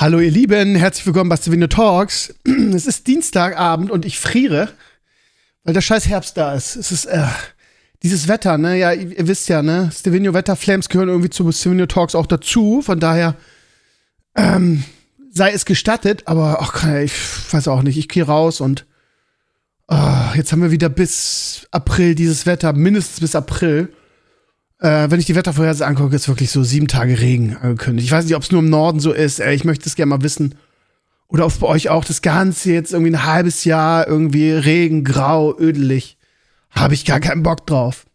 Hallo 0.00 0.18
ihr 0.18 0.30
Lieben, 0.30 0.76
herzlich 0.76 1.04
willkommen 1.04 1.28
bei 1.28 1.36
Stevenio 1.36 1.66
Talks. 1.66 2.34
Es 2.74 2.86
ist 2.86 3.06
Dienstagabend 3.06 3.90
und 3.90 4.06
ich 4.06 4.18
friere, 4.18 4.70
weil 5.62 5.74
der 5.74 5.82
scheiß 5.82 6.08
Herbst 6.08 6.38
da 6.38 6.54
ist. 6.54 6.74
Es 6.74 6.90
ist 6.90 7.04
äh, 7.04 7.26
dieses 8.02 8.26
Wetter, 8.26 8.56
ne? 8.56 8.78
Ja, 8.78 8.94
ihr, 8.94 9.18
ihr 9.18 9.28
wisst 9.28 9.50
ja, 9.50 9.60
ne? 9.60 9.90
Stevenio 9.94 10.32
Wetterflames 10.32 10.88
gehören 10.88 11.10
irgendwie 11.10 11.28
zu 11.28 11.52
Stevenio 11.52 11.84
Talks 11.84 12.14
auch 12.14 12.26
dazu. 12.26 12.80
Von 12.80 12.98
daher 12.98 13.36
ähm, 14.34 14.84
sei 15.30 15.52
es 15.52 15.66
gestattet, 15.66 16.22
aber 16.24 16.62
ach, 16.62 16.82
ich 17.02 17.12
weiß 17.52 17.68
auch 17.68 17.82
nicht. 17.82 17.98
Ich 17.98 18.08
gehe 18.08 18.24
raus 18.24 18.62
und 18.62 18.86
ah, 19.86 20.32
jetzt 20.34 20.50
haben 20.50 20.62
wir 20.62 20.70
wieder 20.70 20.88
bis 20.88 21.68
April 21.72 22.14
dieses 22.14 22.46
Wetter, 22.46 22.72
mindestens 22.72 23.20
bis 23.20 23.34
April. 23.34 23.92
Äh, 24.80 25.10
wenn 25.10 25.20
ich 25.20 25.26
die 25.26 25.34
Wettervorhersage 25.34 25.88
angucke, 25.88 26.16
ist 26.16 26.28
wirklich 26.28 26.50
so 26.50 26.62
sieben 26.62 26.88
Tage 26.88 27.20
Regen 27.20 27.56
angekündigt. 27.56 28.06
Ich 28.06 28.12
weiß 28.12 28.24
nicht, 28.24 28.34
ob 28.34 28.42
es 28.42 28.50
nur 28.50 28.62
im 28.62 28.70
Norden 28.70 28.98
so 28.98 29.12
ist. 29.12 29.38
Ey, 29.38 29.54
ich 29.54 29.64
möchte 29.64 29.88
es 29.88 29.94
gerne 29.94 30.10
mal 30.10 30.22
wissen. 30.22 30.54
Oder 31.28 31.46
ob 31.46 31.60
bei 31.60 31.66
euch 31.66 31.90
auch 31.90 32.04
das 32.04 32.22
Ganze 32.22 32.72
jetzt 32.72 32.92
irgendwie 32.92 33.12
ein 33.12 33.24
halbes 33.24 33.64
Jahr 33.64 34.08
irgendwie 34.08 34.50
Regen, 34.50 35.04
grau, 35.04 35.56
ödelig. 35.56 36.18
Habe 36.70 36.94
ich 36.94 37.04
gar 37.04 37.20
keinen 37.20 37.42
Bock 37.42 37.66
drauf. 37.66 38.06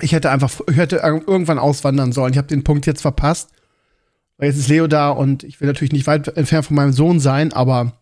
Ich 0.00 0.12
hätte 0.12 0.30
einfach, 0.30 0.60
ich 0.70 0.76
hätte 0.76 0.96
irgendwann 0.96 1.58
auswandern 1.58 2.12
sollen. 2.12 2.32
Ich 2.32 2.38
habe 2.38 2.48
den 2.48 2.64
Punkt 2.64 2.86
jetzt 2.86 3.02
verpasst. 3.02 3.50
Weil 4.38 4.48
jetzt 4.48 4.58
ist 4.58 4.68
Leo 4.68 4.86
da 4.86 5.10
und 5.10 5.42
ich 5.42 5.60
will 5.60 5.66
natürlich 5.66 5.92
nicht 5.92 6.06
weit 6.06 6.28
entfernt 6.28 6.64
von 6.64 6.76
meinem 6.76 6.94
Sohn 6.94 7.20
sein, 7.20 7.52
aber 7.52 7.92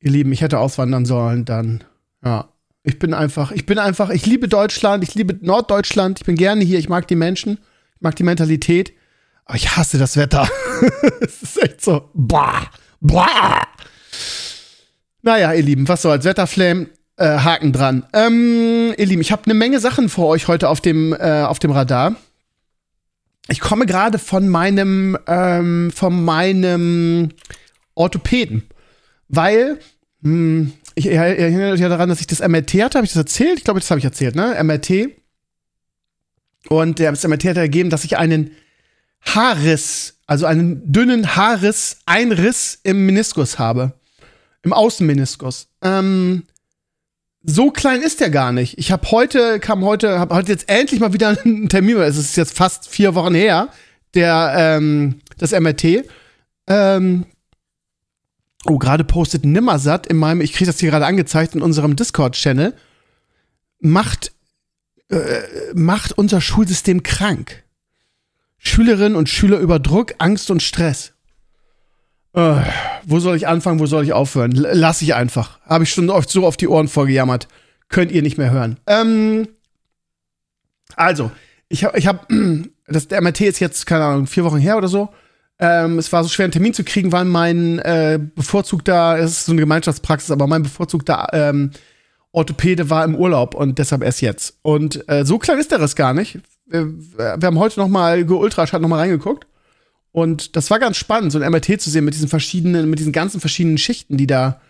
ihr 0.00 0.10
Lieben, 0.10 0.30
ich 0.32 0.42
hätte 0.42 0.58
auswandern 0.58 1.06
sollen, 1.06 1.46
dann, 1.46 1.82
ja, 2.22 2.50
ich 2.86 3.00
bin 3.00 3.14
einfach, 3.14 3.50
ich 3.50 3.66
bin 3.66 3.78
einfach, 3.78 4.10
ich 4.10 4.26
liebe 4.26 4.46
Deutschland, 4.46 5.02
ich 5.02 5.16
liebe 5.16 5.36
Norddeutschland, 5.44 6.20
ich 6.20 6.24
bin 6.24 6.36
gerne 6.36 6.62
hier, 6.64 6.78
ich 6.78 6.88
mag 6.88 7.08
die 7.08 7.16
Menschen, 7.16 7.58
ich 7.96 8.00
mag 8.00 8.14
die 8.14 8.22
Mentalität, 8.22 8.92
aber 9.44 9.56
ich 9.56 9.76
hasse 9.76 9.98
das 9.98 10.16
Wetter. 10.16 10.48
es 11.20 11.42
ist 11.42 11.62
echt 11.62 11.82
so, 11.82 12.08
bah, 12.14 12.70
bah. 13.00 13.62
Naja, 15.22 15.52
ihr 15.52 15.64
Lieben, 15.64 15.88
was 15.88 16.02
so 16.02 16.10
als 16.10 16.24
Wetterflame, 16.24 16.86
äh, 17.16 17.38
Haken 17.38 17.72
dran. 17.72 18.06
Ähm, 18.12 18.94
ihr 18.96 19.06
Lieben, 19.06 19.20
ich 19.20 19.32
habe 19.32 19.42
eine 19.46 19.54
Menge 19.54 19.80
Sachen 19.80 20.08
vor 20.08 20.28
euch 20.28 20.46
heute 20.46 20.68
auf 20.68 20.80
dem, 20.80 21.12
äh, 21.12 21.42
auf 21.42 21.58
dem 21.58 21.72
Radar. 21.72 22.14
Ich 23.48 23.58
komme 23.58 23.86
gerade 23.86 24.20
von 24.20 24.48
meinem, 24.48 25.18
ähm, 25.26 25.90
von 25.92 26.24
meinem 26.24 27.30
Orthopäden, 27.96 28.68
weil 29.28 29.80
hm, 30.22 30.72
ich 30.96 31.06
erinnere 31.06 31.72
mich 31.72 31.80
ja 31.80 31.90
daran, 31.90 32.08
dass 32.08 32.20
ich 32.20 32.26
das 32.26 32.40
MRT 32.40 32.82
hatte. 32.82 32.98
Habe 32.98 33.04
ich 33.04 33.12
das 33.12 33.18
erzählt? 33.18 33.58
Ich 33.58 33.64
glaube, 33.64 33.80
das 33.80 33.90
habe 33.90 33.98
ich 33.98 34.04
erzählt, 34.04 34.34
ne? 34.34 34.56
MRT. 34.62 35.10
Und 36.68 36.98
der, 36.98 37.10
das 37.10 37.26
MRT 37.26 37.44
hat 37.44 37.56
ergeben, 37.58 37.90
dass 37.90 38.04
ich 38.04 38.16
einen 38.16 38.50
Haarriss, 39.20 40.20
also 40.26 40.46
einen 40.46 40.90
dünnen 40.90 41.36
Haarriss, 41.36 41.98
Einriss 42.06 42.80
im 42.82 43.04
Meniskus 43.06 43.58
habe. 43.58 43.92
Im 44.62 44.72
Außenmeniskus. 44.72 45.68
Ähm, 45.82 46.44
so 47.42 47.70
klein 47.70 48.02
ist 48.02 48.20
der 48.20 48.30
gar 48.30 48.50
nicht. 48.52 48.78
Ich 48.78 48.90
habe 48.90 49.08
heute, 49.10 49.60
kam 49.60 49.84
heute, 49.84 50.18
habe 50.18 50.34
heute 50.34 50.50
jetzt 50.50 50.68
endlich 50.68 50.98
mal 50.98 51.12
wieder 51.12 51.36
einen 51.44 51.68
Termin, 51.68 51.98
es 51.98 52.16
ist 52.16 52.36
jetzt 52.36 52.56
fast 52.56 52.88
vier 52.88 53.14
Wochen 53.14 53.34
her, 53.34 53.68
der, 54.14 54.54
ähm, 54.56 55.20
das 55.36 55.52
MRT. 55.52 56.06
Ähm, 56.66 57.26
Oh, 58.68 58.78
gerade 58.78 59.04
postet 59.04 59.44
Nimmersatt 59.44 60.06
in 60.06 60.16
meinem, 60.16 60.40
ich 60.40 60.52
kriege 60.52 60.66
das 60.66 60.80
hier 60.80 60.90
gerade 60.90 61.06
angezeigt 61.06 61.54
in 61.54 61.62
unserem 61.62 61.96
Discord-Channel, 61.96 62.74
macht, 63.80 64.32
äh, 65.08 65.42
macht 65.74 66.12
unser 66.12 66.40
Schulsystem 66.40 67.02
krank. 67.02 67.62
Schülerinnen 68.58 69.16
und 69.16 69.28
Schüler 69.28 69.58
über 69.58 69.78
Druck, 69.78 70.14
Angst 70.18 70.50
und 70.50 70.62
Stress. 70.62 71.12
Äh, 72.32 72.62
wo 73.04 73.20
soll 73.20 73.36
ich 73.36 73.46
anfangen, 73.46 73.78
wo 73.78 73.86
soll 73.86 74.04
ich 74.04 74.12
aufhören? 74.12 74.52
Lass 74.52 75.00
ich 75.02 75.14
einfach. 75.14 75.60
Habe 75.62 75.84
ich 75.84 75.90
schon 75.90 76.10
oft 76.10 76.28
so 76.28 76.46
auf 76.46 76.56
die 76.56 76.68
Ohren 76.68 76.88
vorgejammert. 76.88 77.48
Könnt 77.88 78.10
ihr 78.10 78.22
nicht 78.22 78.36
mehr 78.36 78.50
hören. 78.50 78.78
Ähm, 78.86 79.48
also, 80.96 81.30
ich 81.68 81.84
habe, 81.84 81.98
ich 81.98 82.06
hab, 82.06 82.28
das, 82.86 83.08
der 83.08 83.22
MRT 83.22 83.42
ist 83.42 83.60
jetzt, 83.60 83.86
keine 83.86 84.04
Ahnung, 84.04 84.26
vier 84.26 84.44
Wochen 84.44 84.58
her 84.58 84.76
oder 84.76 84.88
so. 84.88 85.08
Ähm, 85.58 85.98
es 85.98 86.12
war 86.12 86.22
so 86.22 86.28
schwer, 86.28 86.44
einen 86.44 86.52
Termin 86.52 86.74
zu 86.74 86.84
kriegen, 86.84 87.12
weil 87.12 87.24
mein 87.24 87.78
äh, 87.78 88.18
bevorzugter, 88.34 89.18
es 89.18 89.32
ist 89.32 89.46
so 89.46 89.52
eine 89.52 89.60
Gemeinschaftspraxis, 89.60 90.30
aber 90.30 90.46
mein 90.46 90.62
bevorzugter 90.62 91.28
ähm, 91.32 91.70
Orthopäde 92.32 92.90
war 92.90 93.04
im 93.04 93.14
Urlaub 93.14 93.54
und 93.54 93.78
deshalb 93.78 94.02
erst 94.02 94.20
jetzt. 94.20 94.58
Und 94.62 95.08
äh, 95.08 95.24
so 95.24 95.38
klein 95.38 95.58
ist 95.58 95.70
der 95.70 95.80
Riss 95.80 95.96
gar 95.96 96.12
nicht. 96.12 96.40
Wir, 96.66 96.86
wir 96.86 97.46
haben 97.46 97.58
heute 97.58 97.80
noch 97.80 97.88
mal 97.88 98.24
geultraschall 98.26 98.80
noch 98.80 98.90
reingeguckt 98.90 99.46
und 100.16 100.56
das 100.56 100.70
war 100.70 100.78
ganz 100.78 100.96
spannend, 100.96 101.30
so 101.30 101.38
ein 101.38 101.50
MRT 101.50 101.78
zu 101.78 101.90
sehen 101.90 102.06
mit 102.06 102.14
diesen 102.14 102.28
verschiedenen, 102.28 102.88
mit 102.88 102.98
diesen 102.98 103.12
ganzen 103.12 103.38
verschiedenen 103.38 103.76
Schichten, 103.76 104.16
die 104.16 104.26
da 104.26 104.62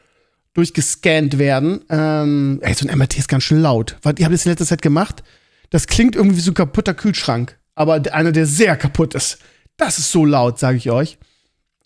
durchgescannt 0.55 1.39
werden. 1.39 1.85
Ähm, 1.89 2.59
ey, 2.63 2.75
so 2.75 2.89
ein 2.89 2.99
MRT 2.99 3.19
ist 3.19 3.29
ganz 3.29 3.45
schön 3.45 3.61
laut. 3.61 3.97
Weil, 4.03 4.17
ich 4.19 4.25
habe 4.25 4.35
das 4.35 4.45
in 4.45 4.51
letzter 4.51 4.67
Zeit 4.67 4.83
gemacht. 4.83 5.23
Das 5.71 5.87
klingt 5.87 6.17
irgendwie 6.17 6.39
wie 6.39 6.41
so 6.41 6.51
ein 6.51 6.55
kaputter 6.55 6.95
Kühlschrank, 6.95 7.59
aber 7.77 8.03
einer, 8.13 8.33
der 8.33 8.47
sehr 8.47 8.77
kaputt 8.77 9.15
ist. 9.15 9.39
Das 9.77 9.99
ist 9.99 10.11
so 10.11 10.25
laut, 10.25 10.59
sage 10.59 10.79
ich 10.79 10.91
euch. 10.91 11.19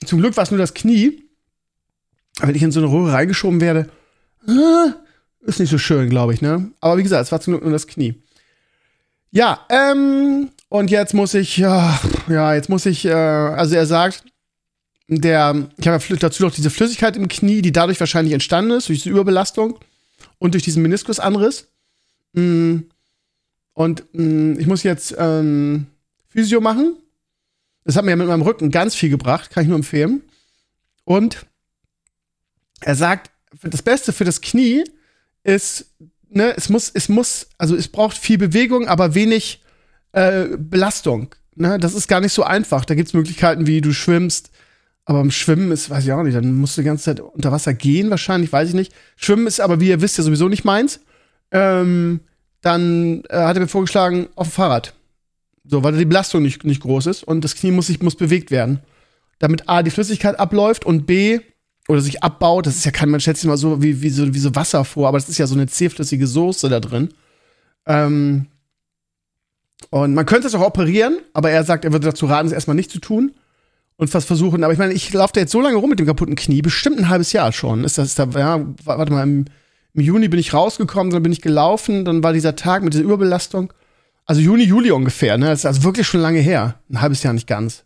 Zum 0.05 0.21
Glück 0.21 0.37
war 0.37 0.45
es 0.45 0.51
nur 0.51 0.59
das 0.59 0.75
Knie. 0.75 1.25
Wenn 2.41 2.55
ich 2.55 2.63
in 2.63 2.73
so 2.73 2.81
eine 2.81 2.91
Röhre 2.91 3.13
reingeschoben 3.13 3.61
werde, 3.61 3.91
äh, 4.47 4.91
ist 5.43 5.61
nicht 5.61 5.71
so 5.71 5.79
schön, 5.79 6.09
glaube 6.09 6.33
ich, 6.33 6.41
ne? 6.41 6.71
Aber 6.81 6.97
wie 6.97 7.03
gesagt, 7.03 7.25
es 7.25 7.33
war 7.33 7.41
zum 7.41 7.53
Glück 7.53 7.65
nur 7.65 7.73
das 7.73 7.87
Knie. 7.87 8.15
Ja, 9.31 9.67
ähm, 9.69 10.51
und 10.69 10.91
jetzt 10.91 11.15
muss 11.15 11.35
ich, 11.35 11.57
ja, 11.57 12.01
ja 12.29 12.55
jetzt 12.55 12.69
muss 12.69 12.87
ich, 12.87 13.05
äh, 13.05 13.13
also 13.13 13.75
er 13.75 13.87
sagt, 13.87 14.25
der, 15.09 15.69
ich 15.77 15.89
habe 15.89 16.03
ja 16.09 16.17
dazu 16.17 16.45
noch 16.45 16.55
diese 16.55 16.71
Flüssigkeit 16.71 17.17
im 17.17 17.29
Knie, 17.29 17.63
die 17.63 17.73
dadurch 17.73 17.99
wahrscheinlich 18.01 18.33
entstanden 18.33 18.71
ist, 18.73 18.89
durch 18.89 19.01
diese 19.01 19.11
Überbelastung 19.11 19.79
und 20.39 20.55
durch 20.55 20.63
diesen 20.63 20.83
Meniskusanriss. 20.83 21.69
Mm, 22.33 22.79
und 23.75 24.05
mm, 24.13 24.59
ich 24.61 24.67
muss 24.67 24.85
jetzt 24.85 25.15
ähm, 25.19 25.87
Physio 26.29 26.61
machen 26.61 26.95
das 27.91 27.97
hat 27.97 28.05
mir 28.05 28.15
mit 28.15 28.29
meinem 28.29 28.43
Rücken 28.43 28.71
ganz 28.71 28.95
viel 28.95 29.11
gebracht, 29.11 29.51
kann 29.51 29.65
ich 29.65 29.69
nur 29.69 29.77
empfehlen. 29.77 30.23
Und 31.03 31.45
er 32.81 32.95
sagt, 32.95 33.33
das 33.63 33.83
Beste 33.83 34.13
für 34.13 34.25
das 34.25 34.41
Knie 34.41 34.85
ist, 35.43 35.87
ne, 36.29 36.55
es 36.57 36.69
muss, 36.69 36.89
es 36.95 37.09
muss, 37.09 37.49
also 37.59 37.75
es 37.75 37.89
braucht 37.89 38.17
viel 38.17 38.39
Bewegung, 38.39 38.87
aber 38.87 39.17
wenig 39.17 39.65
äh, 40.13 40.47
Belastung. 40.57 41.35
Ne? 41.57 41.81
Das 41.81 41.95
ist 41.95 42.07
gar 42.07 42.21
nicht 42.21 42.33
so 42.33 42.45
einfach. 42.45 42.85
Da 42.85 42.95
gibt 42.95 43.09
es 43.09 43.15
Möglichkeiten, 43.15 43.67
wie 43.67 43.81
du 43.81 43.93
schwimmst. 43.93 44.51
Aber 45.05 45.21
im 45.21 45.33
Schwimmen 45.33 45.73
ist, 45.73 45.91
weiß 45.91 46.05
ich 46.05 46.13
auch 46.13 46.23
nicht, 46.23 46.37
dann 46.37 46.55
musst 46.55 46.77
du 46.77 46.83
die 46.83 46.87
ganze 46.87 47.07
Zeit 47.07 47.19
unter 47.19 47.51
Wasser 47.51 47.75
gehen, 47.75 48.11
wahrscheinlich, 48.11 48.53
weiß 48.53 48.69
ich 48.69 48.75
nicht. 48.75 48.93
Schwimmen 49.17 49.49
ist 49.49 49.61
aber, 49.61 49.81
wie 49.81 49.89
ihr 49.89 50.01
wisst, 50.01 50.17
ja 50.17 50.23
sowieso 50.23 50.49
nicht 50.49 50.65
meins. 50.65 51.01
Ähm, 51.51 52.21
dann 52.61 53.25
äh, 53.31 53.39
hat 53.39 53.57
er 53.57 53.63
mir 53.63 53.67
vorgeschlagen, 53.67 54.29
auf 54.37 54.47
dem 54.47 54.53
Fahrrad. 54.53 54.95
So, 55.71 55.85
weil 55.85 55.97
die 55.97 56.05
Belastung 56.05 56.43
nicht, 56.43 56.65
nicht 56.65 56.83
groß 56.83 57.07
ist 57.07 57.23
und 57.23 57.45
das 57.45 57.55
Knie 57.55 57.71
muss, 57.71 57.87
sich, 57.87 58.03
muss 58.03 58.17
bewegt 58.17 58.51
werden. 58.51 58.81
Damit 59.39 59.69
A, 59.69 59.83
die 59.83 59.91
Flüssigkeit 59.91 60.39
abläuft 60.39 60.85
und 60.85 61.07
B, 61.07 61.41
oder 61.91 62.01
sich 62.01 62.23
abbaut. 62.23 62.67
Das 62.67 62.77
ist 62.77 62.85
ja 62.85 62.93
kein, 62.93 63.11
man 63.11 63.21
sich 63.21 63.45
mal 63.45 63.57
so 63.57 63.83
wie, 63.83 64.01
wie, 64.01 64.11
so 64.11 64.33
wie 64.33 64.39
so 64.39 64.55
Wasser 64.55 64.85
vor, 64.85 65.09
aber 65.09 65.19
das 65.19 65.29
ist 65.29 65.39
ja 65.39 65.47
so 65.47 65.55
eine 65.55 65.67
zähflüssige 65.67 66.27
Soße 66.27 66.69
da 66.69 66.81
drin. 66.81 67.11
Ähm, 67.87 68.47
und 69.91 70.15
man 70.15 70.27
könnte 70.27 70.47
es 70.47 70.55
auch 70.55 70.61
operieren, 70.61 71.19
aber 71.33 71.51
er 71.51 71.65
sagt, 71.65 71.85
er 71.85 71.93
würde 71.93 72.07
dazu 72.07 72.27
raten, 72.27 72.47
es 72.47 72.53
erstmal 72.53 72.77
nicht 72.77 72.91
zu 72.91 73.01
tun 73.01 73.33
und 73.97 74.13
was 74.15 74.25
versuchen. 74.25 74.63
Aber 74.63 74.73
ich 74.73 74.79
meine, 74.79 74.93
ich 74.93 75.13
laufe 75.13 75.33
da 75.35 75.41
jetzt 75.41 75.53
so 75.53 75.61
lange 75.61 75.77
rum 75.77 75.91
mit 75.91 75.99
dem 75.99 76.07
kaputten 76.07 76.37
Knie, 76.37 76.63
bestimmt 76.63 76.99
ein 76.99 77.09
halbes 77.09 77.33
Jahr 77.33 77.53
schon. 77.53 77.83
Ist 77.83 77.99
das, 77.99 78.09
ist 78.09 78.19
da, 78.19 78.29
ja, 78.37 78.65
warte 78.85 79.13
mal, 79.13 79.23
im, 79.23 79.47
im 79.95 80.01
Juni 80.01 80.29
bin 80.29 80.39
ich 80.39 80.55
rausgekommen, 80.55 81.13
dann 81.13 81.23
bin 81.23 81.33
ich 81.33 81.43
gelaufen, 81.43 82.05
dann 82.05 82.23
war 82.23 82.33
dieser 82.33 82.55
Tag 82.57 82.85
mit 82.85 82.93
dieser 82.93 83.05
Überbelastung. 83.05 83.73
Also 84.31 84.43
Juni, 84.43 84.63
Juli 84.63 84.93
ungefähr, 84.93 85.39
ne? 85.39 85.47
Das 85.47 85.59
ist 85.59 85.67
also 85.67 85.83
wirklich 85.83 86.07
schon 86.07 86.21
lange 86.21 86.39
her. 86.39 86.77
Ein 86.89 87.01
halbes 87.01 87.25
Jahr 87.25 87.33
nicht 87.33 87.49
ganz. 87.49 87.83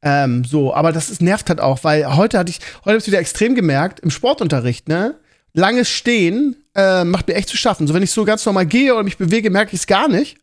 Ähm, 0.00 0.42
so, 0.42 0.72
aber 0.72 0.92
das 0.92 1.10
ist, 1.10 1.20
nervt 1.20 1.50
halt 1.50 1.60
auch, 1.60 1.84
weil 1.84 2.16
heute 2.16 2.38
hatte 2.38 2.48
ich, 2.48 2.60
heute 2.86 2.92
habe 2.92 2.96
ich 2.96 3.06
wieder 3.06 3.18
extrem 3.18 3.54
gemerkt, 3.54 4.00
im 4.00 4.10
Sportunterricht, 4.10 4.88
ne? 4.88 5.16
Langes 5.52 5.90
Stehen 5.90 6.56
äh, 6.74 7.04
macht 7.04 7.28
mir 7.28 7.34
echt 7.34 7.50
zu 7.50 7.58
schaffen. 7.58 7.86
So, 7.86 7.92
wenn 7.92 8.02
ich 8.02 8.12
so 8.12 8.24
ganz 8.24 8.46
normal 8.46 8.64
gehe 8.64 8.94
oder 8.94 9.02
mich 9.02 9.18
bewege, 9.18 9.50
merke 9.50 9.74
ich 9.74 9.80
es 9.80 9.86
gar 9.86 10.08
nicht. 10.08 10.38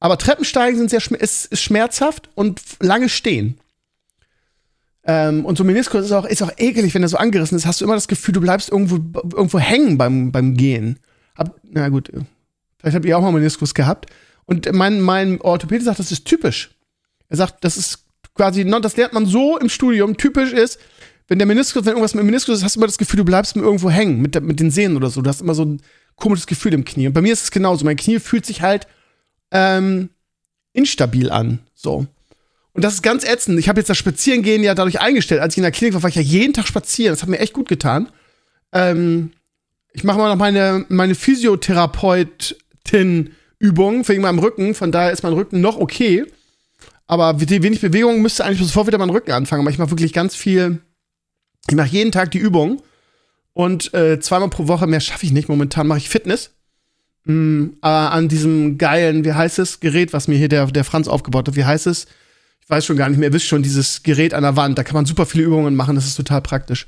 Aber 0.00 0.18
Treppensteigen 0.18 0.76
sind 0.76 0.90
sehr 0.90 1.02
ist, 1.20 1.44
ist 1.44 1.62
schmerzhaft 1.62 2.28
und 2.34 2.60
lange 2.80 3.08
Stehen. 3.08 3.60
Ähm, 5.04 5.44
und 5.44 5.56
so 5.56 5.62
Meniskus 5.62 6.04
ist 6.04 6.10
auch, 6.10 6.24
ist 6.24 6.42
auch 6.42 6.50
ekelig, 6.56 6.94
wenn 6.94 7.04
er 7.04 7.08
so 7.08 7.16
angerissen 7.16 7.56
ist, 7.56 7.64
hast 7.64 7.80
du 7.80 7.84
immer 7.84 7.94
das 7.94 8.08
Gefühl, 8.08 8.34
du 8.34 8.40
bleibst 8.40 8.70
irgendwo, 8.70 8.96
irgendwo 9.36 9.60
hängen 9.60 9.98
beim, 9.98 10.32
beim 10.32 10.56
Gehen. 10.56 10.98
Hab, 11.36 11.54
na 11.62 11.90
gut, 11.90 12.10
vielleicht 12.80 12.96
habt 12.96 13.06
ihr 13.06 13.16
auch 13.16 13.22
mal 13.22 13.30
Meniskus 13.30 13.72
gehabt. 13.72 14.06
Und 14.48 14.72
mein, 14.72 15.02
mein 15.02 15.42
Orthopäde 15.42 15.84
sagt, 15.84 15.98
das 15.98 16.10
ist 16.10 16.24
typisch. 16.24 16.70
Er 17.28 17.36
sagt, 17.36 17.62
das 17.64 17.76
ist 17.76 18.06
quasi, 18.34 18.64
das 18.64 18.96
lernt 18.96 19.12
man 19.12 19.26
so 19.26 19.58
im 19.58 19.68
Studium, 19.68 20.16
typisch 20.16 20.52
ist, 20.52 20.80
wenn 21.28 21.38
der 21.38 21.46
Meniskus, 21.46 21.84
wenn 21.84 21.90
irgendwas 21.90 22.14
mit 22.14 22.22
dem 22.22 22.26
Meniskus 22.26 22.56
ist, 22.56 22.64
hast 22.64 22.76
du 22.76 22.80
immer 22.80 22.86
das 22.86 22.96
Gefühl, 22.96 23.18
du 23.18 23.24
bleibst 23.26 23.54
irgendwo 23.54 23.90
hängen 23.90 24.22
mit, 24.22 24.40
mit 24.42 24.58
den 24.58 24.70
Sehnen 24.70 24.96
oder 24.96 25.10
so. 25.10 25.20
Du 25.20 25.28
hast 25.28 25.42
immer 25.42 25.54
so 25.54 25.66
ein 25.66 25.82
komisches 26.16 26.46
Gefühl 26.46 26.72
im 26.72 26.86
Knie. 26.86 27.08
Und 27.08 27.12
bei 27.12 27.20
mir 27.20 27.34
ist 27.34 27.44
es 27.44 27.50
genauso. 27.50 27.84
Mein 27.84 27.98
Knie 27.98 28.20
fühlt 28.20 28.46
sich 28.46 28.62
halt 28.62 28.86
ähm, 29.50 30.08
instabil 30.72 31.30
an. 31.30 31.58
So. 31.74 32.06
Und 32.72 32.82
das 32.82 32.94
ist 32.94 33.02
ganz 33.02 33.24
ätzend. 33.24 33.58
Ich 33.58 33.68
habe 33.68 33.78
jetzt 33.78 33.90
das 33.90 33.98
Spazierengehen 33.98 34.62
ja 34.62 34.74
dadurch 34.74 35.02
eingestellt. 35.02 35.42
Als 35.42 35.52
ich 35.52 35.58
in 35.58 35.64
der 35.64 35.72
Klinik 35.72 35.92
war, 35.92 36.02
war 36.02 36.08
ich 36.08 36.16
ja 36.16 36.22
jeden 36.22 36.54
Tag 36.54 36.66
spazieren. 36.66 37.12
Das 37.12 37.20
hat 37.20 37.28
mir 37.28 37.40
echt 37.40 37.52
gut 37.52 37.68
getan. 37.68 38.08
Ähm, 38.72 39.32
ich 39.92 40.04
mache 40.04 40.16
mal 40.16 40.30
noch 40.30 40.36
meine, 40.36 40.86
meine 40.88 41.14
Physiotherapeutin-Übung 43.58 44.08
wegen 44.08 44.22
meinem 44.22 44.38
Rücken. 44.38 44.74
Von 44.74 44.92
daher 44.92 45.12
ist 45.12 45.22
mein 45.22 45.32
Rücken 45.32 45.60
noch 45.60 45.76
okay. 45.76 46.24
Aber 47.06 47.32
die 47.34 47.62
wenig 47.62 47.80
Bewegung 47.80 48.20
müsste 48.20 48.44
eigentlich 48.44 48.66
sofort 48.66 48.86
wieder 48.86 48.98
meinen 48.98 49.10
Rücken 49.10 49.32
anfangen. 49.32 49.62
Aber 49.62 49.70
ich 49.70 49.78
mache 49.78 49.90
wirklich 49.90 50.12
ganz 50.12 50.34
viel. 50.34 50.80
Ich 51.68 51.74
mache 51.74 51.88
jeden 51.88 52.12
Tag 52.12 52.30
die 52.30 52.38
Übung. 52.38 52.82
Und 53.54 53.92
äh, 53.94 54.20
zweimal 54.20 54.50
pro 54.50 54.68
Woche, 54.68 54.86
mehr 54.86 55.00
schaffe 55.00 55.26
ich 55.26 55.32
nicht. 55.32 55.48
Momentan 55.48 55.86
mache 55.86 55.98
ich 55.98 56.08
Fitness. 56.08 56.50
Mm, 57.24 57.70
äh, 57.82 57.86
an 57.86 58.28
diesem 58.28 58.78
geilen, 58.78 59.24
wie 59.24 59.32
heißt 59.32 59.58
es, 59.58 59.80
Gerät, 59.80 60.12
was 60.12 60.28
mir 60.28 60.36
hier 60.36 60.48
der, 60.48 60.66
der 60.66 60.84
Franz 60.84 61.08
aufgebaut 61.08 61.48
hat. 61.48 61.56
Wie 61.56 61.64
heißt 61.64 61.86
es? 61.86 62.06
Ich 62.60 62.70
weiß 62.70 62.84
schon 62.84 62.96
gar 62.96 63.08
nicht 63.08 63.18
mehr. 63.18 63.30
Ihr 63.30 63.32
wisst 63.32 63.46
schon, 63.46 63.62
dieses 63.62 64.02
Gerät 64.02 64.34
an 64.34 64.42
der 64.42 64.56
Wand. 64.56 64.78
Da 64.78 64.84
kann 64.84 64.94
man 64.94 65.06
super 65.06 65.26
viele 65.26 65.44
Übungen 65.44 65.74
machen. 65.74 65.94
Das 65.94 66.06
ist 66.06 66.16
total 66.16 66.42
praktisch. 66.42 66.86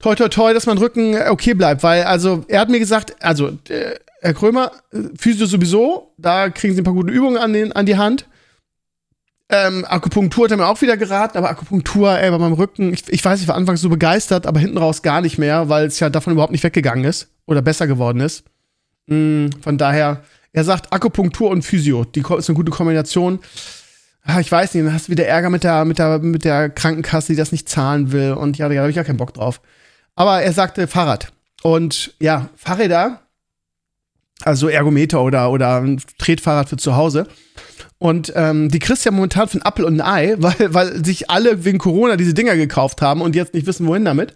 Toi, 0.00 0.16
toi, 0.16 0.28
toi, 0.28 0.52
dass 0.52 0.66
mein 0.66 0.78
Rücken 0.78 1.16
okay 1.28 1.54
bleibt. 1.54 1.82
Weil, 1.82 2.02
also, 2.02 2.44
er 2.48 2.60
hat 2.60 2.68
mir 2.68 2.80
gesagt, 2.80 3.16
also, 3.22 3.56
äh, 3.68 3.94
Herr 4.24 4.32
Krömer, 4.32 4.72
äh, 4.90 5.00
Physio 5.18 5.44
sowieso, 5.44 6.14
da 6.16 6.48
kriegen 6.48 6.74
Sie 6.74 6.80
ein 6.80 6.84
paar 6.84 6.94
gute 6.94 7.12
Übungen 7.12 7.36
an, 7.36 7.52
den, 7.52 7.72
an 7.72 7.84
die 7.84 7.98
Hand. 7.98 8.26
Ähm, 9.50 9.84
Akupunktur 9.86 10.44
hat 10.44 10.50
er 10.50 10.56
mir 10.56 10.66
auch 10.66 10.80
wieder 10.80 10.96
geraten, 10.96 11.36
aber 11.36 11.50
Akupunktur, 11.50 12.18
ey, 12.18 12.30
bei 12.30 12.38
meinem 12.38 12.54
Rücken, 12.54 12.94
ich, 12.94 13.02
ich 13.08 13.22
weiß, 13.22 13.42
ich 13.42 13.48
war 13.48 13.54
anfangs 13.54 13.82
so 13.82 13.90
begeistert, 13.90 14.46
aber 14.46 14.58
hinten 14.58 14.78
raus 14.78 15.02
gar 15.02 15.20
nicht 15.20 15.36
mehr, 15.36 15.68
weil 15.68 15.84
es 15.84 16.00
ja 16.00 16.08
davon 16.08 16.32
überhaupt 16.32 16.52
nicht 16.52 16.64
weggegangen 16.64 17.04
ist 17.04 17.28
oder 17.44 17.60
besser 17.60 17.86
geworden 17.86 18.20
ist. 18.20 18.44
Mm, 19.08 19.48
von 19.60 19.76
daher, 19.76 20.22
er 20.54 20.64
sagt 20.64 20.90
Akupunktur 20.90 21.50
und 21.50 21.60
Physio, 21.60 22.04
die 22.06 22.20
ist 22.20 22.48
eine 22.48 22.56
gute 22.56 22.72
Kombination. 22.72 23.40
Ah, 24.22 24.40
ich 24.40 24.50
weiß 24.50 24.72
nicht, 24.72 24.86
dann 24.86 24.94
hast 24.94 25.08
du 25.08 25.12
wieder 25.12 25.26
Ärger 25.26 25.50
mit 25.50 25.64
der, 25.64 25.84
mit 25.84 25.98
der, 25.98 26.18
mit 26.20 26.46
der 26.46 26.70
Krankenkasse, 26.70 27.34
die 27.34 27.36
das 27.36 27.52
nicht 27.52 27.68
zahlen 27.68 28.10
will 28.10 28.32
und 28.32 28.56
ja, 28.56 28.70
da 28.70 28.74
habe 28.80 28.88
ich 28.88 28.96
ja 28.96 29.04
keinen 29.04 29.18
Bock 29.18 29.34
drauf. 29.34 29.60
Aber 30.14 30.40
er 30.40 30.52
sagte 30.54 30.86
Fahrrad. 30.86 31.30
Und 31.62 32.14
ja, 32.20 32.48
Fahrräder, 32.56 33.20
also 34.42 34.68
Ergometer 34.68 35.22
oder, 35.22 35.50
oder 35.50 35.80
ein 35.80 36.00
Tretfahrrad 36.18 36.68
für 36.68 36.76
zu 36.76 36.96
Hause. 36.96 37.26
Und 37.98 38.32
ähm, 38.34 38.70
die 38.70 38.80
kriegst 38.80 39.04
ja 39.04 39.12
momentan 39.12 39.48
für 39.48 39.58
ein 39.58 39.62
Apfel 39.62 39.84
und 39.84 40.00
ein 40.00 40.06
Ei, 40.06 40.34
weil, 40.38 40.74
weil 40.74 41.04
sich 41.04 41.30
alle 41.30 41.64
wegen 41.64 41.78
Corona 41.78 42.16
diese 42.16 42.34
Dinger 42.34 42.56
gekauft 42.56 43.02
haben 43.02 43.20
und 43.20 43.34
jetzt 43.34 43.54
nicht 43.54 43.66
wissen, 43.66 43.86
wohin 43.86 44.04
damit. 44.04 44.34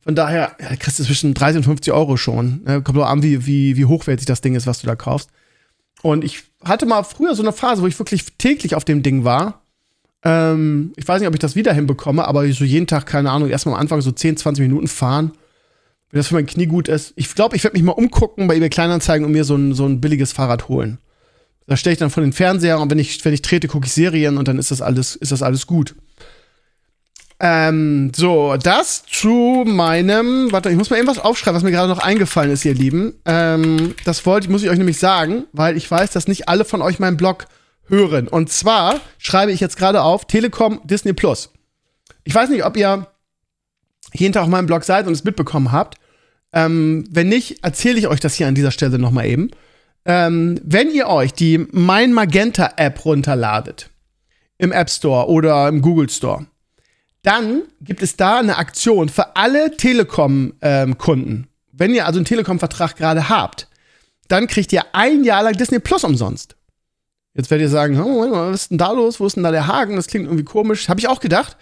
Von 0.00 0.14
daher, 0.14 0.52
ja, 0.60 0.76
kriegst 0.76 0.98
du 0.98 1.04
zwischen 1.04 1.34
30 1.34 1.58
und 1.58 1.64
50 1.64 1.92
Euro 1.92 2.16
schon. 2.16 2.62
Ne? 2.64 2.82
Kommt 2.82 2.98
auch 2.98 3.08
an, 3.08 3.22
wie, 3.22 3.46
wie, 3.46 3.76
wie 3.76 3.84
hochwertig 3.84 4.26
das 4.26 4.40
Ding 4.40 4.54
ist, 4.54 4.66
was 4.66 4.80
du 4.80 4.86
da 4.86 4.96
kaufst. 4.96 5.30
Und 6.02 6.24
ich 6.24 6.44
hatte 6.64 6.86
mal 6.86 7.02
früher 7.02 7.34
so 7.34 7.42
eine 7.42 7.52
Phase, 7.52 7.82
wo 7.82 7.86
ich 7.86 7.98
wirklich 7.98 8.24
täglich 8.38 8.74
auf 8.74 8.84
dem 8.84 9.02
Ding 9.02 9.24
war. 9.24 9.62
Ähm, 10.22 10.92
ich 10.96 11.06
weiß 11.06 11.20
nicht, 11.20 11.28
ob 11.28 11.34
ich 11.34 11.40
das 11.40 11.56
wieder 11.56 11.72
hinbekomme, 11.72 12.26
aber 12.26 12.50
so 12.52 12.64
jeden 12.64 12.86
Tag, 12.86 13.06
keine 13.06 13.30
Ahnung, 13.30 13.48
erstmal 13.48 13.74
am 13.74 13.80
Anfang 13.80 14.00
so 14.00 14.12
10, 14.12 14.36
20 14.36 14.62
Minuten 14.62 14.88
fahren. 14.88 15.32
Wenn 16.10 16.18
das 16.18 16.28
für 16.28 16.34
mein 16.34 16.46
Knie 16.46 16.66
gut 16.66 16.88
ist. 16.88 17.12
Ich 17.16 17.34
glaube, 17.34 17.56
ich 17.56 17.64
werde 17.64 17.76
mich 17.76 17.84
mal 17.84 17.92
umgucken 17.92 18.48
bei 18.48 18.56
eBay 18.56 18.70
Kleinanzeigen 18.70 19.26
und 19.26 19.32
mir 19.32 19.44
so 19.44 19.56
ein, 19.56 19.74
so 19.74 19.86
ein 19.86 20.00
billiges 20.00 20.32
Fahrrad 20.32 20.68
holen. 20.68 20.98
Da 21.66 21.76
stelle 21.76 21.92
ich 21.92 21.98
dann 21.98 22.10
vor 22.10 22.22
den 22.22 22.32
Fernseher 22.32 22.80
und 22.80 22.90
wenn 22.90 22.98
ich, 22.98 23.22
wenn 23.24 23.34
ich 23.34 23.42
trete, 23.42 23.68
gucke 23.68 23.86
ich 23.86 23.92
Serien 23.92 24.38
und 24.38 24.48
dann 24.48 24.58
ist 24.58 24.70
das 24.70 24.80
alles, 24.80 25.16
ist 25.16 25.32
das 25.32 25.42
alles 25.42 25.66
gut. 25.66 25.94
Ähm, 27.40 28.10
so, 28.16 28.56
das 28.56 29.04
zu 29.04 29.64
meinem, 29.66 30.50
warte, 30.50 30.70
ich 30.70 30.76
muss 30.76 30.90
mal 30.90 30.96
irgendwas 30.96 31.22
aufschreiben, 31.22 31.56
was 31.56 31.62
mir 31.62 31.70
gerade 31.70 31.88
noch 31.88 32.00
eingefallen 32.00 32.50
ist, 32.50 32.64
ihr 32.64 32.74
Lieben. 32.74 33.14
Ähm, 33.26 33.94
das 34.04 34.24
wollte, 34.26 34.50
muss 34.50 34.62
ich 34.62 34.70
euch 34.70 34.78
nämlich 34.78 34.98
sagen, 34.98 35.44
weil 35.52 35.76
ich 35.76 35.88
weiß, 35.88 36.10
dass 36.10 36.26
nicht 36.26 36.48
alle 36.48 36.64
von 36.64 36.82
euch 36.82 36.98
meinen 36.98 37.16
Blog 37.16 37.46
hören. 37.86 38.28
Und 38.28 38.50
zwar 38.50 39.00
schreibe 39.18 39.52
ich 39.52 39.60
jetzt 39.60 39.76
gerade 39.76 40.02
auf 40.02 40.24
Telekom 40.26 40.80
Disney 40.84 41.12
Plus. 41.12 41.52
Ich 42.24 42.34
weiß 42.34 42.48
nicht, 42.50 42.64
ob 42.64 42.76
ihr 42.76 43.06
jeden 44.14 44.32
Tag 44.32 44.42
auf 44.42 44.48
meinem 44.48 44.66
Blog 44.66 44.84
seid 44.84 45.06
und 45.06 45.12
es 45.12 45.24
mitbekommen 45.24 45.72
habt. 45.72 45.96
Ähm, 46.52 47.04
wenn 47.10 47.28
nicht, 47.28 47.62
erzähle 47.64 47.98
ich 47.98 48.08
euch 48.08 48.20
das 48.20 48.34
hier 48.34 48.48
an 48.48 48.54
dieser 48.54 48.70
Stelle 48.70 48.98
noch 48.98 49.10
mal 49.10 49.26
eben. 49.26 49.50
Ähm, 50.04 50.60
wenn 50.64 50.90
ihr 50.90 51.08
euch 51.08 51.34
die 51.34 51.66
Mein 51.72 52.12
Magenta 52.12 52.72
App 52.76 53.04
runterladet, 53.04 53.90
im 54.56 54.72
App 54.72 54.90
Store 54.90 55.28
oder 55.28 55.68
im 55.68 55.82
Google 55.82 56.08
Store, 56.08 56.46
dann 57.22 57.62
gibt 57.80 58.02
es 58.02 58.16
da 58.16 58.38
eine 58.38 58.56
Aktion 58.56 59.08
für 59.08 59.36
alle 59.36 59.76
Telekom-Kunden. 59.76 61.30
Ähm, 61.30 61.46
wenn 61.72 61.94
ihr 61.94 62.06
also 62.06 62.18
einen 62.18 62.24
Telekom-Vertrag 62.24 62.96
gerade 62.96 63.28
habt, 63.28 63.68
dann 64.28 64.46
kriegt 64.46 64.72
ihr 64.72 64.82
ein 64.92 65.24
Jahr 65.24 65.42
lang 65.42 65.54
Disney 65.54 65.78
Plus 65.78 66.04
umsonst. 66.04 66.56
Jetzt 67.34 67.50
werdet 67.50 67.66
ihr 67.66 67.70
sagen, 67.70 68.00
oh, 68.00 68.30
was 68.30 68.62
ist 68.62 68.70
denn 68.70 68.78
da 68.78 68.92
los? 68.92 69.20
Wo 69.20 69.26
ist 69.26 69.36
denn 69.36 69.44
da 69.44 69.50
der 69.50 69.66
Haken? 69.66 69.96
Das 69.96 70.06
klingt 70.08 70.26
irgendwie 70.26 70.44
komisch. 70.44 70.88
Habe 70.88 71.00
ich 71.00 71.08
auch 71.08 71.20
gedacht. 71.20 71.56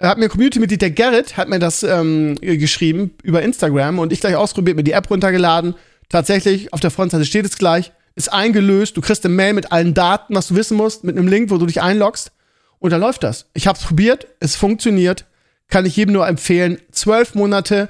Hat 0.00 0.18
mir 0.18 0.28
Community-Mitglied 0.28 0.80
der 0.80 0.90
Gerrit 0.90 1.36
hat 1.36 1.48
mir 1.48 1.58
das 1.58 1.82
ähm, 1.82 2.36
geschrieben 2.40 3.14
über 3.22 3.42
Instagram 3.42 3.98
und 3.98 4.12
ich 4.12 4.20
gleich 4.20 4.34
ausprobiert, 4.34 4.76
mir 4.76 4.84
die 4.84 4.92
App 4.92 5.10
runtergeladen 5.10 5.74
Tatsächlich, 6.10 6.72
auf 6.72 6.80
der 6.80 6.90
Frontseite 6.90 7.24
steht 7.24 7.46
es 7.46 7.56
gleich, 7.56 7.92
ist 8.16 8.32
eingelöst, 8.32 8.96
du 8.96 9.00
kriegst 9.00 9.24
eine 9.24 9.32
Mail 9.32 9.54
mit 9.54 9.72
allen 9.72 9.94
Daten, 9.94 10.34
was 10.34 10.48
du 10.48 10.56
wissen 10.56 10.76
musst, 10.76 11.04
mit 11.04 11.16
einem 11.16 11.28
Link, 11.28 11.50
wo 11.50 11.56
du 11.56 11.66
dich 11.66 11.80
einloggst. 11.80 12.32
Und 12.80 12.90
dann 12.90 13.00
läuft 13.00 13.22
das. 13.22 13.46
Ich 13.54 13.68
habe 13.68 13.78
es 13.78 13.84
probiert, 13.84 14.26
es 14.40 14.56
funktioniert. 14.56 15.24
Kann 15.68 15.86
ich 15.86 15.96
jedem 15.96 16.14
nur 16.14 16.26
empfehlen. 16.26 16.80
Zwölf 16.90 17.36
Monate 17.36 17.88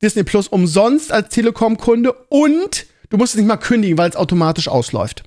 Disney 0.00 0.22
Plus 0.22 0.48
umsonst 0.48 1.12
als 1.12 1.28
Telekom-Kunde 1.28 2.12
und 2.30 2.86
du 3.10 3.18
musst 3.18 3.34
es 3.34 3.38
nicht 3.38 3.48
mal 3.48 3.58
kündigen, 3.58 3.98
weil 3.98 4.08
es 4.08 4.16
automatisch 4.16 4.68
ausläuft. 4.68 5.24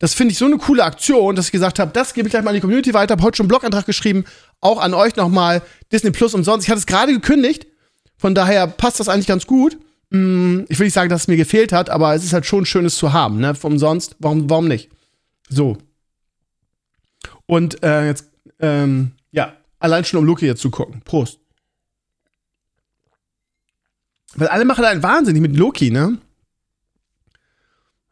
Das 0.00 0.12
finde 0.12 0.32
ich 0.32 0.38
so 0.38 0.44
eine 0.44 0.58
coole 0.58 0.84
Aktion, 0.84 1.34
dass 1.34 1.46
ich 1.46 1.52
gesagt 1.52 1.78
habe, 1.78 1.92
das 1.94 2.12
gebe 2.12 2.28
ich 2.28 2.32
gleich 2.32 2.42
mal 2.42 2.50
an 2.50 2.56
die 2.56 2.60
Community 2.60 2.92
weiter. 2.92 3.12
Habe 3.12 3.22
heute 3.22 3.38
schon 3.38 3.44
einen 3.44 3.48
Blogantrag 3.48 3.86
geschrieben, 3.86 4.24
auch 4.64 4.80
an 4.80 4.94
euch 4.94 5.14
nochmal 5.16 5.62
Disney 5.92 6.10
Plus 6.10 6.34
umsonst. 6.34 6.66
Ich 6.66 6.70
hatte 6.70 6.78
es 6.78 6.86
gerade 6.86 7.12
gekündigt, 7.12 7.66
von 8.16 8.34
daher 8.34 8.66
passt 8.66 8.98
das 8.98 9.08
eigentlich 9.08 9.26
ganz 9.26 9.46
gut. 9.46 9.78
Mm, 10.10 10.60
ich 10.68 10.78
will 10.78 10.86
nicht 10.86 10.94
sagen, 10.94 11.10
dass 11.10 11.22
es 11.22 11.28
mir 11.28 11.36
gefehlt 11.36 11.72
hat, 11.72 11.90
aber 11.90 12.14
es 12.14 12.24
ist 12.24 12.32
halt 12.32 12.46
schon 12.46 12.66
schönes 12.66 12.96
zu 12.96 13.12
haben, 13.12 13.38
ne? 13.38 13.54
Umsonst, 13.62 14.16
warum, 14.18 14.48
warum 14.48 14.66
nicht? 14.66 14.90
So. 15.48 15.76
Und 17.46 17.82
äh, 17.82 18.06
jetzt, 18.06 18.30
ähm, 18.58 19.12
ja, 19.30 19.54
allein 19.78 20.04
schon 20.04 20.18
um 20.18 20.24
Loki 20.24 20.46
jetzt 20.46 20.62
zu 20.62 20.70
gucken. 20.70 21.02
Prost. 21.04 21.38
Weil 24.36 24.48
alle 24.48 24.64
machen 24.64 24.84
einen 24.84 25.02
wahnsinnig 25.02 25.42
mit 25.42 25.56
Loki, 25.56 25.90
ne? 25.90 26.18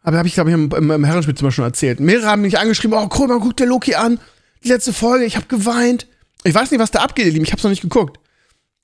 Aber 0.03 0.19
habe 0.19 0.29
ich, 0.29 0.35
glaube 0.35 0.51
ich, 0.51 0.55
im, 0.55 0.71
im, 0.71 0.91
im 0.91 1.05
Herrenspielzimmer 1.05 1.53
schon 1.53 1.65
erzählt. 1.65 2.01
Mehrere 2.01 2.27
haben 2.27 2.43
mich 2.43 2.59
angeschrieben, 2.59 2.97
oh, 2.97 3.09
cool, 3.19 3.29
man 3.29 3.41
guckt 3.41 3.61
der 3.61 3.67
Loki 3.67 3.95
an. 3.95 4.19
Die 4.65 4.69
letzte 4.69 4.93
Folge, 4.93 5.25
ich 5.25 5.37
habe 5.37 5.47
geweint. 5.47 6.07
Ich 6.45 6.55
weiß 6.55 6.71
nicht, 6.71 6.81
was 6.81 6.91
da 6.91 7.01
abgeht, 7.01 7.27
ihr 7.27 7.33
Lieben. 7.33 7.45
Ich 7.45 7.53
habe 7.53 7.63
noch 7.63 7.71
nicht 7.71 7.83
geguckt. 7.83 8.19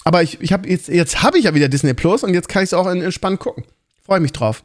Aber 0.05 0.23
ich, 0.23 0.41
ich 0.41 0.53
habe 0.53 0.69
jetzt, 0.69 0.89
jetzt 0.89 1.23
habe 1.23 1.39
ich 1.39 1.45
ja 1.45 1.55
wieder 1.55 1.69
Disney 1.69 1.95
Plus 1.95 2.23
und 2.23 2.33
jetzt 2.33 2.49
kann 2.49 2.63
ich 2.63 2.69
es 2.69 2.75
auch 2.75 2.87
entspannt 2.87 3.41
gucken. 3.41 3.65
Freue 4.05 4.21
mich 4.21 4.33
drauf. 4.33 4.63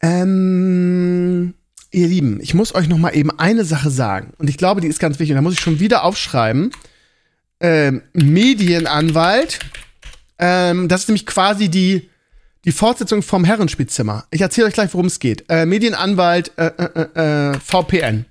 Ähm, 0.00 1.54
ihr 1.90 2.06
Lieben, 2.06 2.40
ich 2.40 2.54
muss 2.54 2.74
euch 2.74 2.88
noch 2.88 2.98
mal 2.98 3.16
eben 3.16 3.36
eine 3.38 3.64
Sache 3.64 3.90
sagen 3.90 4.32
und 4.38 4.48
ich 4.48 4.58
glaube, 4.58 4.80
die 4.80 4.88
ist 4.88 5.00
ganz 5.00 5.18
wichtig. 5.18 5.32
Und 5.32 5.36
da 5.36 5.42
muss 5.42 5.54
ich 5.54 5.60
schon 5.60 5.80
wieder 5.80 6.04
aufschreiben. 6.04 6.70
Ähm, 7.60 8.02
Medienanwalt. 8.12 9.58
Ähm, 10.38 10.88
das 10.88 11.02
ist 11.02 11.08
nämlich 11.08 11.26
quasi 11.26 11.68
die 11.68 12.08
die 12.66 12.72
Fortsetzung 12.72 13.22
vom 13.22 13.44
Herrenspielzimmer. 13.44 14.26
Ich 14.30 14.40
erzähle 14.40 14.66
euch 14.66 14.74
gleich, 14.74 14.92
worum 14.92 15.06
es 15.06 15.20
geht. 15.20 15.44
Äh, 15.48 15.66
Medienanwalt 15.66 16.52
äh, 16.58 16.66
äh, 16.66 17.08
äh, 17.14 17.52
äh 17.52 17.60
VPN. 17.60 18.26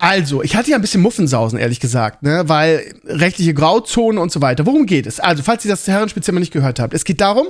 Also, 0.00 0.42
ich 0.42 0.56
hatte 0.56 0.70
ja 0.70 0.76
ein 0.76 0.80
bisschen 0.80 1.02
Muffensausen, 1.02 1.58
ehrlich 1.58 1.78
gesagt, 1.78 2.22
ne? 2.22 2.44
weil 2.46 2.94
rechtliche 3.04 3.52
Grauzone 3.52 4.18
und 4.18 4.32
so 4.32 4.40
weiter. 4.40 4.64
Worum 4.64 4.86
geht 4.86 5.06
es? 5.06 5.20
Also, 5.20 5.42
falls 5.42 5.62
ihr 5.66 5.70
das 5.70 5.86
Herrenspeziell 5.86 6.38
nicht 6.38 6.54
gehört 6.54 6.80
habt, 6.80 6.94
es 6.94 7.04
geht 7.04 7.20
darum, 7.20 7.48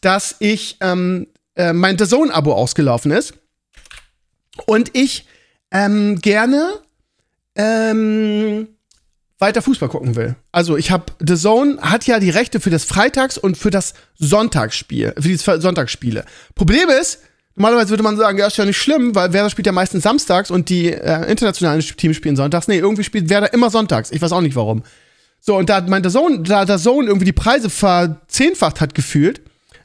dass 0.00 0.36
ich 0.38 0.76
ähm, 0.80 1.26
äh, 1.56 1.72
mein 1.72 1.98
The 1.98 2.06
Zone-Abo 2.06 2.52
ausgelaufen 2.52 3.10
ist 3.10 3.34
und 4.66 4.90
ich 4.96 5.26
ähm, 5.72 6.20
gerne 6.20 6.74
ähm, 7.56 8.68
weiter 9.38 9.60
Fußball 9.60 9.88
gucken 9.88 10.14
will. 10.14 10.36
Also 10.52 10.76
ich 10.76 10.92
habe 10.92 11.06
The 11.18 11.34
Zone 11.34 11.78
hat 11.80 12.06
ja 12.06 12.20
die 12.20 12.30
Rechte 12.30 12.60
für 12.60 12.70
das 12.70 12.84
Freitags- 12.84 13.38
und 13.38 13.58
für 13.58 13.70
das 13.70 13.94
Sonntagsspiel, 14.18 15.14
für 15.16 15.28
die 15.28 15.36
Sonntagsspiele. 15.36 16.24
Problem 16.54 16.88
ist, 16.88 17.18
Normalerweise 17.54 17.90
würde 17.90 18.02
man 18.02 18.16
sagen, 18.16 18.38
ja, 18.38 18.46
ist 18.46 18.56
ja 18.56 18.64
nicht 18.64 18.78
schlimm, 18.78 19.14
weil 19.14 19.32
Werder 19.32 19.50
spielt 19.50 19.66
ja 19.66 19.72
meistens 19.72 20.04
samstags 20.04 20.50
und 20.50 20.68
die 20.68 20.92
äh, 20.92 21.30
internationalen 21.30 21.80
Teams 21.80 22.16
spielen 22.16 22.36
sonntags. 22.36 22.68
Nee, 22.68 22.78
irgendwie 22.78 23.04
spielt 23.04 23.28
Werder 23.28 23.52
immer 23.52 23.70
sonntags. 23.70 24.10
Ich 24.10 24.22
weiß 24.22 24.32
auch 24.32 24.40
nicht 24.40 24.56
warum. 24.56 24.82
So, 25.40 25.56
und 25.56 25.68
da 25.68 25.80
meinte 25.82 26.08
Sohn, 26.08 26.44
da 26.44 26.64
der 26.64 26.78
Sohn 26.78 27.06
irgendwie 27.06 27.26
die 27.26 27.32
Preise 27.32 27.68
verzehnfacht 27.68 28.80
hat 28.80 28.94
gefühlt 28.94 29.42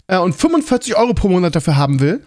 äh, 0.07 0.17
und 0.17 0.33
45 0.33 0.95
Euro 0.95 1.13
pro 1.13 1.27
Monat 1.27 1.55
dafür 1.55 1.75
haben 1.75 1.99
will 1.99 2.21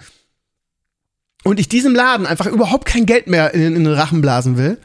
und 1.44 1.58
ich 1.58 1.68
diesem 1.68 1.94
Laden 1.94 2.26
einfach 2.26 2.46
überhaupt 2.46 2.86
kein 2.86 3.06
Geld 3.06 3.26
mehr 3.26 3.54
in, 3.54 3.62
in 3.76 3.84
den 3.84 3.92
Rachen 3.92 4.20
blasen 4.20 4.58
will, 4.58 4.78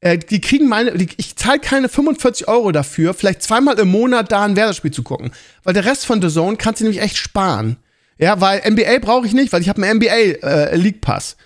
äh, 0.00 0.18
die 0.18 0.40
kriegen 0.40 0.68
meine, 0.68 0.96
die, 0.96 1.08
ich 1.16 1.36
zahle 1.36 1.60
keine 1.60 1.88
45 1.88 2.48
Euro 2.48 2.72
dafür, 2.72 3.14
vielleicht 3.14 3.42
zweimal 3.42 3.78
im 3.78 3.88
Monat 3.88 4.32
da 4.32 4.44
ein 4.44 4.56
Werder-Spiel 4.56 4.90
zu 4.90 5.02
gucken. 5.02 5.30
Weil 5.62 5.74
der 5.74 5.84
Rest 5.84 6.06
von 6.06 6.20
The 6.20 6.28
Zone 6.28 6.56
kannst 6.56 6.80
du 6.80 6.84
nämlich 6.84 7.02
echt 7.02 7.16
sparen. 7.16 7.76
Ja, 8.20 8.40
weil 8.40 8.60
NBA 8.70 8.98
brauche 9.00 9.26
ich 9.26 9.32
nicht, 9.32 9.52
weil 9.52 9.62
ich 9.62 9.68
habe 9.68 9.82
einen 9.82 9.96
NBA 9.96 10.46
äh, 10.46 10.76
League 10.76 11.00
Pass. 11.00 11.36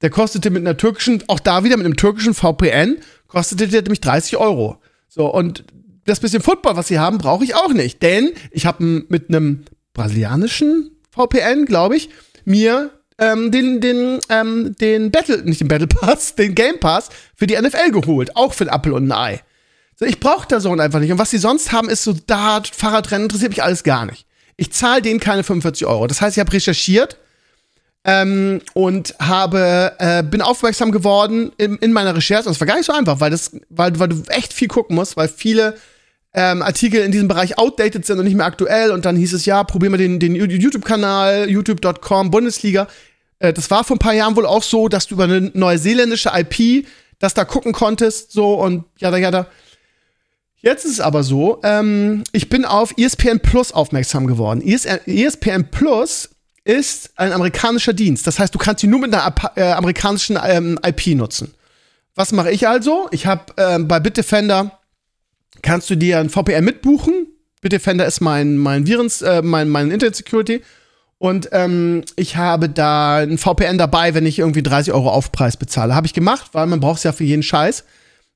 Der 0.00 0.10
kostete 0.10 0.50
mit 0.50 0.62
einer 0.62 0.76
türkischen, 0.76 1.22
auch 1.26 1.40
da 1.40 1.64
wieder 1.64 1.76
mit 1.76 1.84
einem 1.84 1.96
türkischen 1.96 2.34
VPN, 2.34 2.98
kostete 3.26 3.66
der 3.66 3.82
nämlich 3.82 4.00
30 4.00 4.36
Euro. 4.36 4.80
So, 5.08 5.26
und 5.26 5.64
das 6.06 6.20
bisschen 6.20 6.40
Football, 6.40 6.76
was 6.76 6.88
sie 6.88 6.98
haben, 6.98 7.18
brauche 7.18 7.44
ich 7.44 7.56
auch 7.56 7.72
nicht. 7.72 8.00
Denn 8.02 8.30
ich 8.52 8.64
habe 8.64 9.04
mit 9.08 9.28
einem 9.28 9.64
brasilianischen 9.92 10.92
VPN, 11.10 11.66
glaube 11.66 11.96
ich, 11.96 12.10
mir 12.44 12.90
ähm, 13.18 13.50
den, 13.50 13.80
den, 13.80 14.20
ähm, 14.28 14.76
den 14.80 15.10
Battle, 15.10 15.42
nicht 15.42 15.60
den 15.60 15.68
Battle 15.68 15.88
Pass, 15.88 16.34
den 16.36 16.54
Game 16.54 16.78
Pass 16.78 17.10
für 17.34 17.48
die 17.48 17.60
NFL 17.60 17.90
geholt. 17.90 18.36
Auch 18.36 18.54
für 18.54 18.64
ein 18.64 18.74
Apple 18.74 18.94
und 18.94 19.08
ein 19.08 19.12
Ei. 19.12 19.40
So, 19.96 20.06
ich 20.06 20.20
brauche 20.20 20.46
da 20.48 20.60
so 20.60 20.72
einfach 20.72 21.00
nicht. 21.00 21.10
Und 21.10 21.18
was 21.18 21.30
sie 21.30 21.38
sonst 21.38 21.72
haben, 21.72 21.88
ist 21.90 22.04
so 22.04 22.14
Dart, 22.26 22.68
Fahrradrennen, 22.68 23.24
interessiert 23.24 23.50
mich 23.50 23.64
alles 23.64 23.82
gar 23.82 24.06
nicht. 24.06 24.26
Ich 24.60 24.72
zahle 24.72 25.00
denen 25.00 25.20
keine 25.20 25.42
45 25.42 25.86
Euro. 25.86 26.06
Das 26.06 26.20
heißt, 26.20 26.36
ich 26.36 26.40
habe 26.40 26.52
recherchiert 26.52 27.16
ähm, 28.04 28.60
und 28.74 29.14
habe, 29.18 29.94
äh, 29.98 30.22
bin 30.22 30.42
aufmerksam 30.42 30.92
geworden 30.92 31.50
in, 31.56 31.76
in 31.76 31.92
meiner 31.94 32.14
Recherche. 32.14 32.46
Und 32.46 32.52
es 32.52 32.60
war 32.60 32.66
gar 32.66 32.76
nicht 32.76 32.84
so 32.84 32.92
einfach, 32.92 33.20
weil, 33.20 33.30
das, 33.30 33.52
weil, 33.70 33.98
weil 33.98 34.08
du 34.08 34.22
echt 34.28 34.52
viel 34.52 34.68
gucken 34.68 34.96
musst, 34.96 35.16
weil 35.16 35.28
viele 35.28 35.78
ähm, 36.34 36.60
Artikel 36.60 37.00
in 37.00 37.10
diesem 37.10 37.26
Bereich 37.26 37.56
outdated 37.56 38.04
sind 38.04 38.18
und 38.18 38.26
nicht 38.26 38.36
mehr 38.36 38.44
aktuell. 38.44 38.90
Und 38.90 39.06
dann 39.06 39.16
hieß 39.16 39.32
es, 39.32 39.46
ja, 39.46 39.64
probier 39.64 39.88
mal 39.88 39.96
den, 39.96 40.20
den 40.20 40.34
YouTube-Kanal, 40.34 41.48
youtube.com, 41.48 42.30
Bundesliga. 42.30 42.86
Äh, 43.38 43.54
das 43.54 43.70
war 43.70 43.82
vor 43.82 43.96
ein 43.96 44.00
paar 44.00 44.12
Jahren 44.12 44.36
wohl 44.36 44.44
auch 44.44 44.62
so, 44.62 44.88
dass 44.88 45.06
du 45.06 45.14
über 45.14 45.24
eine 45.24 45.50
neuseeländische 45.54 46.32
IP 46.34 46.86
das 47.18 47.32
da 47.32 47.44
gucken 47.44 47.72
konntest, 47.72 48.32
so 48.32 48.54
und 48.54 48.84
ja, 48.98 49.16
ja, 49.16 49.30
da. 49.30 49.46
Jetzt 50.62 50.84
ist 50.84 50.92
es 50.92 51.00
aber 51.00 51.22
so, 51.22 51.60
ähm, 51.62 52.22
ich 52.32 52.50
bin 52.50 52.64
auf 52.64 52.92
ESPN 52.98 53.40
Plus 53.40 53.72
aufmerksam 53.72 54.26
geworden. 54.26 54.62
ESPN 54.62 55.70
Plus 55.70 56.30
ist 56.64 57.12
ein 57.16 57.32
amerikanischer 57.32 57.94
Dienst. 57.94 58.26
Das 58.26 58.38
heißt, 58.38 58.54
du 58.54 58.58
kannst 58.58 58.84
ihn 58.84 58.90
nur 58.90 59.00
mit 59.00 59.14
einer 59.14 59.34
äh, 59.56 59.72
amerikanischen 59.72 60.38
ähm, 60.44 60.78
IP 60.84 61.16
nutzen. 61.16 61.54
Was 62.14 62.32
mache 62.32 62.50
ich 62.50 62.68
also? 62.68 63.08
Ich 63.12 63.26
habe 63.26 63.44
ähm, 63.56 63.88
bei 63.88 64.00
Bitdefender 64.00 64.78
kannst 65.62 65.88
du 65.88 65.96
dir 65.96 66.18
ein 66.18 66.28
VPN 66.28 66.64
mitbuchen. 66.64 67.28
Bitdefender 67.62 68.04
ist 68.04 68.20
mein 68.20 68.58
mein 68.58 68.86
Virens, 68.86 69.22
äh, 69.22 69.40
mein 69.40 69.70
mein 69.70 69.90
Internet 69.90 70.16
Security. 70.16 70.62
Und 71.16 71.48
ähm, 71.52 72.02
ich 72.16 72.36
habe 72.36 72.68
da 72.68 73.18
ein 73.18 73.38
VPN 73.38 73.78
dabei, 73.78 74.14
wenn 74.14 74.26
ich 74.26 74.38
irgendwie 74.38 74.62
30 74.62 74.92
Euro 74.92 75.10
Aufpreis 75.10 75.56
bezahle. 75.56 75.94
Habe 75.94 76.06
ich 76.06 76.14
gemacht, 76.14 76.50
weil 76.52 76.66
man 76.66 76.80
braucht 76.80 76.98
es 76.98 77.04
ja 77.04 77.12
für 77.12 77.24
jeden 77.24 77.42
Scheiß 77.42 77.84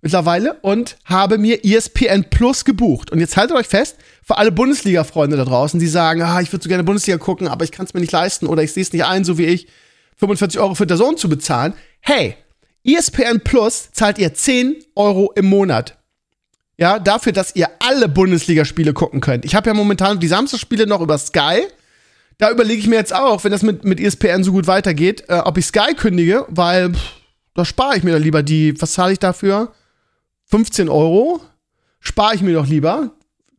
mittlerweile 0.04 0.58
und 0.60 0.96
habe 1.06 1.38
mir 1.38 1.64
ESPN 1.64 2.26
Plus 2.30 2.64
gebucht. 2.64 3.10
Und 3.10 3.20
jetzt 3.20 3.36
haltet 3.36 3.56
euch 3.56 3.66
fest, 3.66 3.96
für 4.22 4.36
alle 4.36 4.52
Bundesliga-Freunde 4.52 5.36
da 5.36 5.44
draußen, 5.44 5.80
die 5.80 5.86
sagen, 5.86 6.22
ah, 6.22 6.40
ich 6.40 6.52
würde 6.52 6.62
so 6.62 6.68
gerne 6.68 6.84
Bundesliga 6.84 7.18
gucken, 7.18 7.48
aber 7.48 7.64
ich 7.64 7.72
kann 7.72 7.86
es 7.86 7.94
mir 7.94 8.00
nicht 8.00 8.12
leisten 8.12 8.46
oder 8.46 8.62
ich 8.62 8.72
sehe 8.72 8.82
es 8.82 8.92
nicht 8.92 9.04
ein, 9.04 9.24
so 9.24 9.38
wie 9.38 9.46
ich, 9.46 9.66
45 10.16 10.60
Euro 10.60 10.74
für 10.74 10.86
Sohn 10.96 11.16
zu 11.16 11.28
bezahlen. 11.28 11.72
Hey, 12.00 12.36
ESPN 12.84 13.40
Plus 13.42 13.90
zahlt 13.92 14.18
ihr 14.18 14.34
10 14.34 14.76
Euro 14.94 15.32
im 15.34 15.46
Monat. 15.46 15.96
Ja, 16.76 16.98
dafür, 16.98 17.32
dass 17.32 17.56
ihr 17.56 17.68
alle 17.78 18.08
Bundesligaspiele 18.08 18.92
gucken 18.92 19.22
könnt. 19.22 19.46
Ich 19.46 19.54
habe 19.54 19.68
ja 19.70 19.74
momentan 19.74 20.20
die 20.20 20.28
Samstagsspiele 20.28 20.86
noch 20.86 21.00
über 21.00 21.16
Sky. 21.16 21.62
Da 22.36 22.50
überlege 22.50 22.80
ich 22.80 22.88
mir 22.88 22.96
jetzt 22.96 23.14
auch, 23.14 23.42
wenn 23.44 23.52
das 23.52 23.62
mit, 23.62 23.84
mit 23.84 24.00
ESPN 24.00 24.44
so 24.44 24.52
gut 24.52 24.66
weitergeht, 24.66 25.24
äh, 25.28 25.38
ob 25.38 25.56
ich 25.56 25.64
Sky 25.64 25.94
kündige, 25.96 26.44
weil 26.48 26.92
pff, 26.92 27.12
da 27.54 27.64
spare 27.64 27.96
ich 27.96 28.02
mir 28.02 28.12
dann 28.12 28.22
lieber 28.22 28.42
die, 28.42 28.78
was 28.82 28.92
zahle 28.92 29.12
ich 29.12 29.18
dafür? 29.18 29.72
15 30.54 30.88
Euro 30.88 31.40
spare 31.98 32.36
ich 32.36 32.40
mir 32.40 32.54
doch 32.54 32.68
lieber. 32.68 33.10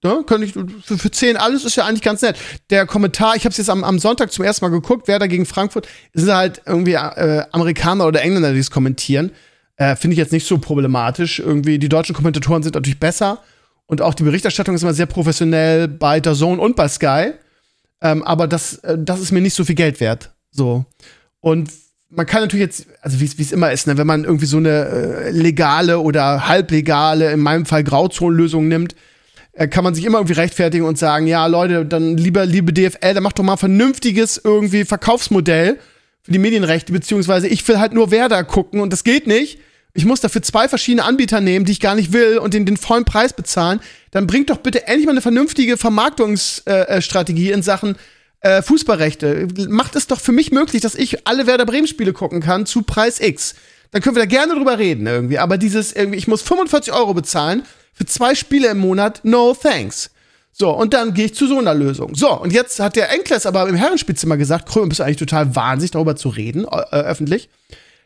Ne? 0.02 0.24
Könnte 0.26 0.46
ich, 0.46 0.54
für, 0.54 0.98
für 0.98 1.12
10 1.12 1.36
alles 1.36 1.66
ist 1.66 1.76
ja 1.76 1.86
eigentlich 1.86 2.02
ganz 2.02 2.22
nett. 2.22 2.38
Der 2.70 2.86
Kommentar, 2.86 3.36
ich 3.36 3.44
habe 3.44 3.52
es 3.52 3.58
jetzt 3.58 3.70
am, 3.70 3.84
am 3.84 4.00
Sonntag 4.00 4.32
zum 4.32 4.46
ersten 4.46 4.64
Mal 4.64 4.72
geguckt, 4.72 5.10
wer 5.10 5.20
da 5.20 5.28
gegen 5.28 5.46
Frankfurt, 5.46 5.90
sind 6.14 6.34
halt 6.34 6.62
irgendwie 6.66 6.94
äh, 6.94 7.44
Amerikaner 7.52 8.08
oder 8.08 8.22
Engländer, 8.22 8.54
die 8.54 8.60
es 8.60 8.72
kommentieren. 8.72 9.32
Äh, 9.76 9.98
Finde 9.98 10.14
ich 10.14 10.20
jetzt 10.20 10.32
nicht 10.32 10.48
so 10.48 10.58
problematisch. 10.58 11.40
Irgendwie, 11.40 11.80
die 11.80 11.90
deutschen 11.90 12.16
Kommentatoren 12.16 12.64
sind 12.64 12.76
natürlich 12.76 12.98
besser. 12.98 13.40
Und 13.88 14.02
auch 14.02 14.14
die 14.14 14.24
Berichterstattung 14.24 14.74
ist 14.74 14.84
immer 14.84 14.94
sehr 14.94 15.06
professionell 15.06 15.90
bei 15.90 16.22
der 16.22 16.34
Zone 16.34 16.62
und 16.62 16.78
bei 16.78 16.88
Sky. 16.88 17.34
Ähm, 18.00 18.24
aber 18.24 18.48
das, 18.48 18.76
äh, 18.86 18.98
das 18.98 19.20
ist 19.20 19.34
mir 19.34 19.42
nicht 19.42 19.54
so 19.54 19.66
viel 19.66 19.76
Geld 19.76 20.00
wert. 20.00 20.34
So. 20.50 20.86
Und 21.42 21.70
man 22.10 22.26
kann 22.26 22.42
natürlich 22.42 22.66
jetzt, 22.66 22.88
also 23.02 23.20
wie 23.20 23.26
es 23.26 23.52
immer 23.52 23.72
ist, 23.72 23.88
ne, 23.88 23.98
wenn 23.98 24.08
man 24.08 24.24
irgendwie 24.24 24.46
so 24.46 24.58
eine 24.58 24.70
äh, 24.70 25.32
legale 25.32 26.00
oder 26.00 26.48
halblegale, 26.48 27.32
in 27.32 27.40
meinem 27.40 27.66
Fall 27.66 27.84
Grauzonenlösung 27.84 28.68
nimmt, 28.68 28.96
äh, 29.54 29.68
kann 29.68 29.84
man 29.84 29.96
sich 29.96 30.06
immer 30.06 30.20
irgendwie 30.20 30.36
rechtfertigen 30.36 30.86
und 30.86 30.98
sagen, 30.98 31.28
ja, 31.28 31.46
Leute, 31.48 31.86
dann 31.86 32.18
lieber, 32.18 32.46
liebe 32.46 32.74
DFL, 32.74 33.14
dann 33.14 33.24
macht 33.24 33.40
doch 33.40 33.44
mal 33.44 33.54
ein 33.54 33.58
vernünftiges 33.58 34.40
irgendwie 34.44 34.86
Verkaufsmodell 34.86 35.80
für 36.22 36.32
die 36.32 36.40
Medienrechte, 36.40 36.92
beziehungsweise 36.92 37.48
ich 37.48 37.68
will 37.68 37.80
halt 37.80 37.94
nur 37.94 38.12
Werder 38.12 38.44
gucken 38.44 38.80
und 38.82 38.94
das 38.94 39.04
geht 39.04 39.28
nicht. 39.28 39.60
Ich 39.94 40.06
muss 40.06 40.20
dafür 40.20 40.42
zwei 40.42 40.68
verschiedene 40.68 41.06
Anbieter 41.06 41.40
nehmen, 41.40 41.64
die 41.64 41.72
ich 41.72 41.80
gar 41.80 41.96
nicht 41.96 42.12
will 42.12 42.38
und 42.38 42.54
den, 42.54 42.66
den 42.66 42.76
vollen 42.76 43.06
Preis 43.06 43.32
bezahlen. 43.32 43.80
Dann 44.12 44.28
bringt 44.28 44.50
doch 44.50 44.58
bitte 44.58 44.88
endlich 44.88 45.06
mal 45.06 45.14
eine 45.14 45.22
vernünftige 45.22 45.78
Vermarktungsstrategie 45.78 47.52
äh, 47.52 47.54
in 47.54 47.64
Sachen 47.64 47.96
äh, 48.46 48.62
Fußballrechte. 48.62 49.48
Macht 49.70 49.96
es 49.96 50.06
doch 50.06 50.20
für 50.20 50.32
mich 50.32 50.52
möglich, 50.52 50.82
dass 50.82 50.94
ich 50.94 51.28
alle 51.28 51.48
Werder 51.48 51.66
Bremen 51.66 51.88
Spiele 51.88 52.14
gucken 52.14 52.42
kann 52.42 52.68
zu 52.68 52.84
Preis 52.84 53.20
X. 53.20 53.56
Dann 53.90 54.04
können 54.04 54.16
wir 54.16 54.22
da 54.22 54.28
gerne 54.28 54.54
drüber 54.54 54.78
reden 54.78 55.08
irgendwie. 55.08 55.40
Aber 55.40 55.58
dieses 55.58 55.94
irgendwie, 55.94 56.20
ich 56.20 56.28
muss 56.28 56.44
45 56.44 56.94
Euro 56.94 57.16
bezahlen 57.16 57.64
für 57.94 58.06
zwei 58.06 58.36
Spiele 58.36 58.68
im 58.68 58.78
Monat, 58.78 59.22
no 59.24 59.56
thanks. 59.60 60.12
So, 60.52 60.70
und 60.70 60.94
dann 60.94 61.16
gehe 61.16 61.26
ich 61.26 61.34
zu 61.34 61.48
so 61.48 61.58
einer 61.58 61.74
Lösung. 61.74 62.14
So, 62.14 62.40
und 62.40 62.54
jetzt 62.54 62.80
hat 62.80 62.96
der 62.96 63.12
Enkles 63.12 63.48
aber 63.48 63.68
im 63.68 63.76
Herrenspielzimmer 63.76 64.38
gesagt, 64.38 64.70
Krömer, 64.70 64.90
bist 64.90 65.00
du 65.00 65.04
eigentlich 65.04 65.18
total 65.18 65.56
wahnsinnig, 65.56 65.92
darüber 65.92 66.16
zu 66.16 66.30
reden, 66.30 66.66
äh, 66.66 66.98
öffentlich. 66.98 67.50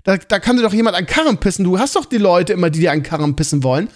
Da, 0.05 0.15
da 0.15 0.39
kann 0.39 0.55
dir 0.55 0.63
doch 0.63 0.73
jemand 0.73 0.95
an 0.95 1.05
Karren 1.05 1.37
pissen. 1.37 1.65
Du 1.65 1.79
hast 1.79 1.97
doch 1.97 2.05
die 2.05 2.17
Leute 2.17 2.53
immer, 2.53 2.69
die 2.69 2.79
dir 2.79 2.93
an 2.93 3.03
Karren 3.03 3.35
pissen 3.35 3.61
wollen. 3.61 3.89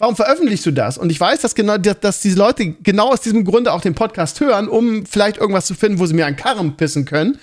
Warum 0.00 0.14
veröffentlichst 0.14 0.64
du 0.64 0.70
das? 0.70 0.96
Und 0.96 1.10
ich 1.10 1.18
weiß, 1.18 1.40
dass 1.40 1.56
genau, 1.56 1.76
dass 1.76 2.20
diese 2.20 2.38
Leute 2.38 2.74
genau 2.82 3.12
aus 3.12 3.20
diesem 3.20 3.44
Grunde 3.44 3.72
auch 3.72 3.80
den 3.80 3.96
Podcast 3.96 4.38
hören, 4.38 4.68
um 4.68 5.04
vielleicht 5.04 5.38
irgendwas 5.38 5.66
zu 5.66 5.74
finden, 5.74 5.98
wo 5.98 6.06
sie 6.06 6.14
mir 6.14 6.26
an 6.26 6.36
Karren 6.36 6.76
pissen 6.76 7.04
können. 7.04 7.38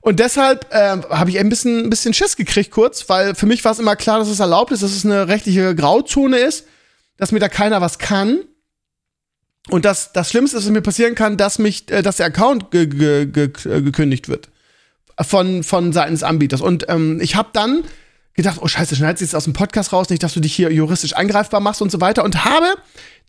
Und 0.00 0.18
deshalb 0.18 0.66
äh, 0.74 0.96
habe 1.10 1.30
ich 1.30 1.38
ein 1.38 1.48
bisschen, 1.48 1.84
ein 1.84 1.90
bisschen 1.90 2.12
Schiss 2.12 2.34
gekriegt 2.34 2.72
kurz, 2.72 3.08
weil 3.08 3.36
für 3.36 3.46
mich 3.46 3.64
war 3.64 3.70
es 3.70 3.78
immer 3.78 3.94
klar, 3.94 4.18
dass 4.18 4.28
es 4.28 4.40
erlaubt 4.40 4.72
ist, 4.72 4.82
dass 4.82 4.90
es 4.90 5.04
eine 5.04 5.28
rechtliche 5.28 5.76
Grauzone 5.76 6.38
ist, 6.38 6.66
dass 7.18 7.30
mir 7.30 7.38
da 7.38 7.48
keiner 7.48 7.80
was 7.80 7.98
kann. 7.98 8.40
Und 9.68 9.84
das, 9.84 10.12
das 10.12 10.28
Schlimmste, 10.28 10.56
was 10.56 10.68
mir 10.68 10.82
passieren 10.82 11.14
kann, 11.14 11.36
dass 11.36 11.60
mich, 11.60 11.88
äh, 11.92 12.02
dass 12.02 12.16
der 12.16 12.26
Account 12.26 12.72
ge 12.72 12.86
ge 12.86 13.26
ge 13.26 13.48
gekündigt 13.48 14.28
wird 14.28 14.48
von, 15.20 15.62
von 15.62 15.92
Seiten 15.92 16.14
des 16.14 16.24
Anbieters. 16.24 16.62
Und 16.62 16.86
ähm, 16.88 17.20
ich 17.22 17.36
habe 17.36 17.50
dann 17.52 17.84
gedacht, 18.34 18.58
oh 18.60 18.68
scheiße, 18.68 18.96
schneidest 18.96 19.20
du 19.20 19.24
jetzt 19.24 19.34
aus 19.34 19.44
dem 19.44 19.52
Podcast 19.52 19.92
raus, 19.92 20.08
nicht, 20.08 20.22
dass 20.22 20.34
du 20.34 20.40
dich 20.40 20.54
hier 20.54 20.72
juristisch 20.72 21.14
angreifbar 21.14 21.60
machst 21.60 21.82
und 21.82 21.90
so 21.90 22.00
weiter. 22.00 22.24
Und 22.24 22.44
habe 22.44 22.74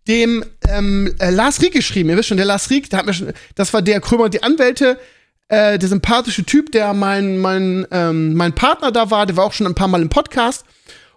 dem 0.07 0.43
ähm, 0.67 1.13
äh, 1.19 1.29
Lars 1.29 1.61
Rieck 1.61 1.73
geschrieben. 1.73 2.09
Ihr 2.09 2.17
wisst 2.17 2.29
schon, 2.29 2.37
der 2.37 2.45
Lars 2.45 2.69
Rieck, 2.69 2.89
der 2.89 2.99
hat 2.99 3.05
mir 3.05 3.13
schon, 3.13 3.33
das 3.55 3.73
war 3.73 3.81
der 3.81 4.01
Krömer 4.01 4.25
und 4.25 4.33
die 4.33 4.43
Anwälte, 4.43 4.99
äh, 5.47 5.77
der 5.77 5.89
sympathische 5.89 6.43
Typ, 6.43 6.71
der 6.71 6.93
mein, 6.93 7.37
mein, 7.37 7.87
ähm, 7.91 8.33
mein 8.33 8.53
Partner 8.53 8.91
da 8.91 9.11
war, 9.11 9.25
der 9.25 9.37
war 9.37 9.45
auch 9.45 9.53
schon 9.53 9.67
ein 9.67 9.75
paar 9.75 9.87
Mal 9.87 10.01
im 10.01 10.09
Podcast. 10.09 10.65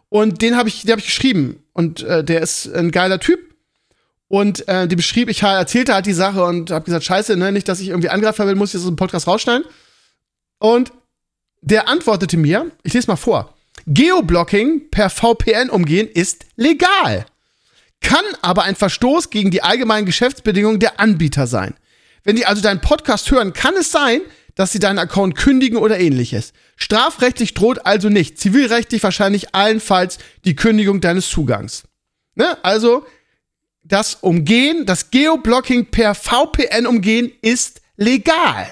Und 0.09 0.43
den 0.43 0.57
habe 0.57 0.69
ich, 0.69 0.83
der 0.83 0.93
habe 0.93 1.01
ich 1.01 1.07
geschrieben. 1.07 1.63
Und 1.73 2.03
äh, 2.03 2.23
der 2.23 2.41
ist 2.41 2.73
ein 2.73 2.91
geiler 2.91 3.19
Typ. 3.19 3.41
Und 4.29 4.67
äh, 4.69 4.89
die 4.89 4.97
beschrieb, 4.97 5.29
ich 5.29 5.43
erzählte 5.43 5.95
halt 5.95 6.07
die 6.07 6.13
Sache 6.13 6.45
und 6.45 6.71
habe 6.71 6.85
gesagt, 6.85 7.05
scheiße, 7.05 7.37
ne, 7.37 7.53
nicht, 7.53 7.69
dass 7.69 7.81
ich 7.81 7.89
irgendwie 7.89 8.09
angreifen 8.09 8.47
will, 8.47 8.57
muss 8.57 8.71
ich 8.71 8.75
das 8.75 8.83
aus 8.83 8.89
dem 8.89 8.97
Podcast 8.97 9.27
rausschneiden. 9.27 9.65
Und 10.59 10.93
der 11.61 11.89
antwortete 11.89 12.37
mir, 12.37 12.71
ich 12.83 12.95
lese 12.95 13.09
mal 13.09 13.17
vor. 13.17 13.56
Geoblocking 13.87 14.91
per 14.91 15.11
VPN 15.11 15.71
umgehen 15.71 16.09
ist 16.09 16.45
legal, 16.57 17.27
kann 18.01 18.25
aber 18.43 18.65
ein 18.65 18.75
Verstoß 18.75 19.31
gegen 19.31 19.51
die 19.51 19.63
allgemeinen 19.63 20.07
Geschäftsbedingungen 20.07 20.81
der 20.81 20.99
Anbieter 20.99 21.47
sein. 21.47 21.75
Wenn 22.25 22.37
die 22.37 22.47
also 22.47 22.61
deinen 22.61 22.81
Podcast 22.81 23.31
hören, 23.31 23.53
kann 23.53 23.75
es 23.77 23.93
sein, 23.93 24.21
dass 24.57 24.73
sie 24.73 24.81
deinen 24.81 24.99
Account 24.99 25.37
kündigen 25.37 25.79
oder 25.79 26.01
ähnliches. 26.01 26.53
Strafrechtlich 26.77 27.55
droht 27.55 27.87
also 27.87 28.09
nicht, 28.09 28.41
zivilrechtlich 28.41 29.03
wahrscheinlich 29.03 29.55
allenfalls 29.55 30.19
die 30.45 30.57
Kündigung 30.57 31.01
deines 31.01 31.31
Zugangs. 31.31 31.85
Ne? 32.35 32.59
Also 32.65 33.07
das 33.85 34.17
Umgehen, 34.17 34.85
das 34.85 35.11
Geoblocking 35.11 35.87
per 35.87 36.15
VPN 36.17 36.87
umgehen 36.87 37.31
ist 37.41 37.81
legal. 37.97 38.67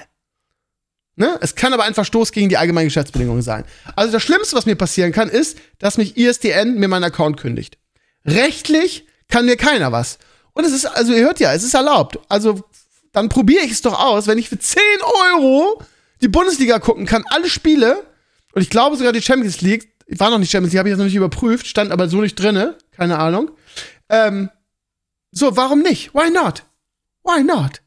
Ne? 1.15 1.37
Es 1.41 1.55
kann 1.55 1.73
aber 1.73 1.83
ein 1.83 1.93
Verstoß 1.93 2.31
gegen 2.31 2.49
die 2.49 2.57
allgemeinen 2.57 2.87
Geschäftsbedingungen 2.87 3.41
sein. 3.41 3.63
Also 3.95 4.11
das 4.11 4.21
Schlimmste, 4.21 4.55
was 4.55 4.65
mir 4.65 4.75
passieren 4.75 5.11
kann, 5.11 5.29
ist, 5.29 5.57
dass 5.79 5.97
mich 5.97 6.17
ISDN 6.17 6.75
mir 6.75 6.87
meinen 6.87 7.05
Account 7.05 7.37
kündigt. 7.37 7.77
Rechtlich 8.25 9.05
kann 9.29 9.45
mir 9.45 9.55
keiner 9.55 9.91
was. 9.91 10.17
Und 10.53 10.65
es 10.65 10.73
ist, 10.73 10.85
also 10.85 11.13
ihr 11.13 11.23
hört 11.23 11.39
ja, 11.39 11.53
es 11.53 11.63
ist 11.63 11.73
erlaubt. 11.73 12.19
Also 12.27 12.63
dann 13.13 13.29
probiere 13.29 13.63
ich 13.63 13.71
es 13.71 13.81
doch 13.81 13.97
aus, 13.97 14.27
wenn 14.27 14.37
ich 14.37 14.49
für 14.49 14.59
10 14.59 14.81
Euro 15.33 15.81
die 16.21 16.27
Bundesliga 16.27 16.79
gucken 16.79 17.05
kann, 17.05 17.23
alle 17.29 17.49
Spiele, 17.49 18.03
und 18.53 18.61
ich 18.61 18.69
glaube 18.69 18.97
sogar 18.97 19.13
die 19.13 19.21
Champions 19.21 19.61
League, 19.61 19.93
war 20.09 20.29
noch 20.29 20.37
nicht 20.37 20.51
Champions 20.51 20.73
League, 20.73 20.79
habe 20.79 20.89
ich 20.89 20.93
jetzt 20.93 20.99
noch 20.99 21.05
nicht 21.05 21.15
überprüft, 21.15 21.67
stand 21.67 21.91
aber 21.91 22.09
so 22.09 22.21
nicht 22.21 22.35
drinne, 22.35 22.77
keine 22.91 23.17
Ahnung. 23.19 23.51
Ähm, 24.09 24.49
so, 25.31 25.55
warum 25.57 25.81
nicht? 25.81 26.13
Why 26.13 26.29
not? 26.29 26.63
Why 27.23 27.43
not? 27.43 27.81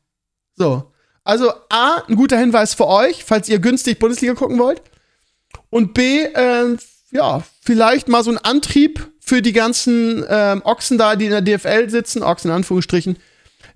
So. 0.57 0.93
Also 1.29 1.53
A, 1.69 2.05
ein 2.09 2.17
guter 2.17 2.39
Hinweis 2.39 2.73
für 2.73 2.87
euch, 2.87 3.23
falls 3.23 3.51
ihr 3.51 3.59
günstig 3.59 3.99
Bundesliga 3.99 4.33
gucken 4.33 4.59
wollt. 4.59 4.81
Und 5.69 5.93
B, 5.93 6.23
äh, 6.23 6.77
ja, 7.11 7.43
vielleicht 7.61 8.09
mal 8.09 8.25
so 8.25 8.31
ein 8.31 8.39
Antrieb 8.39 9.07
für 9.21 9.43
die 9.43 9.53
ganzen 9.53 10.25
ähm, 10.27 10.63
Ochsen 10.65 10.97
da, 10.97 11.17
die 11.17 11.27
in 11.27 11.31
der 11.33 11.43
DFL 11.43 11.91
sitzen, 11.91 12.23
Ochsen 12.23 12.51
in 12.51 12.57
Anführungsstrichen, 12.57 13.19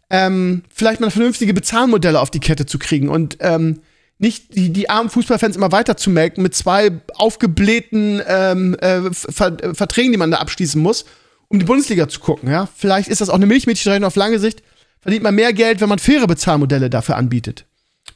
ähm, 0.08 0.62
vielleicht 0.74 1.00
mal 1.02 1.10
vernünftige 1.10 1.52
Bezahlmodelle 1.52 2.20
auf 2.20 2.30
die 2.30 2.40
Kette 2.40 2.64
zu 2.64 2.78
kriegen 2.78 3.10
und 3.10 3.36
ähm, 3.40 3.80
nicht 4.16 4.56
die, 4.56 4.70
die 4.70 4.88
armen 4.88 5.10
Fußballfans 5.10 5.54
immer 5.54 5.72
weiter 5.72 5.98
zu 5.98 6.08
melken 6.08 6.42
mit 6.42 6.54
zwei 6.54 6.90
aufgeblähten 7.16 8.22
ähm, 8.26 8.78
äh, 8.80 9.12
Ver 9.12 9.58
Verträgen, 9.74 10.12
die 10.12 10.18
man 10.18 10.30
da 10.30 10.38
abschließen 10.38 10.80
muss, 10.80 11.04
um 11.48 11.58
die 11.58 11.66
Bundesliga 11.66 12.08
zu 12.08 12.20
gucken. 12.20 12.50
Ja? 12.50 12.66
Vielleicht 12.74 13.08
ist 13.08 13.20
das 13.20 13.28
auch 13.28 13.34
eine 13.34 13.44
Milchmädchenrechnung 13.44 14.06
auf 14.06 14.16
lange 14.16 14.38
Sicht. 14.38 14.62
Verdient 15.02 15.24
man 15.24 15.34
mehr 15.34 15.52
Geld, 15.52 15.80
wenn 15.80 15.88
man 15.88 15.98
faire 15.98 16.26
Bezahlmodelle 16.26 16.88
dafür 16.88 17.16
anbietet. 17.16 17.66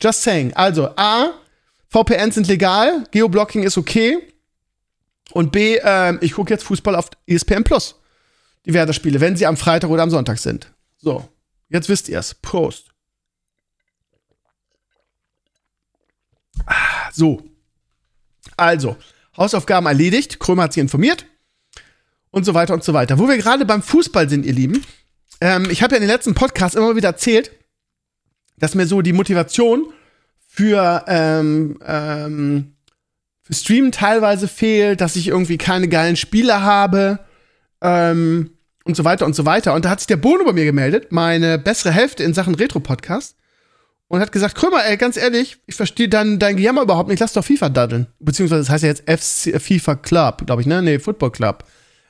Just 0.01 0.23
saying. 0.23 0.55
Also, 0.55 0.91
A, 0.97 1.33
VPNs 1.89 2.37
sind 2.37 2.47
legal, 2.47 3.05
Geoblocking 3.11 3.65
ist 3.65 3.77
okay. 3.77 4.19
Und 5.33 5.51
B, 5.53 5.77
äh, 5.77 6.17
ich 6.21 6.33
gucke 6.33 6.53
jetzt 6.53 6.65
Fußball 6.65 6.95
auf 6.95 7.11
ESPN 7.27 7.65
Plus. 7.65 7.97
Die 8.65 8.73
Werder-Spiele, 8.73 9.21
wenn 9.21 9.37
sie 9.37 9.47
am 9.47 9.57
Freitag 9.57 9.91
oder 9.91 10.03
am 10.03 10.11
Sonntag 10.11 10.39
sind. 10.39 10.73
So, 10.99 11.29
jetzt 11.69 11.89
wisst 11.89 12.09
ihr 12.09 12.19
es. 12.19 12.35
Prost. 12.35 12.87
Ah, 16.67 17.11
so. 17.13 17.43
Also, 18.57 18.97
Hausaufgaben 19.37 19.87
erledigt. 19.87 20.39
Krömer 20.39 20.65
hat 20.65 20.73
sich 20.73 20.81
informiert. 20.81 21.27
Und 22.31 22.45
so 22.45 22.55
weiter 22.55 22.75
und 22.75 22.85
so 22.85 22.93
weiter. 22.93 23.19
Wo 23.19 23.29
wir 23.29 23.37
gerade 23.39 23.65
beim 23.65 23.83
Fußball 23.83 24.29
sind, 24.29 24.47
ihr 24.47 24.53
Lieben. 24.53 24.85
Ähm, 25.41 25.69
ich 25.71 25.83
habe 25.83 25.95
ja 25.95 25.97
in 25.97 26.03
den 26.03 26.11
letzten 26.11 26.35
Podcasts 26.35 26.77
immer 26.77 26.97
wieder 26.97 27.09
erzählt, 27.09 27.51
dass 28.59 28.75
mir 28.75 28.87
so 28.87 29.03
die 29.03 29.13
Motivation 29.13 29.93
für, 30.49 31.05
ähm, 31.09 31.79
ähm, 31.87 32.77
für 33.43 33.55
Streamen 33.55 33.93
teilweise 33.93 34.49
fehlt, 34.49 35.01
dass 35.01 35.17
ich 35.17 35.29
irgendwie 35.29 35.59
keine 35.59 35.89
geilen 35.89 36.17
Spiele 36.17 36.63
habe 36.63 37.19
ähm, 37.83 38.51
und 38.85 38.97
so 38.97 39.05
weiter 39.05 39.27
und 39.27 39.37
so 39.37 39.45
weiter. 39.45 39.75
Und 39.75 39.85
da 39.85 39.91
hat 39.91 40.01
sich 40.01 40.07
der 40.07 40.17
Bono 40.17 40.45
bei 40.45 40.53
mir 40.53 40.65
gemeldet, 40.65 41.13
meine 41.13 41.59
bessere 41.59 41.93
Hälfte 41.93 42.23
in 42.25 42.33
Sachen 42.33 42.55
Retro-Podcast 42.55 43.37
und 44.09 44.21
hat 44.21 44.33
gesagt, 44.33 44.55
Krömer, 44.55 44.85
ey, 44.85 44.97
ganz 44.97 45.17
ehrlich, 45.17 45.59
ich 45.67 45.75
verstehe 45.75 46.09
dein, 46.09 46.39
dein 46.39 46.57
Gejammer 46.57 46.83
überhaupt 46.83 47.09
nicht, 47.09 47.21
lass 47.21 47.33
doch 47.33 47.45
FIFA 47.45 47.69
daddeln. 47.69 48.07
Beziehungsweise 48.19 48.63
das 48.63 48.71
heißt 48.71 48.85
ja 48.85 48.89
jetzt 48.91 49.03
FC, 49.11 49.61
FIFA 49.61 49.97
Club, 49.97 50.47
glaube 50.47 50.63
ich, 50.63 50.67
ne? 50.67 50.81
Nee, 50.81 50.99
Football 50.99 51.33
Club. 51.33 51.65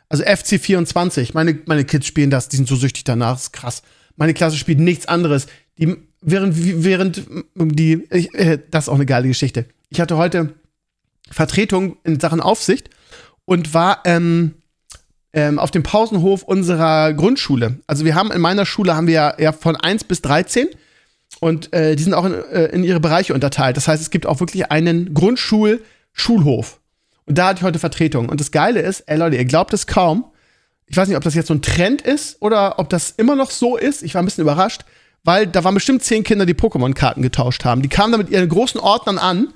Also 0.08 0.25
FC 0.25 0.60
24. 0.60 1.34
Meine, 1.34 1.58
meine 1.66 1.84
Kids 1.84 2.06
spielen 2.06 2.30
das, 2.30 2.48
die 2.48 2.56
sind 2.56 2.68
so 2.68 2.76
süchtig 2.76 3.04
danach, 3.04 3.36
ist 3.36 3.52
krass. 3.52 3.82
Meine 4.16 4.34
Klasse 4.34 4.56
spielt 4.56 4.80
nichts 4.80 5.06
anderes. 5.06 5.46
Die, 5.78 5.96
während, 6.20 6.54
während 6.56 7.22
die, 7.54 8.06
ich, 8.10 8.34
äh, 8.34 8.58
das 8.70 8.84
ist 8.84 8.88
auch 8.88 8.94
eine 8.94 9.06
geile 9.06 9.28
Geschichte. 9.28 9.66
Ich 9.90 10.00
hatte 10.00 10.16
heute 10.16 10.54
Vertretung 11.30 11.97
in 12.04 12.21
Sachen 12.21 12.40
Aufsicht 12.40 12.90
und 13.45 13.75
war 13.75 14.02
ähm, 14.04 14.54
ähm, 15.32 15.58
auf 15.58 15.71
dem 15.71 15.82
Pausenhof 15.82 16.42
unserer 16.42 17.12
Grundschule. 17.12 17.80
Also 17.86 18.04
wir 18.04 18.14
haben 18.14 18.30
in 18.32 18.40
meiner 18.40 18.66
Schule 18.66 18.97
haben 18.97 19.06
wir 19.06 19.14
ja, 19.14 19.34
ja 19.38 19.52
von 19.52 19.76
1 19.76 20.04
bis 20.04 20.23
13 20.23 20.69
und 21.40 21.73
äh, 21.73 21.97
die 21.97 22.02
sind 22.02 22.14
auch 22.14 22.25
in, 22.25 22.32
äh, 22.32 22.66
in, 22.66 22.84
ihre 22.84 23.00
Bereiche 23.00 23.34
unterteilt. 23.34 23.76
Das 23.76 23.88
heißt, 23.88 24.00
es 24.00 24.10
gibt 24.10 24.26
auch 24.26 24.40
wirklich 24.40 24.71
einen 24.71 25.12
Grundschul-Schulhof. 25.14 26.80
Und 27.26 27.39
da 27.39 27.49
hatte 27.49 27.58
ich 27.58 27.65
heute 27.65 27.78
Vertretung. 27.78 28.28
Und 28.28 28.41
das 28.41 28.50
Geile 28.50 28.80
ist, 28.80 29.04
ey 29.06 29.19
Leute, 29.19 29.36
ihr 29.36 29.45
glaubt 29.45 29.75
es 29.75 29.86
kaum. 29.86 30.25
Ich 30.86 30.97
weiß 30.97 31.08
nicht, 31.08 31.17
ob 31.17 31.23
das 31.25 31.34
jetzt 31.34 31.49
so 31.49 31.54
ein 31.54 31.62
Trend 31.62 32.02
ist 32.02 32.41
oder 32.41 32.78
ob 32.78 32.89
das 32.89 33.10
immer 33.10 33.34
noch 33.34 33.50
so 33.50 33.76
ist. 33.76 34.02
Ich 34.02 34.15
war 34.15 34.23
ein 34.23 34.25
bisschen 34.25 34.43
überrascht, 34.43 34.82
weil 35.25 35.47
da 35.47 35.65
waren 35.65 35.75
bestimmt 35.75 36.04
zehn 36.04 36.23
Kinder, 36.23 36.47
die 36.47 36.54
Pokémon-Karten 36.54 37.23
getauscht 37.23 37.65
haben. 37.65 37.82
Die 37.82 37.89
kamen 37.89 38.12
da 38.12 38.19
mit 38.19 38.30
ihren 38.30 38.49
großen 38.49 38.80
Ordnern 38.80 39.19
an 39.19 39.49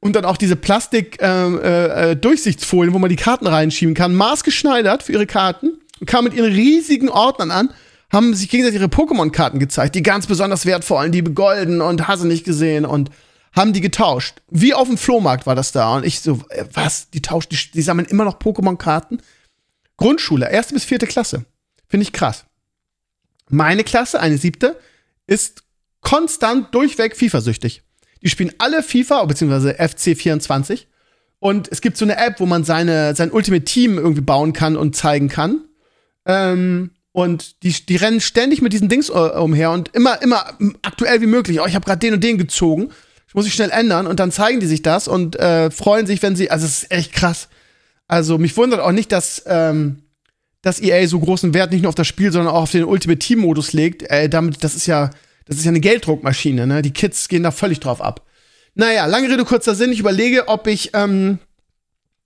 und 0.00 0.14
dann 0.14 0.24
auch 0.24 0.36
diese 0.36 0.54
Plastik-Durchsichtsfolien, 0.54 2.90
äh, 2.90 2.92
äh, 2.92 2.94
wo 2.94 3.00
man 3.00 3.10
die 3.10 3.16
Karten 3.16 3.48
reinschieben 3.48 3.94
kann, 3.94 4.14
maßgeschneidert 4.14 5.02
für 5.02 5.10
ihre 5.12 5.26
Karten 5.26 5.80
und 5.98 6.06
kamen 6.06 6.28
mit 6.28 6.34
ihren 6.34 6.52
riesigen 6.52 7.08
Ordnern 7.08 7.50
an 7.50 7.70
haben 8.14 8.34
sich 8.34 8.48
gegenseitig 8.48 8.80
ihre 8.80 8.88
Pokémon-Karten 8.88 9.58
gezeigt, 9.58 9.96
die 9.96 10.02
ganz 10.02 10.26
besonders 10.26 10.66
wertvollen, 10.66 11.10
die 11.10 11.20
begolden 11.20 11.80
und 11.80 12.06
hast 12.06 12.22
nicht 12.22 12.44
gesehen 12.44 12.86
und 12.86 13.10
haben 13.54 13.72
die 13.72 13.80
getauscht. 13.80 14.42
Wie 14.50 14.74
auf 14.74 14.88
dem 14.88 14.98
Flohmarkt 14.98 15.46
war 15.46 15.54
das 15.54 15.72
da. 15.72 15.96
Und 15.96 16.04
ich 16.04 16.20
so, 16.20 16.40
äh, 16.50 16.64
was? 16.72 17.10
Die 17.10 17.22
tauschen, 17.22 17.48
die, 17.50 17.70
die 17.72 17.82
sammeln 17.82 18.08
immer 18.08 18.24
noch 18.24 18.38
Pokémon-Karten? 18.38 19.20
Grundschule, 19.96 20.50
erste 20.50 20.74
bis 20.74 20.84
vierte 20.84 21.06
Klasse. 21.06 21.44
Finde 21.86 22.02
ich 22.02 22.12
krass. 22.12 22.44
Meine 23.48 23.84
Klasse, 23.84 24.20
eine 24.20 24.38
siebte, 24.38 24.78
ist 25.26 25.62
konstant 26.00 26.74
durchweg 26.74 27.16
FIFA-süchtig. 27.16 27.82
Die 28.22 28.28
spielen 28.28 28.52
alle 28.58 28.82
FIFA, 28.82 29.24
beziehungsweise 29.26 29.78
FC24. 29.78 30.86
Und 31.38 31.68
es 31.70 31.80
gibt 31.80 31.96
so 31.96 32.04
eine 32.04 32.16
App, 32.16 32.40
wo 32.40 32.46
man 32.46 32.64
seine, 32.64 33.14
sein 33.14 33.30
Ultimate 33.30 33.64
Team 33.64 33.98
irgendwie 33.98 34.22
bauen 34.22 34.52
kann 34.52 34.76
und 34.76 34.96
zeigen 34.96 35.28
kann. 35.28 35.64
Ähm, 36.24 36.90
und 37.12 37.62
die, 37.62 37.70
die 37.86 37.96
rennen 37.96 38.20
ständig 38.20 38.62
mit 38.62 38.72
diesen 38.72 38.88
Dings 38.88 39.10
äh, 39.10 39.12
umher 39.12 39.70
und 39.70 39.94
immer, 39.94 40.20
immer 40.22 40.56
aktuell 40.82 41.20
wie 41.20 41.26
möglich. 41.26 41.60
Oh, 41.60 41.66
ich 41.66 41.74
habe 41.74 41.84
gerade 41.84 42.00
den 42.00 42.14
und 42.14 42.24
den 42.24 42.38
gezogen. 42.38 42.90
Ich 43.34 43.36
muss 43.36 43.46
mich 43.46 43.54
schnell 43.54 43.70
ändern. 43.70 44.06
Und 44.06 44.20
dann 44.20 44.30
zeigen 44.30 44.60
die 44.60 44.66
sich 44.66 44.82
das 44.82 45.08
und 45.08 45.34
äh, 45.36 45.72
freuen 45.72 46.06
sich, 46.06 46.22
wenn 46.22 46.36
sie. 46.36 46.52
Also, 46.52 46.66
es 46.66 46.84
ist 46.84 46.92
echt 46.92 47.12
krass. 47.12 47.48
Also, 48.06 48.38
mich 48.38 48.56
wundert 48.56 48.78
auch 48.78 48.92
nicht, 48.92 49.10
dass, 49.10 49.42
ähm, 49.46 50.04
dass 50.62 50.80
EA 50.80 51.06
so 51.08 51.18
großen 51.18 51.52
Wert 51.52 51.72
nicht 51.72 51.82
nur 51.82 51.88
auf 51.88 51.96
das 51.96 52.06
Spiel, 52.06 52.30
sondern 52.30 52.54
auch 52.54 52.62
auf 52.62 52.70
den 52.70 52.84
Ultimate 52.84 53.18
Team-Modus 53.18 53.72
legt. 53.72 54.04
Äh, 54.04 54.28
damit, 54.28 54.62
das 54.62 54.76
ist 54.76 54.86
ja, 54.86 55.10
das 55.46 55.56
ist 55.56 55.64
ja 55.64 55.70
eine 55.70 55.80
Gelddruckmaschine, 55.80 56.66
ne? 56.66 56.80
Die 56.80 56.92
Kids 56.92 57.28
gehen 57.28 57.42
da 57.42 57.50
völlig 57.50 57.80
drauf 57.80 58.00
ab. 58.00 58.24
Naja, 58.74 59.06
lange 59.06 59.28
Rede, 59.28 59.44
kurzer 59.44 59.74
Sinn. 59.74 59.90
Ich 59.90 59.98
überlege, 60.00 60.46
ob 60.46 60.66
ich 60.68 60.90
ähm, 60.94 61.38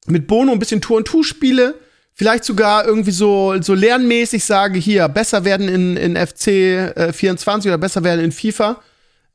mit 0.07 0.27
Bono 0.27 0.53
ein 0.53 0.59
bisschen 0.59 0.81
Tour 0.81 0.99
und 0.99 1.07
Tour 1.07 1.25
spiele 1.25 1.75
vielleicht 2.19 2.45
sogar 2.45 2.85
irgendwie 2.85 3.13
so, 3.13 3.55
so 3.63 3.75
lernmäßig 3.75 4.45
sage, 4.45 4.79
hier, 4.81 5.09
besser 5.09 5.45
werden 5.45 5.69
in, 5.69 5.97
in 5.97 6.17
FC 6.17 6.49
äh, 6.49 7.13
24 7.13 7.71
oder 7.71 7.79
besser 7.79 8.03
werden 8.03 8.25
in 8.25 8.33
FIFA. 8.33 8.83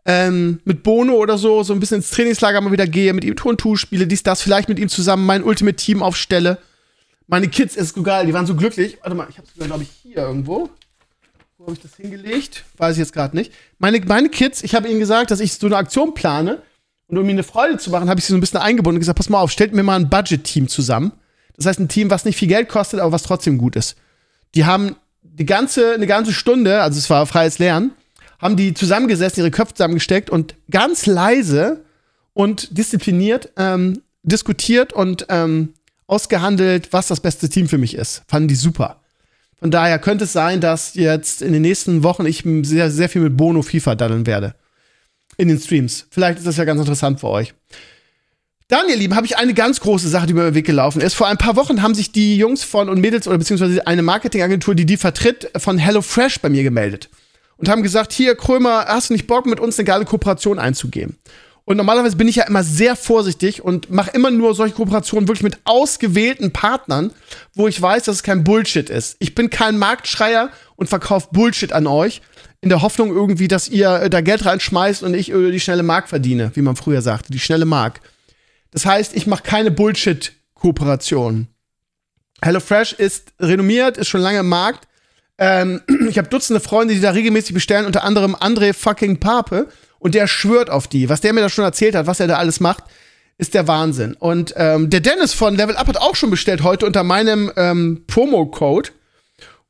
Ähm, 0.06 0.60
mit 0.66 0.84
Bono 0.84 1.14
oder 1.14 1.38
so, 1.38 1.64
so 1.64 1.74
ein 1.74 1.80
bisschen 1.80 1.98
ins 1.98 2.12
Trainingslager 2.12 2.60
mal 2.60 2.72
wieder 2.72 2.88
gehe, 2.88 3.14
mit 3.14 3.24
ihm 3.24 3.36
Tour 3.36 3.52
und 3.52 3.60
Tour 3.60 3.78
spiele, 3.78 4.06
dies, 4.06 4.22
das, 4.22 4.42
vielleicht 4.42 4.68
mit 4.68 4.78
ihm 4.78 4.90
zusammen 4.90 5.26
mein 5.26 5.44
Ultimate 5.44 5.78
Team 5.78 6.04
aufstelle. 6.04 6.58
Meine 7.28 7.48
Kids, 7.48 7.78
ist 7.78 7.96
geil, 8.04 8.26
die 8.26 8.34
waren 8.34 8.46
so 8.46 8.56
glücklich. 8.56 8.98
Warte 9.02 9.16
mal, 9.16 9.28
ich 9.30 9.38
hab's 9.38 9.54
sogar, 9.54 9.68
glaube 9.68 9.84
ich, 9.84 9.90
hier 10.02 10.18
irgendwo. 10.18 10.70
Wo 11.58 11.66
habe 11.66 11.74
ich 11.74 11.82
das 11.82 11.96
hingelegt? 11.96 12.66
Weiß 12.78 12.94
ich 12.94 13.00
jetzt 13.00 13.14
gerade 13.14 13.36
nicht. 13.36 13.54
Meine, 13.80 14.02
meine 14.02 14.28
Kids, 14.28 14.62
ich 14.64 14.76
habe 14.76 14.90
ihnen 14.90 15.00
gesagt, 15.00 15.32
dass 15.32 15.40
ich 15.40 15.54
so 15.54 15.68
eine 15.68 15.78
Aktion 15.78 16.14
plane. 16.14 16.62
Und 17.08 17.18
um 17.18 17.24
ihnen 17.24 17.32
eine 17.32 17.44
Freude 17.44 17.78
zu 17.78 17.92
machen, 17.92 18.10
habe 18.10 18.20
ich 18.20 18.26
sie 18.26 18.34
so 18.34 18.38
ein 18.38 18.42
bisschen 18.42 18.60
eingebunden 18.60 18.98
und 18.98 19.02
gesagt, 19.02 19.18
pass 19.18 19.30
mal 19.30 19.40
auf, 19.40 19.52
stellt 19.52 19.74
mir 19.74 19.84
mal 19.84 19.96
ein 19.96 20.10
Budget-Team 20.10 20.68
zusammen 20.68 21.14
das 21.56 21.66
heißt, 21.66 21.80
ein 21.80 21.88
Team, 21.88 22.10
was 22.10 22.26
nicht 22.26 22.38
viel 22.38 22.48
Geld 22.48 22.70
kostet, 22.70 23.00
aber 23.00 23.12
was 23.12 23.24
trotzdem 23.24 23.58
gut 23.58 23.76
ist. 23.76 23.96
Die 24.56 24.66
haben 24.66 24.96
die 25.22 25.46
ganze, 25.46 25.94
eine 25.94 26.08
ganze 26.08 26.34
Stunde, 26.34 26.82
also 26.82 26.98
es 26.98 27.10
war 27.10 27.26
freies 27.26 27.60
Lernen, 27.60 27.92
haben 28.44 28.58
die 28.58 28.74
zusammengesessen, 28.74 29.40
ihre 29.40 29.52
Köpfe 29.52 29.74
zusammengesteckt 29.74 30.30
und 30.30 30.56
ganz 30.70 31.06
leise 31.06 31.84
und 32.34 32.78
diszipliniert 32.78 33.52
ähm, 33.58 34.02
diskutiert 34.24 34.94
und 34.94 35.26
ähm, 35.30 35.74
ausgehandelt, 36.08 36.90
was 36.92 37.08
das 37.08 37.20
beste 37.20 37.50
Team 37.50 37.68
für 37.68 37.78
mich 37.78 37.96
ist. 37.96 38.24
Fanden 38.28 38.48
die 38.48 38.56
super. 38.56 39.02
Von 39.58 39.72
daher 39.72 39.98
könnte 40.00 40.26
es 40.26 40.34
sein, 40.34 40.60
dass 40.60 40.96
jetzt 40.96 41.42
in 41.42 41.54
den 41.54 41.62
nächsten 41.62 42.04
Wochen 42.04 42.26
ich 42.26 42.44
sehr, 42.64 42.92
sehr 42.92 43.08
viel 43.08 43.22
mit 43.22 43.38
Bono 43.38 43.62
FIFA 43.62 43.96
daddeln 43.96 44.26
werde. 44.26 44.56
In 45.38 45.48
den 45.48 45.60
Streams. 45.60 46.06
Vielleicht 46.10 46.38
ist 46.38 46.46
das 46.46 46.58
ja 46.58 46.66
ganz 46.66 46.80
interessant 46.80 47.20
für 47.22 47.30
euch. 47.30 47.54
Dann, 48.68 48.88
ihr 48.90 48.98
Lieben, 48.98 49.16
habe 49.16 49.26
ich 49.26 49.38
eine 49.38 49.54
ganz 49.54 49.80
große 49.80 50.08
Sache, 50.10 50.28
die 50.28 50.34
mir 50.34 50.42
über 50.42 50.52
den 50.52 50.56
Weg 50.56 50.66
gelaufen 50.66 51.02
ist. 51.02 51.14
Vor 51.14 51.28
ein 51.28 51.38
paar 51.38 51.56
Wochen 51.56 51.82
haben 51.82 51.96
sich 51.96 52.12
die 52.12 52.38
Jungs 52.38 52.64
von 52.64 52.90
und 52.90 53.00
Mädels 53.00 53.28
oder 53.28 53.38
beziehungsweise 53.38 53.88
eine 53.88 54.02
Marketingagentur, 54.02 54.76
die 54.76 54.86
die 54.86 54.98
vertritt, 54.98 55.50
von 55.56 55.78
HelloFresh 55.78 56.40
bei 56.40 56.50
mir 56.50 56.64
gemeldet. 56.64 57.10
Und 57.64 57.70
haben 57.70 57.82
gesagt, 57.82 58.12
hier, 58.12 58.36
Krömer, 58.36 58.88
hast 58.90 59.10
du 59.10 59.14
nicht 59.14 59.26
Bock, 59.26 59.46
mit 59.46 59.62
uns 59.62 59.80
eine 59.80 59.86
geile 59.86 60.04
Kooperation 60.04 60.60
einzugehen? 60.60 61.16
Und 61.64 61.78
normalerweise 61.78 62.18
bin 62.18 62.28
ich 62.28 62.36
ja 62.36 62.44
immer 62.44 62.62
sehr 62.62 62.98
vorsichtig 62.98 63.64
und 63.64 63.90
mache 63.90 64.12
immer 64.12 64.32
nur 64.32 64.54
solche 64.54 64.76
Kooperationen 64.76 65.30
wirklich 65.30 65.44
mit 65.44 65.60
ausgewählten 65.64 66.52
Partnern, 66.52 67.12
wo 67.54 67.70
ich 67.70 67.82
weiß, 67.82 68.04
dass 68.04 68.18
es 68.18 68.24
kein 68.24 68.44
Bullshit 68.44 68.90
ist. 68.90 69.16
Ich 69.20 69.34
bin 69.34 69.50
kein 69.50 69.78
Marktschreier 69.78 70.50
und 70.76 70.90
verkaufe 70.90 71.30
Bullshit 71.32 71.72
an 71.72 71.88
euch. 71.88 72.22
in 72.60 72.68
der 72.68 72.82
Hoffnung 72.82 73.16
irgendwie, 73.16 73.48
dass 73.48 73.70
ihr 73.70 73.94
äh, 73.94 74.10
da 74.10 74.20
Geld 74.20 74.44
reinschmeißt 74.44 75.04
und 75.04 75.14
ich 75.14 75.32
äh, 75.32 75.52
die 75.52 75.62
schnelle 75.62 75.84
Mark 75.84 76.10
verdiene, 76.10 76.52
wie 76.56 76.62
man 76.62 76.76
früher 76.76 77.02
sagte, 77.02 77.32
die 77.32 77.40
schnelle 77.40 77.64
Mark. 77.64 78.02
Das 78.72 78.86
heißt, 78.86 79.16
ich 79.16 79.26
mache 79.26 79.44
keine 79.44 79.72
Bullshit-Kooperation. 79.72 81.48
HelloFresh 82.42 82.92
ist 82.92 83.32
renommiert, 83.40 83.98
ist 83.98 84.10
schon 84.10 84.20
lange 84.20 84.40
im 84.40 84.50
Markt. 84.50 84.86
Ähm, 85.44 85.82
ich 86.10 86.18
habe 86.18 86.30
Dutzende 86.30 86.62
Freunde, 86.62 86.94
die 86.94 87.02
da 87.02 87.12
regelmäßig 87.12 87.54
bestellen, 87.54 87.86
unter 87.86 88.06
anderem 88.06 88.34
André 88.36 88.74
fucking 88.74 89.20
Pape. 89.20 89.68
Und 90.00 90.16
der 90.16 90.28
schwört 90.28 90.70
auf 90.70 90.88
die. 90.88 91.10
Was 91.10 91.22
der 91.22 91.34
mir 91.34 91.42
da 91.42 91.50
schon 91.50 91.66
erzählt 91.66 91.96
hat, 91.96 92.08
was 92.08 92.20
er 92.20 92.28
da 92.28 92.38
alles 92.38 92.60
macht, 92.60 92.84
ist 93.38 93.54
der 93.54 93.68
Wahnsinn. 93.68 94.14
Und 94.14 94.54
ähm, 94.58 94.90
der 94.90 95.00
Dennis 95.00 95.34
von 95.34 95.56
Level 95.56 95.76
Up 95.76 95.88
hat 95.88 95.98
auch 95.98 96.16
schon 96.16 96.30
bestellt 96.30 96.64
heute 96.64 96.86
unter 96.86 97.04
meinem 97.04 97.52
ähm, 97.56 98.04
Promo-Code. 98.08 98.92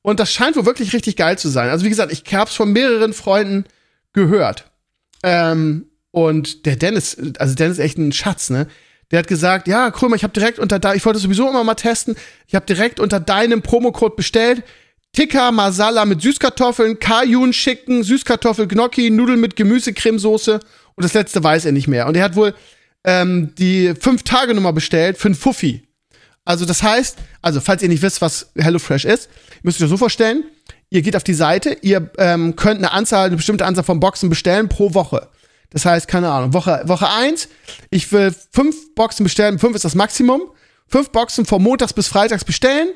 Und 0.01 0.19
das 0.19 0.31
scheint 0.31 0.55
wohl 0.55 0.65
wirklich 0.65 0.93
richtig 0.93 1.15
geil 1.15 1.37
zu 1.37 1.49
sein. 1.49 1.69
Also 1.69 1.85
wie 1.85 1.89
gesagt, 1.89 2.11
ich 2.11 2.33
habe 2.33 2.49
es 2.49 2.55
von 2.55 2.71
mehreren 2.71 3.13
Freunden 3.13 3.65
gehört. 4.11 4.71
Ähm, 5.23 5.85
und 6.11 6.65
der 6.65 6.75
Dennis, 6.75 7.17
also 7.39 7.55
Dennis 7.55 7.77
ist 7.77 7.83
echt 7.83 7.97
ein 7.97 8.11
Schatz, 8.11 8.49
ne? 8.49 8.67
Der 9.11 9.19
hat 9.19 9.27
gesagt, 9.27 9.67
ja, 9.67 9.91
Krömer, 9.91 10.15
ich 10.15 10.23
habe 10.23 10.33
direkt 10.33 10.57
unter 10.57 10.79
da, 10.79 10.95
ich 10.95 11.05
wollte 11.05 11.19
sowieso 11.19 11.47
immer 11.47 11.63
mal 11.63 11.75
testen. 11.75 12.15
Ich 12.47 12.55
habe 12.55 12.65
direkt 12.65 12.99
unter 12.99 13.19
deinem 13.19 13.61
Promocode 13.61 14.15
bestellt. 14.15 14.63
Tikka 15.13 15.51
Masala 15.51 16.05
mit 16.05 16.21
Süßkartoffeln, 16.21 16.99
Kajun 16.99 17.51
Chicken, 17.51 18.03
Süßkartoffel 18.03 18.67
Gnocchi, 18.67 19.11
Nudeln 19.11 19.39
mit 19.39 19.55
Gemüsecremesoße 19.55 20.55
und 20.95 21.03
das 21.03 21.13
letzte 21.13 21.43
weiß 21.43 21.65
er 21.65 21.71
nicht 21.71 21.87
mehr. 21.87 22.07
Und 22.07 22.17
er 22.17 22.23
hat 22.23 22.35
wohl 22.35 22.55
ähm, 23.03 23.53
die 23.55 23.91
5-Tage-Nummer 23.91 24.73
bestellt 24.73 25.17
für 25.17 25.27
einen 25.27 25.35
Fuffi. 25.35 25.87
Also 26.45 26.65
das 26.65 26.81
heißt, 26.81 27.17
also 27.41 27.61
falls 27.61 27.83
ihr 27.83 27.89
nicht 27.89 28.01
wisst, 28.01 28.21
was 28.21 28.51
HelloFresh 28.57 29.05
ist, 29.05 29.29
müsst 29.61 29.79
ihr 29.79 29.85
euch 29.85 29.89
das 29.89 29.89
so 29.91 29.97
vorstellen, 29.97 30.45
ihr 30.89 31.03
geht 31.03 31.15
auf 31.15 31.23
die 31.23 31.35
Seite, 31.35 31.77
ihr 31.81 32.09
ähm, 32.17 32.55
könnt 32.55 32.79
eine 32.79 32.91
Anzahl, 32.91 33.27
eine 33.27 33.37
bestimmte 33.37 33.65
Anzahl 33.65 33.83
von 33.83 33.99
Boxen 33.99 34.29
bestellen 34.29 34.67
pro 34.67 34.93
Woche. 34.95 35.29
Das 35.69 35.85
heißt, 35.85 36.07
keine 36.07 36.29
Ahnung, 36.31 36.53
Woche, 36.53 36.81
Woche 36.85 37.09
1, 37.09 37.49
ich 37.91 38.11
will 38.11 38.33
fünf 38.51 38.95
Boxen 38.95 39.23
bestellen, 39.23 39.59
fünf 39.59 39.75
ist 39.75 39.85
das 39.85 39.95
Maximum. 39.95 40.41
Fünf 40.87 41.09
Boxen 41.11 41.45
von 41.45 41.63
Montags 41.63 41.93
bis 41.93 42.07
Freitags 42.07 42.45
bestellen. 42.45 42.89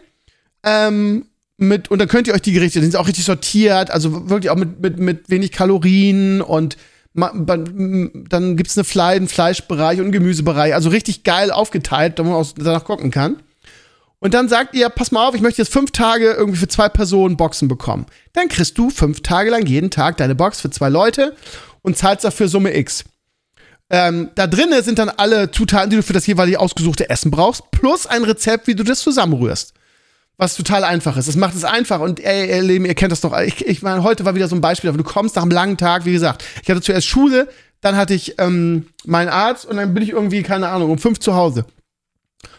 Ähm, 0.63 1.25
mit, 1.57 1.89
und 1.89 1.99
dann 1.99 2.07
könnt 2.07 2.27
ihr 2.27 2.33
euch 2.33 2.41
die 2.41 2.53
Gerichte, 2.53 2.79
die 2.79 2.85
sind 2.85 2.95
auch 2.95 3.07
richtig 3.07 3.25
sortiert, 3.25 3.89
also 3.91 4.29
wirklich 4.29 4.51
auch 4.51 4.55
mit, 4.55 4.79
mit, 4.79 4.99
mit 4.99 5.29
wenig 5.29 5.51
Kalorien 5.51 6.41
und 6.41 6.77
dann 7.15 8.57
gibt 8.57 8.69
es 8.69 8.77
eine 8.77 8.83
Fle 8.83 9.03
einen 9.05 9.27
Fleischbereich 9.27 9.97
und 9.97 10.05
einen 10.05 10.11
Gemüsebereich, 10.11 10.75
also 10.75 10.89
richtig 10.89 11.23
geil 11.23 11.49
aufgeteilt, 11.49 12.19
damit 12.19 12.31
man 12.31 12.41
auch 12.41 12.47
danach 12.55 12.83
gucken 12.83 13.09
kann. 13.09 13.37
Und 14.19 14.35
dann 14.35 14.49
sagt 14.49 14.75
ihr, 14.75 14.89
pass 14.89 15.11
mal 15.11 15.27
auf, 15.27 15.33
ich 15.33 15.41
möchte 15.41 15.61
jetzt 15.61 15.73
fünf 15.73 15.91
Tage 15.91 16.31
irgendwie 16.31 16.59
für 16.59 16.67
zwei 16.67 16.89
Personen 16.89 17.35
Boxen 17.37 17.67
bekommen. 17.67 18.05
Dann 18.33 18.49
kriegst 18.49 18.77
du 18.77 18.91
fünf 18.91 19.21
Tage 19.21 19.49
lang 19.49 19.65
jeden 19.65 19.89
Tag 19.89 20.17
deine 20.17 20.35
Box 20.35 20.61
für 20.61 20.69
zwei 20.69 20.89
Leute 20.89 21.35
und 21.81 21.97
zahlst 21.97 22.23
dafür 22.23 22.47
Summe 22.47 22.75
X. 22.77 23.03
Ähm, 23.89 24.29
da 24.35 24.45
drinnen 24.45 24.83
sind 24.83 24.99
dann 24.99 25.09
alle 25.09 25.49
Zutaten, 25.49 25.89
die 25.89 25.95
du 25.95 26.03
für 26.03 26.13
das 26.13 26.27
jeweilige 26.27 26.59
ausgesuchte 26.59 27.09
Essen 27.09 27.31
brauchst, 27.31 27.71
plus 27.71 28.05
ein 28.05 28.23
Rezept, 28.23 28.67
wie 28.67 28.75
du 28.75 28.83
das 28.83 28.99
zusammenrührst 28.99 29.73
was 30.37 30.55
total 30.55 30.83
einfach 30.83 31.17
ist. 31.17 31.27
Es 31.27 31.35
macht 31.35 31.55
es 31.55 31.63
einfach 31.63 31.99
und 31.99 32.19
ey, 32.19 32.49
ihr 32.49 32.61
Leben, 32.61 32.85
ihr 32.85 32.95
kennt 32.95 33.11
das 33.11 33.21
doch. 33.21 33.37
Ich, 33.39 33.65
ich 33.65 33.81
meine, 33.81 34.03
heute 34.03 34.23
war 34.23 34.35
wieder 34.35 34.47
so 34.47 34.55
ein 34.55 34.61
Beispiel, 34.61 34.91
du 34.91 35.03
kommst 35.03 35.35
nach 35.35 35.43
einem 35.43 35.51
langen 35.51 35.77
Tag, 35.77 36.05
wie 36.05 36.11
gesagt, 36.13 36.43
ich 36.61 36.69
hatte 36.69 36.81
zuerst 36.81 37.07
Schule, 37.07 37.49
dann 37.81 37.95
hatte 37.95 38.13
ich 38.13 38.35
ähm, 38.39 38.87
meinen 39.05 39.29
Arzt 39.29 39.65
und 39.65 39.77
dann 39.77 39.93
bin 39.93 40.03
ich 40.03 40.09
irgendwie, 40.09 40.43
keine 40.43 40.69
Ahnung, 40.69 40.91
um 40.91 40.97
fünf 40.97 41.19
zu 41.19 41.35
Hause. 41.35 41.65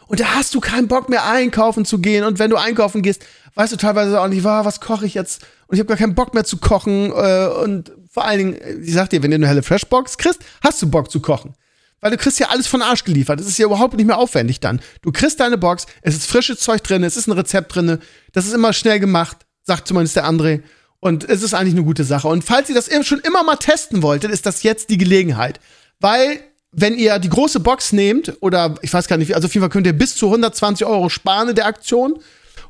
Und 0.06 0.20
da 0.20 0.34
hast 0.34 0.54
du 0.54 0.60
keinen 0.60 0.88
Bock 0.88 1.08
mehr 1.08 1.28
einkaufen 1.28 1.84
zu 1.84 1.98
gehen 1.98 2.24
und 2.24 2.38
wenn 2.38 2.50
du 2.50 2.56
einkaufen 2.56 3.02
gehst, 3.02 3.24
weißt 3.54 3.72
du 3.72 3.76
teilweise 3.76 4.20
auch 4.20 4.28
nicht, 4.28 4.44
was 4.44 4.80
koche 4.80 5.06
ich 5.06 5.14
jetzt? 5.14 5.46
Und 5.66 5.76
ich 5.76 5.80
habe 5.80 5.88
gar 5.88 5.98
keinen 5.98 6.14
Bock 6.14 6.34
mehr 6.34 6.44
zu 6.44 6.56
kochen 6.56 7.12
äh, 7.12 7.46
und 7.62 7.92
vor 8.10 8.24
allen 8.24 8.38
Dingen, 8.38 8.82
ich 8.82 8.94
sag 8.94 9.10
dir, 9.10 9.22
wenn 9.22 9.30
du 9.30 9.36
eine 9.36 9.46
helle 9.46 9.62
Freshbox 9.62 10.18
kriegst, 10.18 10.40
hast 10.62 10.82
du 10.82 10.90
Bock 10.90 11.10
zu 11.10 11.20
kochen. 11.20 11.54
Weil 12.00 12.12
du 12.12 12.16
kriegst 12.16 12.38
ja 12.38 12.48
alles 12.48 12.66
von 12.66 12.82
Arsch 12.82 13.04
geliefert. 13.04 13.40
Das 13.40 13.46
ist 13.46 13.58
ja 13.58 13.66
überhaupt 13.66 13.94
nicht 13.94 14.06
mehr 14.06 14.18
aufwendig 14.18 14.60
dann. 14.60 14.80
Du 15.02 15.10
kriegst 15.10 15.40
deine 15.40 15.58
Box, 15.58 15.86
es 16.02 16.14
ist 16.14 16.26
frisches 16.26 16.60
Zeug 16.60 16.82
drin, 16.82 17.02
es 17.02 17.16
ist 17.16 17.26
ein 17.26 17.32
Rezept 17.32 17.74
drin, 17.74 17.98
das 18.32 18.46
ist 18.46 18.54
immer 18.54 18.72
schnell 18.72 19.00
gemacht, 19.00 19.38
sagt 19.64 19.88
zumindest 19.88 20.16
der 20.16 20.26
André. 20.26 20.62
Und 21.00 21.28
es 21.28 21.42
ist 21.42 21.54
eigentlich 21.54 21.74
eine 21.74 21.84
gute 21.84 22.04
Sache. 22.04 22.28
Und 22.28 22.44
falls 22.44 22.68
ihr 22.68 22.74
das 22.74 22.88
schon 23.06 23.20
immer 23.20 23.44
mal 23.44 23.56
testen 23.56 24.02
wolltet, 24.02 24.30
ist 24.30 24.46
das 24.46 24.62
jetzt 24.62 24.90
die 24.90 24.98
Gelegenheit. 24.98 25.60
Weil, 26.00 26.40
wenn 26.72 26.96
ihr 26.96 27.18
die 27.18 27.28
große 27.28 27.60
Box 27.60 27.92
nehmt, 27.92 28.36
oder 28.40 28.74
ich 28.82 28.92
weiß 28.92 29.06
gar 29.06 29.16
nicht, 29.16 29.34
also 29.34 29.46
auf 29.46 29.54
jeden 29.54 29.62
Fall 29.62 29.70
könnt 29.70 29.86
ihr 29.86 29.92
bis 29.92 30.16
zu 30.16 30.26
120 30.26 30.86
Euro 30.86 31.08
sparen 31.08 31.50
in 31.50 31.54
der 31.54 31.66
Aktion. 31.66 32.18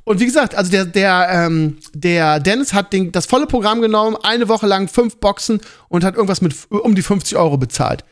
Und 0.04 0.20
wie 0.20 0.26
gesagt, 0.26 0.54
also 0.54 0.70
der, 0.70 0.84
der, 0.86 1.28
ähm, 1.30 1.78
der 1.94 2.40
Dennis 2.40 2.72
hat 2.72 2.92
den, 2.92 3.12
das 3.12 3.26
volle 3.26 3.46
Programm 3.46 3.80
genommen, 3.80 4.16
eine 4.22 4.48
Woche 4.48 4.66
lang 4.66 4.88
fünf 4.88 5.16
Boxen 5.16 5.60
und 5.88 6.04
hat 6.04 6.14
irgendwas 6.14 6.40
mit 6.40 6.54
um 6.70 6.94
die 6.94 7.02
50 7.02 7.36
Euro 7.36 7.58
bezahlt 7.58 8.04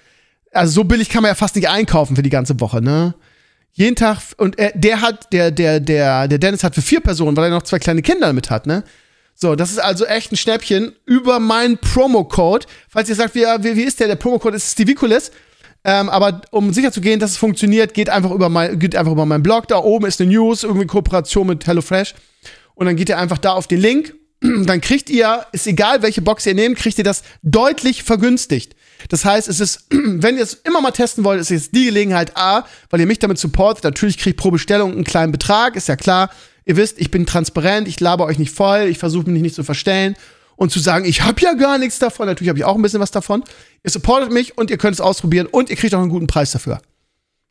also 0.56 0.72
so 0.72 0.84
billig 0.84 1.08
kann 1.08 1.22
man 1.22 1.30
ja 1.30 1.34
fast 1.34 1.56
nicht 1.56 1.68
einkaufen 1.68 2.16
für 2.16 2.22
die 2.22 2.30
ganze 2.30 2.58
Woche, 2.60 2.80
ne? 2.82 3.14
Jeden 3.72 3.94
Tag, 3.94 4.18
und 4.38 4.58
er, 4.58 4.72
der 4.74 5.02
hat, 5.02 5.32
der, 5.32 5.50
der, 5.50 5.80
der, 5.80 6.28
der 6.28 6.38
Dennis 6.38 6.64
hat 6.64 6.74
für 6.74 6.82
vier 6.82 7.00
Personen, 7.00 7.36
weil 7.36 7.44
er 7.44 7.50
noch 7.50 7.62
zwei 7.62 7.78
kleine 7.78 8.02
Kinder 8.02 8.32
mit 8.32 8.50
hat, 8.50 8.66
ne? 8.66 8.84
So, 9.34 9.54
das 9.54 9.70
ist 9.70 9.78
also 9.78 10.06
echt 10.06 10.32
ein 10.32 10.36
Schnäppchen 10.36 10.92
über 11.04 11.40
meinen 11.40 11.76
Promo-Code. 11.76 12.66
Falls 12.88 13.10
ihr 13.10 13.14
sagt, 13.14 13.34
wie, 13.34 13.42
wie, 13.42 13.76
wie 13.76 13.82
ist 13.82 14.00
der? 14.00 14.08
Der 14.08 14.16
Promo-Code 14.16 14.56
ist 14.56 14.72
Stiviculis. 14.72 15.30
Ähm, 15.84 16.08
aber 16.08 16.40
um 16.52 16.72
sicher 16.72 16.90
zu 16.90 17.02
gehen, 17.02 17.20
dass 17.20 17.32
es 17.32 17.36
funktioniert, 17.36 17.92
geht 17.92 18.08
einfach 18.08 18.30
über 18.30 18.48
mein, 18.48 18.78
geht 18.78 18.96
einfach 18.96 19.12
über 19.12 19.26
meinen 19.26 19.42
Blog. 19.42 19.68
Da 19.68 19.76
oben 19.76 20.06
ist 20.06 20.22
eine 20.22 20.32
News, 20.32 20.64
irgendwie 20.64 20.86
Kooperation 20.86 21.46
mit 21.46 21.66
HelloFresh. 21.66 22.14
Und 22.74 22.86
dann 22.86 22.96
geht 22.96 23.10
ihr 23.10 23.18
einfach 23.18 23.36
da 23.36 23.52
auf 23.52 23.66
den 23.66 23.80
Link. 23.80 24.14
Dann 24.40 24.80
kriegt 24.82 25.08
ihr, 25.08 25.46
ist 25.52 25.66
egal 25.66 26.02
welche 26.02 26.20
Box 26.20 26.44
ihr 26.44 26.54
nehmt, 26.54 26.76
kriegt 26.76 26.98
ihr 26.98 27.04
das 27.04 27.22
deutlich 27.42 28.02
vergünstigt. 28.02 28.76
Das 29.08 29.24
heißt, 29.24 29.48
es 29.48 29.60
ist, 29.60 29.86
wenn 29.90 30.36
ihr 30.36 30.42
es 30.42 30.54
immer 30.54 30.80
mal 30.80 30.90
testen 30.90 31.24
wollt, 31.24 31.40
ist 31.40 31.50
jetzt 31.50 31.74
die 31.74 31.86
Gelegenheit 31.86 32.36
A, 32.36 32.64
weil 32.90 33.00
ihr 33.00 33.06
mich 33.06 33.18
damit 33.18 33.38
supportet. 33.38 33.84
Natürlich 33.84 34.18
kriegt 34.18 34.38
pro 34.38 34.50
Bestellung 34.50 34.92
einen 34.92 35.04
kleinen 35.04 35.32
Betrag, 35.32 35.76
ist 35.76 35.88
ja 35.88 35.96
klar. 35.96 36.30
Ihr 36.64 36.76
wisst, 36.76 36.98
ich 36.98 37.10
bin 37.10 37.26
transparent, 37.26 37.86
ich 37.86 38.00
laber 38.00 38.26
euch 38.26 38.38
nicht 38.38 38.52
voll, 38.52 38.82
ich 38.88 38.98
versuche 38.98 39.30
mich 39.30 39.42
nicht 39.42 39.54
zu 39.54 39.62
verstellen 39.62 40.16
und 40.56 40.72
zu 40.72 40.80
sagen, 40.80 41.04
ich 41.04 41.22
habe 41.22 41.40
ja 41.40 41.52
gar 41.52 41.78
nichts 41.78 41.98
davon. 41.98 42.26
Natürlich 42.26 42.48
habe 42.48 42.58
ich 42.58 42.64
auch 42.64 42.74
ein 42.74 42.82
bisschen 42.82 43.00
was 43.00 43.10
davon. 43.10 43.44
Ihr 43.84 43.90
supportet 43.90 44.32
mich 44.32 44.58
und 44.58 44.70
ihr 44.70 44.78
könnt 44.78 44.94
es 44.94 45.00
ausprobieren 45.00 45.46
und 45.46 45.70
ihr 45.70 45.76
kriegt 45.76 45.94
auch 45.94 46.00
einen 46.00 46.10
guten 46.10 46.26
Preis 46.26 46.50
dafür. 46.50 46.80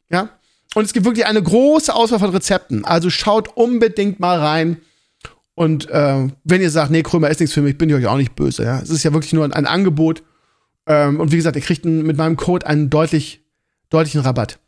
Ja? 0.09 0.29
Und 0.73 0.83
es 0.83 0.91
gibt 0.91 1.05
wirklich 1.05 1.25
eine 1.25 1.41
große 1.41 1.93
Auswahl 1.93 2.19
von 2.19 2.31
Rezepten. 2.31 2.83
Also 2.83 3.09
schaut 3.09 3.55
unbedingt 3.55 4.19
mal 4.19 4.39
rein. 4.39 4.81
Und 5.53 5.89
äh, 5.89 6.27
wenn 6.43 6.61
ihr 6.61 6.69
sagt, 6.69 6.91
nee, 6.91 7.01
Krömer 7.01 7.29
ist 7.29 7.39
nichts 7.39 7.53
für 7.53 7.61
mich, 7.61 7.77
bin 7.77 7.89
ich 7.89 7.95
euch 7.95 8.07
auch 8.07 8.17
nicht 8.17 8.35
böse. 8.35 8.63
Ja? 8.63 8.81
Es 8.81 8.89
ist 8.89 9.03
ja 9.03 9.13
wirklich 9.13 9.31
nur 9.31 9.45
ein, 9.45 9.53
ein 9.53 9.67
Angebot. 9.67 10.23
Ähm, 10.87 11.19
und 11.19 11.31
wie 11.31 11.37
gesagt, 11.37 11.55
ihr 11.55 11.61
kriegt 11.61 11.85
mit 11.85 12.17
meinem 12.17 12.37
Code 12.37 12.67
einen 12.67 12.89
deutlich, 12.89 13.41
deutlichen 13.89 14.21
Rabatt. 14.21 14.59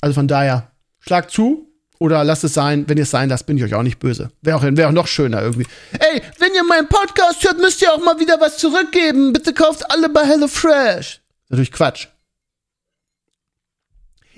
Also 0.00 0.14
von 0.14 0.28
daher, 0.28 0.70
schlagt 1.00 1.30
zu 1.30 1.68
oder 1.98 2.24
lasst 2.24 2.44
es 2.44 2.54
sein. 2.54 2.88
Wenn 2.88 2.98
ihr 2.98 3.04
es 3.04 3.10
sein 3.10 3.28
lasst, 3.28 3.46
bin 3.46 3.56
ich 3.56 3.64
euch 3.64 3.74
auch 3.74 3.82
nicht 3.82 3.98
böse. 3.98 4.30
Wäre 4.42 4.58
auch, 4.58 4.62
wär 4.62 4.88
auch 4.88 4.92
noch 4.92 5.06
schöner 5.06 5.42
irgendwie. 5.42 5.66
Ey, 5.92 6.22
wenn 6.38 6.54
ihr 6.54 6.64
meinen 6.64 6.88
Podcast 6.88 7.44
hört, 7.44 7.58
müsst 7.58 7.82
ihr 7.82 7.92
auch 7.92 8.02
mal 8.02 8.18
wieder 8.18 8.40
was 8.40 8.58
zurückgeben. 8.58 9.32
Bitte 9.32 9.52
kauft 9.54 9.90
alle 9.90 10.08
bei 10.08 10.26
HelloFresh. 10.26 11.20
Natürlich 11.48 11.72
Quatsch. 11.72 12.08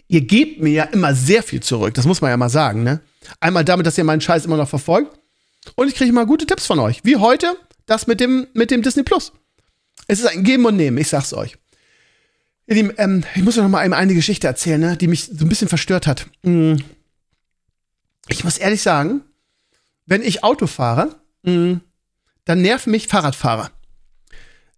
Ihr 0.08 0.20
gebt 0.20 0.62
mir 0.62 0.70
ja 0.70 0.84
immer 0.84 1.14
sehr 1.14 1.42
viel 1.42 1.60
zurück. 1.62 1.94
Das 1.94 2.04
muss 2.04 2.20
man 2.20 2.30
ja 2.30 2.36
mal 2.36 2.48
sagen, 2.48 2.84
ne? 2.84 3.00
Einmal 3.40 3.64
damit, 3.64 3.86
dass 3.86 3.98
ihr 3.98 4.04
meinen 4.04 4.20
Scheiß 4.20 4.44
immer 4.44 4.56
noch 4.56 4.68
verfolgt. 4.68 5.18
Und 5.74 5.88
ich 5.88 5.96
kriege 5.96 6.12
mal 6.12 6.26
gute 6.26 6.46
Tipps 6.46 6.66
von 6.66 6.78
euch. 6.78 7.00
Wie 7.04 7.16
heute 7.16 7.56
das 7.86 8.06
mit 8.06 8.20
dem, 8.20 8.46
mit 8.54 8.70
dem 8.70 8.82
Disney 8.82 9.02
Plus. 9.02 9.32
Es 10.06 10.20
ist 10.20 10.26
ein 10.26 10.44
Geben 10.44 10.64
und 10.64 10.76
Nehmen, 10.76 10.98
ich 10.98 11.08
sag's 11.08 11.32
euch. 11.32 11.56
Lieben, 12.66 12.92
ähm, 12.98 13.24
ich 13.34 13.42
muss 13.42 13.56
euch 13.56 13.62
noch 13.62 13.70
mal 13.70 13.92
eine 13.92 14.14
Geschichte 14.14 14.46
erzählen, 14.46 14.80
ne, 14.80 14.96
die 14.96 15.06
mich 15.06 15.24
so 15.24 15.44
ein 15.44 15.48
bisschen 15.48 15.68
verstört 15.68 16.06
hat. 16.06 16.26
Mm. 16.42 16.76
Ich 18.28 18.42
muss 18.42 18.58
ehrlich 18.58 18.82
sagen, 18.82 19.22
wenn 20.04 20.22
ich 20.22 20.42
Auto 20.42 20.66
fahre, 20.66 21.14
mm, 21.42 21.74
dann 22.44 22.62
nerven 22.62 22.90
mich 22.90 23.06
Fahrradfahrer. 23.06 23.70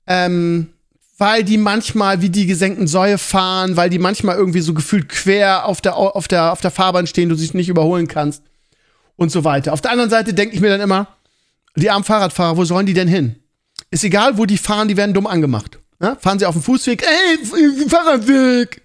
Ähm, 0.07 0.69
weil 1.17 1.45
die 1.45 1.59
manchmal 1.59 2.23
wie 2.23 2.31
die 2.31 2.47
gesenkten 2.47 2.87
Säue 2.87 3.19
fahren, 3.19 3.77
weil 3.77 3.91
die 3.91 3.99
manchmal 3.99 4.37
irgendwie 4.37 4.61
so 4.61 4.73
gefühlt 4.73 5.09
quer 5.09 5.67
auf 5.67 5.81
der, 5.81 5.97
auf 5.97 6.29
der, 6.29 6.53
auf 6.53 6.61
der 6.61 6.71
Fahrbahn 6.71 7.07
stehen, 7.07 7.29
du 7.29 7.35
sie 7.35 7.51
nicht 7.57 7.69
überholen 7.69 8.07
kannst 8.07 8.43
und 9.17 9.31
so 9.31 9.45
weiter. 9.45 9.73
Auf 9.73 9.81
der 9.81 9.91
anderen 9.91 10.11
Seite 10.11 10.33
denke 10.33 10.55
ich 10.55 10.61
mir 10.61 10.71
dann 10.71 10.81
immer, 10.81 11.09
die 11.75 11.91
armen 11.91 12.05
Fahrradfahrer, 12.05 12.57
wo 12.57 12.65
sollen 12.65 12.87
die 12.87 12.95
denn 12.95 13.09
hin? 13.09 13.37
Ist 13.91 14.05
egal, 14.05 14.39
wo 14.39 14.45
die 14.45 14.59
fahren, 14.59 14.89
die 14.89 14.97
werden 14.97 15.15
dumm 15.15 15.27
angemacht. 15.27 15.79
Ja? 16.01 16.17
Fahren 16.17 16.39
sie 16.39 16.47
auf 16.47 16.55
dem 16.55 16.63
Fußweg, 16.63 17.03
ey, 17.03 17.89
Fahrradweg. 17.89 18.83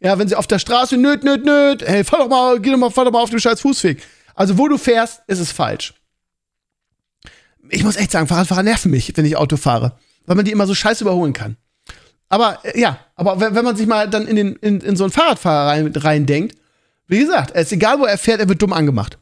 Ja, 0.00 0.18
wenn 0.18 0.28
sie 0.28 0.36
auf 0.36 0.46
der 0.46 0.58
Straße, 0.58 0.96
nöt, 0.96 1.24
nöt, 1.24 1.44
nöt, 1.44 1.82
hey, 1.82 2.04
fahr 2.04 2.20
doch 2.20 2.28
mal, 2.28 2.60
geh 2.60 2.70
doch 2.70 2.78
mal, 2.78 2.90
fahr 2.90 3.04
doch 3.04 3.12
mal 3.12 3.22
auf 3.22 3.30
dem 3.30 3.38
scheiß 3.38 3.60
Fußweg. 3.60 4.02
Also, 4.34 4.58
wo 4.58 4.68
du 4.68 4.76
fährst, 4.76 5.22
ist 5.26 5.38
es 5.38 5.52
falsch. 5.52 5.94
Ich 7.70 7.82
muss 7.82 7.96
echt 7.96 8.10
sagen, 8.10 8.26
Fahrradfahrer 8.26 8.62
nerven 8.62 8.90
mich, 8.90 9.12
wenn 9.16 9.24
ich 9.24 9.36
Auto 9.36 9.56
fahre. 9.56 9.98
Weil 10.26 10.36
man 10.36 10.44
die 10.44 10.52
immer 10.52 10.66
so 10.66 10.74
scheiße 10.74 11.04
überholen 11.04 11.32
kann. 11.32 11.56
Aber, 12.28 12.58
äh, 12.64 12.78
ja, 12.78 12.98
aber 13.14 13.40
wenn, 13.40 13.54
wenn 13.54 13.64
man 13.64 13.76
sich 13.76 13.86
mal 13.86 14.08
dann 14.08 14.26
in, 14.26 14.36
den, 14.36 14.56
in, 14.56 14.80
in 14.80 14.96
so 14.96 15.04
einen 15.04 15.12
Fahrradfahrer 15.12 15.70
rein, 15.70 15.92
rein 15.96 16.26
denkt, 16.26 16.56
wie 17.08 17.18
gesagt, 17.20 17.52
es 17.54 17.66
ist 17.66 17.72
egal, 17.72 17.98
wo 18.00 18.04
er 18.04 18.18
fährt, 18.18 18.40
er 18.40 18.48
wird 18.48 18.60
dumm 18.60 18.72
angemacht. 18.72 19.18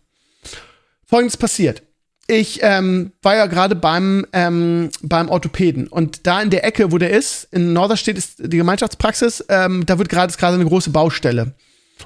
Folgendes 1.04 1.36
passiert. 1.36 1.82
Ich 2.26 2.60
ähm, 2.62 3.12
war 3.22 3.36
ja 3.36 3.46
gerade 3.46 3.74
beim, 3.74 4.26
ähm, 4.32 4.90
beim 5.02 5.28
Orthopäden 5.28 5.88
und 5.88 6.26
da 6.26 6.40
in 6.40 6.50
der 6.50 6.64
Ecke, 6.64 6.90
wo 6.90 6.98
der 6.98 7.10
ist, 7.10 7.48
in 7.50 7.72
Norderstedt 7.72 8.16
ist 8.16 8.36
die 8.38 8.56
Gemeinschaftspraxis, 8.56 9.44
ähm, 9.48 9.84
da 9.84 9.98
wird 9.98 10.08
gerade 10.08 10.32
gerade 10.34 10.54
eine 10.54 10.64
große 10.64 10.90
Baustelle. 10.90 11.54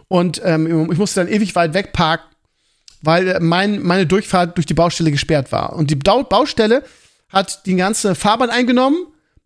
Und 0.08 0.40
ähm, 0.44 0.90
ich 0.90 0.98
musste 0.98 1.20
dann 1.20 1.32
ewig 1.32 1.54
weit 1.54 1.72
wegparken, 1.72 2.26
weil 3.02 3.38
mein, 3.40 3.80
meine 3.82 4.06
Durchfahrt 4.06 4.56
durch 4.56 4.66
die 4.66 4.74
Baustelle 4.74 5.10
gesperrt 5.10 5.52
war. 5.52 5.74
Und 5.74 5.90
die 5.90 5.96
Baustelle 5.96 6.82
hat 7.28 7.64
die 7.66 7.76
ganze 7.76 8.14
Fahrbahn 8.14 8.50
eingenommen, 8.50 8.98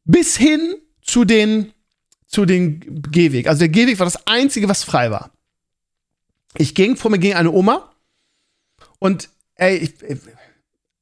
bis 0.04 0.36
hin 0.36 0.74
zu 1.02 1.24
den, 1.24 1.72
zu 2.26 2.44
den 2.46 3.02
Gehweg. 3.10 3.46
Also 3.46 3.60
der 3.60 3.68
Gehweg 3.68 3.98
war 3.98 4.06
das 4.06 4.26
Einzige, 4.26 4.68
was 4.68 4.84
frei 4.84 5.10
war. 5.10 5.30
Ich 6.56 6.74
ging, 6.74 6.96
vor 6.96 7.10
mir 7.10 7.18
ging 7.18 7.34
eine 7.34 7.50
Oma 7.50 7.90
und 8.98 9.28
ey, 9.56 9.76
ich, 9.76 9.94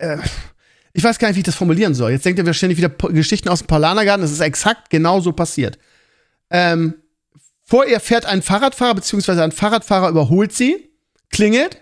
äh, 0.01 0.19
ich 0.93 1.05
weiß 1.05 1.19
gar 1.19 1.29
nicht, 1.29 1.37
wie 1.37 1.41
ich 1.41 1.47
das 1.47 1.55
formulieren 1.55 1.95
soll. 1.95 2.11
Jetzt 2.11 2.25
denkt 2.25 2.39
ihr 2.39 2.47
wahrscheinlich 2.47 2.79
wieder 2.79 2.89
Geschichten 2.89 3.49
aus 3.49 3.61
dem 3.61 3.69
Paulanergarten. 3.69 4.23
Das 4.23 4.33
ist 4.33 4.41
exakt 4.41 4.91
genauso 4.91 5.33
passiert. 5.33 5.79
Ähm, 6.51 6.95
vor 7.65 7.87
ihr 7.87 8.01
fährt 8.01 8.27
ein 8.27 8.43
Fahrradfahrer, 8.43 8.97
beziehungsweise 8.97 9.45
ein 9.45 9.53
Fahrradfahrer 9.53 10.09
überholt 10.09 10.53
sie, 10.53 10.91
klingelt, 11.31 11.81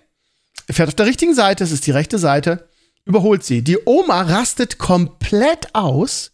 fährt 0.70 0.88
auf 0.88 0.94
der 0.94 1.06
richtigen 1.06 1.34
Seite, 1.34 1.64
es 1.64 1.72
ist 1.72 1.86
die 1.86 1.92
rechte 1.92 2.18
Seite, 2.18 2.68
überholt 3.06 3.42
sie. 3.42 3.62
Die 3.62 3.78
Oma 3.86 4.20
rastet 4.20 4.76
komplett 4.76 5.74
aus 5.74 6.32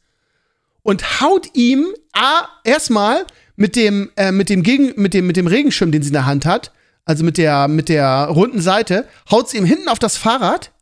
und 0.83 1.21
haut 1.21 1.55
ihm 1.55 1.87
A, 2.13 2.49
erstmal 2.65 3.25
mit 3.55 3.77
dem, 3.77 4.11
äh, 4.17 4.33
mit 4.33 4.49
dem 4.49 4.65
Gegen, 4.65 5.01
mit 5.01 5.15
dem, 5.15 5.29
mit 5.29 5.37
dem 5.37 5.47
Regenschirm, 5.47 5.93
den 5.93 6.03
sie 6.03 6.09
in 6.09 6.15
der 6.15 6.27
Hand 6.27 6.47
hat, 6.47 6.73
also 7.05 7.23
mit 7.23 7.39
der, 7.39 7.69
mit 7.69 7.89
der 7.89 8.25
runden 8.25 8.61
Seite, 8.61 9.07
haut 9.31 9.49
sie 9.49 9.59
ihm 9.59 9.65
hinten 9.65 9.89
auf 9.89 10.01
das 10.01 10.17
Fahrrad 10.17 10.73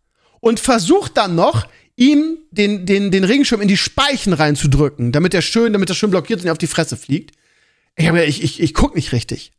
und 0.43 0.59
versucht 0.59 1.17
dann 1.17 1.37
noch, 1.37 1.69
ihm 1.95 2.39
den, 2.51 2.85
den, 2.85 3.11
den 3.11 3.25
Regenschirm 3.25 3.61
in 3.61 3.69
die 3.69 3.77
Speichen 3.77 4.33
reinzudrücken, 4.33 5.13
damit 5.13 5.35
er 5.35 5.41
schön, 5.41 5.73
damit 5.73 5.89
er 5.89 5.95
schön 5.95 6.11
blockiert 6.11 6.43
und 6.43 6.51
auf 6.51 6.59
die 6.59 6.67
Fresse 6.67 6.97
fliegt. 6.97 7.35
Ich, 7.97 8.09
hab, 8.09 8.17
ich, 8.17 8.43
ich, 8.43 8.61
ich 8.61 8.75
guck 8.75 8.97
nicht 8.97 9.13
richtig. 9.13 9.53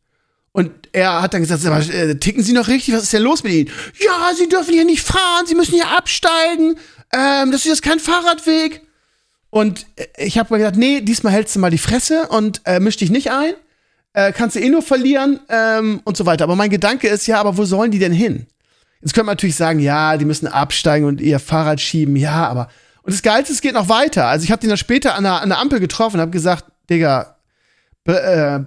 Und 0.52 0.70
er 0.92 1.22
hat 1.22 1.32
dann 1.32 1.40
gesagt, 1.40 1.64
aber, 1.64 1.78
äh, 1.78 2.16
ticken 2.16 2.42
Sie 2.42 2.52
noch 2.52 2.68
richtig? 2.68 2.94
Was 2.94 3.04
ist 3.04 3.12
denn 3.14 3.22
los 3.22 3.42
mit 3.42 3.54
Ihnen? 3.54 3.70
Ja, 3.98 4.30
Sie 4.36 4.48
dürfen 4.48 4.74
hier 4.74 4.84
nicht 4.84 5.02
fahren, 5.02 5.46
Sie 5.46 5.54
müssen 5.54 5.74
hier 5.74 5.88
absteigen. 5.88 6.76
Ähm, 7.12 7.50
das 7.50 7.62
ist 7.62 7.66
jetzt 7.66 7.82
kein 7.82 7.98
Fahrradweg. 7.98 8.82
Und 9.48 9.86
äh, 9.96 10.06
ich 10.18 10.36
habe 10.36 10.52
mir 10.52 10.58
gesagt, 10.58 10.76
nee, 10.76 11.00
diesmal 11.00 11.32
hältst 11.32 11.56
du 11.56 11.60
mal 11.60 11.70
die 11.70 11.78
Fresse 11.78 12.28
und 12.28 12.60
äh, 12.66 12.78
misch 12.78 12.98
dich 12.98 13.10
nicht 13.10 13.30
ein. 13.30 13.54
Äh, 14.12 14.32
kannst 14.32 14.54
du 14.54 14.60
eh 14.60 14.68
nur 14.68 14.82
verlieren 14.82 15.40
ähm, 15.48 16.02
und 16.04 16.16
so 16.16 16.26
weiter. 16.26 16.44
Aber 16.44 16.56
mein 16.56 16.70
Gedanke 16.70 17.08
ist 17.08 17.26
ja, 17.26 17.40
aber 17.40 17.56
wo 17.56 17.64
sollen 17.64 17.90
die 17.90 17.98
denn 17.98 18.12
hin? 18.12 18.46
Jetzt 19.04 19.12
könnte 19.12 19.26
man 19.26 19.34
natürlich 19.34 19.56
sagen, 19.56 19.80
ja, 19.80 20.16
die 20.16 20.24
müssen 20.24 20.46
absteigen 20.46 21.06
und 21.06 21.20
ihr 21.20 21.38
Fahrrad 21.38 21.78
schieben, 21.78 22.16
ja, 22.16 22.48
aber. 22.48 22.68
Und 23.02 23.12
das 23.12 23.20
Geilste, 23.20 23.52
es 23.52 23.60
geht 23.60 23.74
noch 23.74 23.90
weiter. 23.90 24.28
Also 24.28 24.44
ich 24.44 24.50
habe 24.50 24.60
den 24.60 24.70
dann 24.70 24.78
später 24.78 25.14
an 25.14 25.24
der, 25.24 25.42
an 25.42 25.50
der 25.50 25.58
Ampel 25.58 25.78
getroffen 25.78 26.16
und 26.16 26.22
habe 26.22 26.30
gesagt, 26.30 26.64
Digga, 26.88 27.36
äh, 28.06 28.60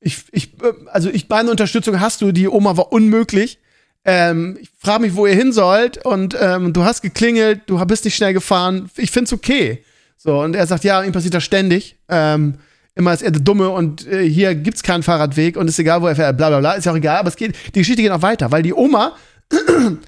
ich, 0.00 0.24
ich, 0.32 0.52
also 0.92 1.08
ich, 1.08 1.30
meine 1.30 1.50
Unterstützung 1.50 1.98
hast 1.98 2.20
du, 2.20 2.30
die 2.30 2.46
Oma 2.46 2.76
war 2.76 2.92
unmöglich. 2.92 3.58
Ähm, 4.04 4.58
ich 4.60 4.68
frage 4.78 5.00
mich, 5.00 5.14
wo 5.14 5.26
ihr 5.26 5.34
hin 5.34 5.50
sollt 5.50 6.04
und 6.04 6.36
ähm, 6.38 6.74
du 6.74 6.84
hast 6.84 7.00
geklingelt, 7.00 7.62
du 7.64 7.82
bist 7.86 8.04
nicht 8.04 8.16
schnell 8.16 8.34
gefahren. 8.34 8.90
Ich 8.98 9.10
find's 9.10 9.32
okay. 9.32 9.82
So, 10.18 10.42
und 10.42 10.54
er 10.54 10.66
sagt, 10.66 10.84
ja, 10.84 11.02
ihm 11.02 11.12
passiert 11.12 11.32
das 11.32 11.44
ständig. 11.44 11.96
Ähm, 12.10 12.56
immer 12.94 13.14
ist 13.14 13.22
er 13.22 13.30
der 13.30 13.40
Dumme 13.40 13.70
und 13.70 14.06
äh, 14.06 14.28
hier 14.28 14.54
gibt's 14.54 14.82
keinen 14.82 15.02
Fahrradweg 15.02 15.56
und 15.56 15.68
ist 15.68 15.78
egal, 15.78 16.02
wo 16.02 16.06
er 16.06 16.16
fährt, 16.16 16.36
bla 16.36 16.50
bla 16.50 16.60
bla, 16.60 16.72
ist 16.74 16.84
ja 16.84 16.92
auch 16.92 16.96
egal, 16.96 17.16
aber 17.16 17.28
es 17.28 17.36
geht, 17.36 17.56
die 17.74 17.78
Geschichte 17.78 18.02
geht 18.02 18.12
noch 18.12 18.20
weiter, 18.20 18.52
weil 18.52 18.62
die 18.62 18.74
Oma 18.74 19.16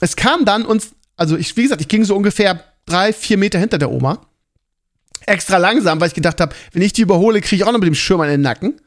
es 0.00 0.16
kam 0.16 0.44
dann 0.44 0.64
uns, 0.64 0.90
also 1.16 1.36
ich, 1.36 1.56
wie 1.56 1.62
gesagt, 1.62 1.80
ich 1.80 1.88
ging 1.88 2.04
so 2.04 2.16
ungefähr 2.16 2.62
drei, 2.86 3.12
vier 3.12 3.38
Meter 3.38 3.58
hinter 3.58 3.78
der 3.78 3.90
Oma. 3.90 4.26
Extra 5.26 5.58
langsam, 5.58 6.00
weil 6.00 6.08
ich 6.08 6.14
gedacht 6.14 6.40
habe, 6.40 6.54
wenn 6.72 6.82
ich 6.82 6.92
die 6.92 7.02
überhole, 7.02 7.40
kriege 7.40 7.56
ich 7.56 7.64
auch 7.64 7.72
noch 7.72 7.80
mit 7.80 7.86
dem 7.86 7.94
Schirm 7.94 8.20
an 8.20 8.28
den 8.28 8.40
Nacken. 8.40 8.80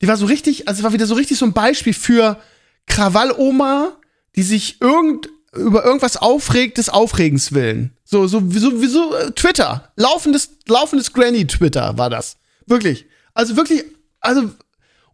Die 0.00 0.08
war 0.08 0.16
so 0.16 0.26
richtig, 0.26 0.68
also 0.68 0.80
es 0.80 0.84
war 0.84 0.92
wieder 0.92 1.06
so 1.06 1.14
richtig 1.14 1.38
so 1.38 1.44
ein 1.44 1.52
Beispiel 1.52 1.94
für 1.94 2.40
Krawall-Oma, 2.86 3.96
die 4.36 4.42
sich 4.42 4.80
irgend, 4.80 5.28
über 5.54 5.84
irgendwas 5.84 6.16
aufregt, 6.16 6.78
des 6.78 6.88
Aufregens 6.88 7.52
willen. 7.52 7.96
So, 8.04 8.26
so, 8.26 8.42
so, 8.50 8.80
wie 8.80 8.86
so 8.86 9.14
äh, 9.14 9.32
Twitter. 9.32 9.92
Laufendes, 9.96 10.50
laufendes 10.66 11.12
Granny-Twitter 11.12 11.98
war 11.98 12.10
das. 12.10 12.36
Wirklich. 12.66 13.06
Also 13.34 13.56
wirklich, 13.56 13.84
also 14.20 14.50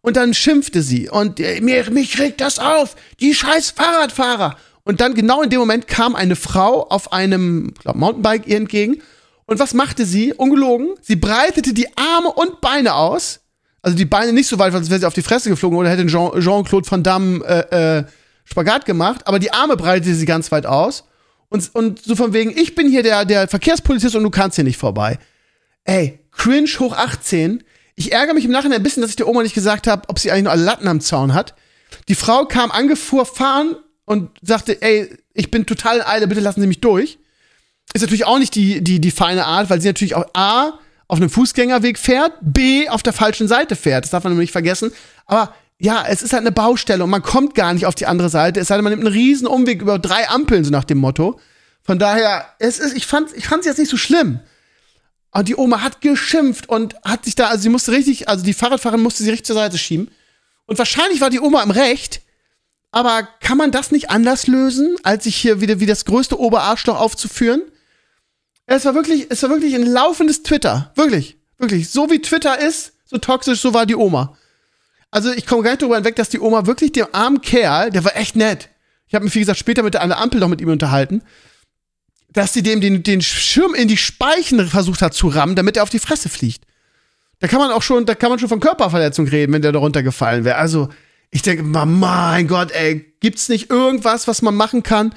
und 0.03 0.17
dann 0.17 0.33
schimpfte 0.33 0.83
sie 0.83 1.09
und 1.09 1.39
äh, 1.39 1.61
mir, 1.61 1.89
mich 1.89 2.19
regt 2.19 2.41
das 2.41 2.59
auf, 2.59 2.95
die 3.21 3.33
scheiß 3.33 3.71
Fahrradfahrer. 3.71 4.57
Und 4.83 4.99
dann 4.99 5.13
genau 5.13 5.41
in 5.41 5.49
dem 5.49 5.61
Moment 5.61 5.87
kam 5.87 6.13
eine 6.13 6.35
Frau 6.35 6.87
auf 6.89 7.13
einem 7.13 7.73
glaub, 7.79 7.95
Mountainbike 7.95 8.45
ihr 8.45 8.57
entgegen. 8.57 9.01
Und 9.45 9.59
was 9.59 9.73
machte 9.73 10.05
sie? 10.05 10.33
Ungelogen. 10.33 10.89
Sie 11.01 11.15
breitete 11.15 11.73
die 11.73 11.87
Arme 11.97 12.33
und 12.33 12.59
Beine 12.59 12.95
aus. 12.95 13.39
Also 13.81 13.97
die 13.97 14.05
Beine 14.05 14.33
nicht 14.33 14.47
so 14.47 14.59
weit, 14.59 14.73
als 14.73 14.89
wäre 14.89 14.99
sie 14.99 15.05
auf 15.05 15.13
die 15.13 15.21
Fresse 15.21 15.49
geflogen 15.49 15.77
oder 15.77 15.89
hätte 15.89 16.05
Jean-Claude 16.05 16.91
Van 16.91 17.01
Damme 17.01 17.43
äh, 17.45 17.99
äh, 17.99 18.03
Spagat 18.43 18.85
gemacht. 18.85 19.25
Aber 19.25 19.39
die 19.39 19.53
Arme 19.53 19.77
breitete 19.77 20.13
sie 20.15 20.25
ganz 20.25 20.51
weit 20.51 20.65
aus. 20.65 21.05
Und, 21.47 21.73
und 21.75 22.03
so 22.03 22.17
von 22.17 22.33
wegen, 22.33 22.51
ich 22.51 22.75
bin 22.75 22.89
hier 22.89 23.03
der, 23.03 23.23
der 23.23 23.47
Verkehrspolizist 23.47 24.17
und 24.17 24.23
du 24.23 24.29
kannst 24.29 24.55
hier 24.55 24.65
nicht 24.65 24.77
vorbei. 24.77 25.17
Ey, 25.85 26.19
cringe 26.31 26.67
hoch 26.79 26.93
18 26.93 27.63
ich 27.95 28.11
ärgere 28.11 28.33
mich 28.33 28.45
im 28.45 28.51
Nachhinein 28.51 28.79
ein 28.79 28.83
bisschen, 28.83 29.01
dass 29.01 29.11
ich 29.11 29.15
der 29.15 29.27
Oma 29.27 29.43
nicht 29.43 29.55
gesagt 29.55 29.87
habe, 29.87 30.09
ob 30.09 30.19
sie 30.19 30.31
eigentlich 30.31 30.43
nur 30.43 30.51
alle 30.51 30.63
Latten 30.63 30.87
am 30.87 31.01
Zaun 31.01 31.33
hat. 31.33 31.55
Die 32.07 32.15
Frau 32.15 32.45
kam 32.45 32.71
angefuhr 32.71 33.25
fahren 33.25 33.75
und 34.05 34.31
sagte, 34.41 34.81
ey, 34.81 35.15
ich 35.33 35.51
bin 35.51 35.65
total 35.65 35.97
in 35.97 36.03
Eile, 36.03 36.27
bitte 36.27 36.41
lassen 36.41 36.61
Sie 36.61 36.67
mich 36.67 36.81
durch. 36.81 37.19
Ist 37.93 38.01
natürlich 38.01 38.25
auch 38.25 38.39
nicht 38.39 38.55
die, 38.55 38.83
die, 38.83 38.99
die 38.99 39.11
feine 39.11 39.45
Art, 39.45 39.69
weil 39.69 39.79
sie 39.79 39.87
natürlich 39.87 40.15
auch 40.15 40.25
A, 40.33 40.79
auf 41.07 41.17
einem 41.19 41.29
Fußgängerweg 41.29 41.99
fährt, 41.99 42.33
B, 42.41 42.89
auf 42.89 43.03
der 43.03 43.13
falschen 43.13 43.47
Seite 43.47 43.75
fährt. 43.75 44.05
Das 44.05 44.11
darf 44.11 44.23
man 44.23 44.33
nämlich 44.33 44.47
nicht 44.47 44.53
vergessen. 44.53 44.91
Aber 45.25 45.53
ja, 45.77 46.05
es 46.07 46.23
ist 46.23 46.33
halt 46.33 46.41
eine 46.41 46.51
Baustelle 46.51 47.03
und 47.03 47.09
man 47.09 47.21
kommt 47.21 47.55
gar 47.55 47.73
nicht 47.73 47.85
auf 47.85 47.93
die 47.93 48.05
andere 48.05 48.29
Seite. 48.29 48.59
Es 48.59 48.69
sei 48.69 48.75
denn, 48.75 48.83
man 48.83 48.93
nimmt 48.93 49.05
einen 49.05 49.13
riesen 49.13 49.45
Umweg 49.45 49.81
über 49.81 49.99
drei 49.99 50.27
Ampeln, 50.29 50.63
so 50.63 50.71
nach 50.71 50.85
dem 50.85 50.97
Motto. 50.97 51.39
Von 51.83 51.99
daher, 51.99 52.45
es 52.57 52.79
ist, 52.79 52.95
ich 52.95 53.05
fand, 53.05 53.35
ich 53.35 53.47
fand's 53.47 53.65
jetzt 53.65 53.77
nicht 53.77 53.91
so 53.91 53.97
schlimm. 53.97 54.39
Und 55.33 55.47
die 55.47 55.55
Oma 55.55 55.81
hat 55.81 56.01
geschimpft 56.01 56.69
und 56.69 56.95
hat 57.03 57.25
sich 57.25 57.33
da, 57.33 57.47
also 57.47 57.63
sie 57.63 57.69
musste 57.69 57.91
richtig, 57.91 58.29
also 58.29 58.45
die 58.45 58.53
Fahrradfahrerin 58.53 59.01
musste 59.01 59.23
sie 59.23 59.31
richtig 59.31 59.47
zur 59.47 59.55
Seite 59.55 59.79
schieben. 59.79 60.11
Und 60.67 60.77
wahrscheinlich 60.77 61.21
war 61.21 61.31
die 61.31 61.39
Oma 61.39 61.63
im 61.63 61.71
Recht. 61.71 62.21
Aber 62.91 63.27
kann 63.41 63.57
man 63.57 63.71
das 63.71 63.91
nicht 63.91 64.11
anders 64.11 64.45
lösen, 64.45 64.95
als 65.01 65.23
sich 65.23 65.35
hier 65.35 65.59
wieder 65.59 65.79
wie 65.79 65.87
das 65.87 66.05
größte 66.05 66.39
Oberarschloch 66.39 66.99
aufzuführen? 66.99 67.63
Es 68.67 68.85
war 68.85 68.93
wirklich, 68.93 69.25
es 69.29 69.41
war 69.41 69.49
wirklich 69.49 69.73
ein 69.73 69.87
laufendes 69.87 70.43
Twitter. 70.43 70.91
Wirklich, 70.95 71.37
wirklich. 71.57 71.89
So 71.89 72.11
wie 72.11 72.21
Twitter 72.21 72.59
ist, 72.59 72.93
so 73.05 73.17
toxisch, 73.17 73.59
so 73.59 73.73
war 73.73 73.87
die 73.87 73.95
Oma. 73.95 74.37
Also 75.09 75.31
ich 75.31 75.47
komme 75.47 75.63
gar 75.63 75.71
nicht 75.71 75.81
darüber 75.81 75.95
hinweg, 75.95 76.15
dass 76.15 76.29
die 76.29 76.39
Oma 76.39 76.67
wirklich 76.67 76.91
dem 76.91 77.07
armen 77.11 77.41
Kerl, 77.41 77.89
der 77.89 78.03
war 78.03 78.15
echt 78.15 78.35
nett. 78.35 78.69
Ich 79.07 79.15
habe 79.15 79.25
mich, 79.25 79.33
wie 79.33 79.39
gesagt, 79.39 79.59
später 79.59 79.81
mit 79.81 79.95
der, 79.95 80.03
an 80.03 80.11
Ampel 80.11 80.39
noch 80.39 80.47
mit 80.47 80.61
ihm 80.61 80.69
unterhalten 80.69 81.23
dass 82.33 82.53
sie 82.53 82.63
dem 82.63 82.81
den, 82.81 83.03
den 83.03 83.21
Schirm 83.21 83.75
in 83.75 83.87
die 83.87 83.97
Speichen 83.97 84.67
versucht 84.67 85.01
hat 85.01 85.13
zu 85.13 85.27
rammen, 85.27 85.55
damit 85.55 85.77
er 85.77 85.83
auf 85.83 85.89
die 85.89 85.99
Fresse 85.99 86.29
fliegt. 86.29 86.65
Da 87.39 87.47
kann 87.47 87.59
man 87.59 87.71
auch 87.71 87.81
schon, 87.81 88.05
da 88.05 88.15
kann 88.15 88.29
man 88.29 88.39
schon 88.39 88.49
von 88.49 88.59
Körperverletzung 88.59 89.27
reden, 89.27 89.53
wenn 89.53 89.61
der 89.61 89.71
da 89.71 89.79
runtergefallen 89.79 90.43
wäre. 90.43 90.57
Also, 90.57 90.89
ich 91.29 91.41
denke, 91.41 91.63
mein 91.63 92.47
Gott, 92.47 92.71
ey, 92.71 93.13
gibt's 93.19 93.49
nicht 93.49 93.69
irgendwas, 93.69 94.27
was 94.27 94.41
man 94.41 94.55
machen 94.55 94.81
kann, 94.83 95.13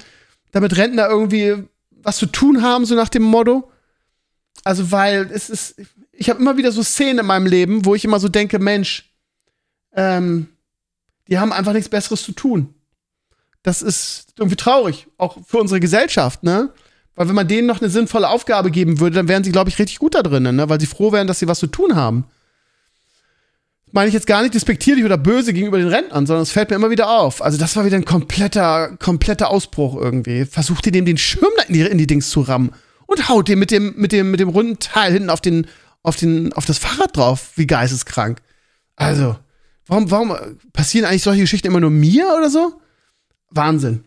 damit 0.51 0.77
Rentner 0.77 1.07
irgendwie 1.09 1.63
was 2.03 2.17
zu 2.17 2.27
tun 2.27 2.61
haben, 2.61 2.85
so 2.85 2.95
nach 2.95 3.09
dem 3.09 3.23
Motto? 3.23 3.71
Also, 4.63 4.91
weil 4.91 5.29
es 5.31 5.49
ist, 5.49 5.75
ich 6.11 6.29
habe 6.29 6.39
immer 6.39 6.57
wieder 6.57 6.71
so 6.71 6.83
Szenen 6.83 7.19
in 7.19 7.25
meinem 7.25 7.45
Leben, 7.45 7.85
wo 7.85 7.95
ich 7.95 8.05
immer 8.05 8.19
so 8.19 8.29
denke, 8.29 8.59
Mensch, 8.59 9.11
ähm, 9.93 10.49
die 11.27 11.39
haben 11.39 11.51
einfach 11.51 11.73
nichts 11.73 11.89
Besseres 11.89 12.23
zu 12.23 12.31
tun. 12.31 12.73
Das 13.63 13.81
ist 13.81 14.33
irgendwie 14.37 14.55
traurig, 14.55 15.07
auch 15.17 15.37
für 15.45 15.57
unsere 15.57 15.79
Gesellschaft, 15.79 16.43
ne? 16.43 16.71
Weil 17.17 17.27
wenn 17.27 17.35
man 17.35 17.47
denen 17.47 17.67
noch 17.67 17.81
eine 17.81 17.89
sinnvolle 17.89 18.29
Aufgabe 18.29 18.69
geben 18.69 18.99
würde, 18.99 19.15
dann 19.15 19.27
wären 19.27 19.43
sie, 19.43 19.51
glaube 19.51 19.71
ich, 19.71 19.79
richtig 19.79 19.97
gut 19.97 20.13
da 20.13 20.21
drin, 20.21 20.43
ne? 20.43 20.69
weil 20.69 20.79
sie 20.79 20.85
froh 20.85 21.11
wären, 21.11 21.25
dass 21.25 21.39
sie 21.39 21.47
was 21.47 21.57
zu 21.57 21.65
tun 21.65 21.95
haben. 21.95 22.25
Das 23.87 23.93
meine 23.93 24.07
ich 24.07 24.13
jetzt 24.13 24.27
gar 24.27 24.43
nicht 24.43 24.53
despektierlich 24.53 25.03
oder 25.03 25.17
böse 25.17 25.51
gegenüber 25.51 25.79
den 25.79 25.87
Rentnern, 25.87 26.27
sondern 26.27 26.43
es 26.43 26.51
fällt 26.51 26.69
mir 26.69 26.75
immer 26.75 26.91
wieder 26.91 27.09
auf. 27.09 27.41
Also 27.41 27.57
das 27.57 27.75
war 27.75 27.85
wieder 27.85 27.97
ein 27.97 28.05
kompletter, 28.05 28.95
kompletter 28.97 29.49
Ausbruch 29.49 29.99
irgendwie. 29.99 30.45
Versucht 30.45 30.85
ihr 30.85 30.91
dem 30.91 31.05
den 31.05 31.17
Schirm 31.17 31.49
in 31.67 31.73
die, 31.73 31.81
in 31.81 31.97
die 31.97 32.05
Dings 32.05 32.29
zu 32.29 32.41
rammen 32.41 32.71
und 33.07 33.27
haut 33.29 33.47
den 33.47 33.57
mit 33.57 33.71
dem, 33.71 33.95
mit 33.97 34.11
dem, 34.11 34.29
mit 34.29 34.39
dem 34.39 34.49
runden 34.49 34.77
Teil 34.77 35.11
hinten 35.11 35.31
auf 35.31 35.41
den, 35.41 35.65
auf 36.03 36.17
den, 36.17 36.53
auf 36.53 36.65
das 36.65 36.77
Fahrrad 36.77 37.17
drauf, 37.17 37.49
wie 37.55 37.65
geisteskrank. 37.65 38.43
Also, 38.95 39.37
warum, 39.87 40.11
warum 40.11 40.35
passieren 40.71 41.09
eigentlich 41.09 41.23
solche 41.23 41.41
Geschichten 41.41 41.67
immer 41.67 41.79
nur 41.79 41.89
mir 41.89 42.31
oder 42.37 42.51
so? 42.51 42.79
Wahnsinn. 43.49 44.03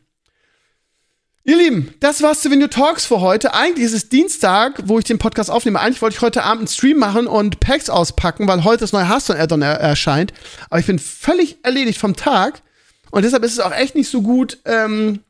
Ihr 1.42 1.56
Lieben, 1.56 1.94
das 2.00 2.20
war's 2.20 2.42
zu 2.42 2.50
Video 2.50 2.68
Talks 2.68 3.06
für 3.06 3.22
heute. 3.22 3.54
Eigentlich 3.54 3.86
ist 3.86 3.94
es 3.94 4.10
Dienstag, 4.10 4.82
wo 4.84 4.98
ich 4.98 5.06
den 5.06 5.18
Podcast 5.18 5.50
aufnehme. 5.50 5.80
Eigentlich 5.80 6.02
wollte 6.02 6.16
ich 6.16 6.20
heute 6.20 6.42
Abend 6.42 6.60
einen 6.60 6.68
Stream 6.68 6.98
machen 6.98 7.26
und 7.26 7.60
Packs 7.60 7.88
auspacken, 7.88 8.46
weil 8.46 8.62
heute 8.62 8.80
das 8.80 8.92
neue 8.92 9.08
Hearthstone-Addon 9.08 9.62
er 9.62 9.80
erscheint. 9.80 10.34
Aber 10.68 10.80
ich 10.80 10.86
bin 10.86 10.98
völlig 10.98 11.56
erledigt 11.62 11.98
vom 11.98 12.14
Tag. 12.14 12.60
Und 13.10 13.24
deshalb 13.24 13.42
ist 13.42 13.54
es 13.54 13.60
auch 13.60 13.72
echt 13.72 13.94
nicht 13.94 14.10
so 14.10 14.20
gut, 14.20 14.58
ähm, 14.66 15.20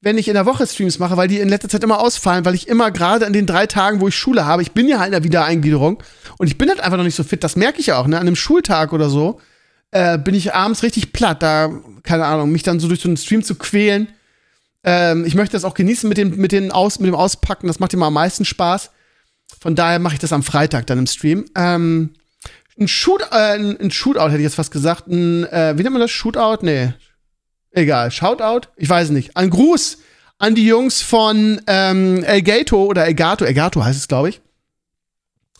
wenn 0.00 0.16
ich 0.16 0.28
in 0.28 0.34
der 0.34 0.46
Woche 0.46 0.64
Streams 0.64 1.00
mache, 1.00 1.16
weil 1.16 1.26
die 1.26 1.40
in 1.40 1.48
letzter 1.48 1.68
Zeit 1.68 1.82
immer 1.82 1.98
ausfallen, 1.98 2.44
weil 2.44 2.54
ich 2.54 2.68
immer 2.68 2.92
gerade 2.92 3.26
an 3.26 3.32
den 3.32 3.46
drei 3.46 3.66
Tagen, 3.66 4.00
wo 4.00 4.06
ich 4.06 4.16
Schule 4.16 4.46
habe, 4.46 4.62
ich 4.62 4.70
bin 4.70 4.86
ja 4.86 5.00
halt 5.00 5.08
in 5.08 5.12
der 5.12 5.24
Wiedereingliederung 5.24 6.00
und 6.38 6.46
ich 6.46 6.56
bin 6.56 6.68
halt 6.68 6.78
einfach 6.78 6.98
noch 6.98 7.04
nicht 7.04 7.16
so 7.16 7.24
fit. 7.24 7.42
Das 7.42 7.56
merke 7.56 7.80
ich 7.80 7.92
auch, 7.92 8.06
ne? 8.06 8.16
An 8.16 8.28
einem 8.28 8.36
Schultag 8.36 8.92
oder 8.92 9.10
so 9.10 9.40
äh, 9.90 10.18
bin 10.18 10.36
ich 10.36 10.54
abends 10.54 10.84
richtig 10.84 11.12
platt, 11.12 11.42
da, 11.42 11.68
keine 12.04 12.26
Ahnung, 12.26 12.52
mich 12.52 12.62
dann 12.62 12.78
so 12.78 12.86
durch 12.86 13.00
so 13.00 13.08
einen 13.08 13.16
Stream 13.16 13.42
zu 13.42 13.56
quälen. 13.56 14.06
Ähm, 14.90 15.26
ich 15.26 15.34
möchte 15.34 15.52
das 15.52 15.64
auch 15.64 15.74
genießen 15.74 16.08
mit 16.08 16.16
dem, 16.16 16.36
mit, 16.36 16.50
den 16.50 16.72
Aus, 16.72 16.98
mit 16.98 17.08
dem 17.08 17.14
Auspacken, 17.14 17.66
das 17.66 17.78
macht 17.78 17.92
immer 17.92 18.06
am 18.06 18.14
meisten 18.14 18.46
Spaß. 18.46 18.90
Von 19.60 19.74
daher 19.74 19.98
mache 19.98 20.14
ich 20.14 20.18
das 20.18 20.32
am 20.32 20.42
Freitag 20.42 20.86
dann 20.86 20.98
im 20.98 21.06
Stream. 21.06 21.44
Ähm, 21.54 22.14
ein, 22.80 22.88
Shoot, 22.88 23.20
äh, 23.30 23.58
ein, 23.58 23.90
Shootout 23.90 24.28
hätte 24.28 24.38
ich 24.38 24.44
jetzt 24.44 24.54
fast 24.54 24.70
gesagt. 24.70 25.06
Ein, 25.08 25.44
äh, 25.44 25.74
wie 25.76 25.82
nennt 25.82 25.92
man 25.92 26.00
das? 26.00 26.10
Shootout? 26.10 26.64
Nee. 26.64 26.94
Egal. 27.70 28.10
Shoutout? 28.10 28.68
Ich 28.76 28.88
weiß 28.88 29.10
nicht. 29.10 29.36
Ein 29.36 29.50
Gruß 29.50 29.98
an 30.38 30.54
die 30.54 30.66
Jungs 30.66 31.02
von 31.02 31.60
ähm, 31.66 32.24
Elgato 32.24 32.82
oder 32.84 33.04
Elgato. 33.04 33.44
Elgato 33.44 33.84
heißt 33.84 33.98
es, 33.98 34.08
glaube 34.08 34.30
ich. 34.30 34.40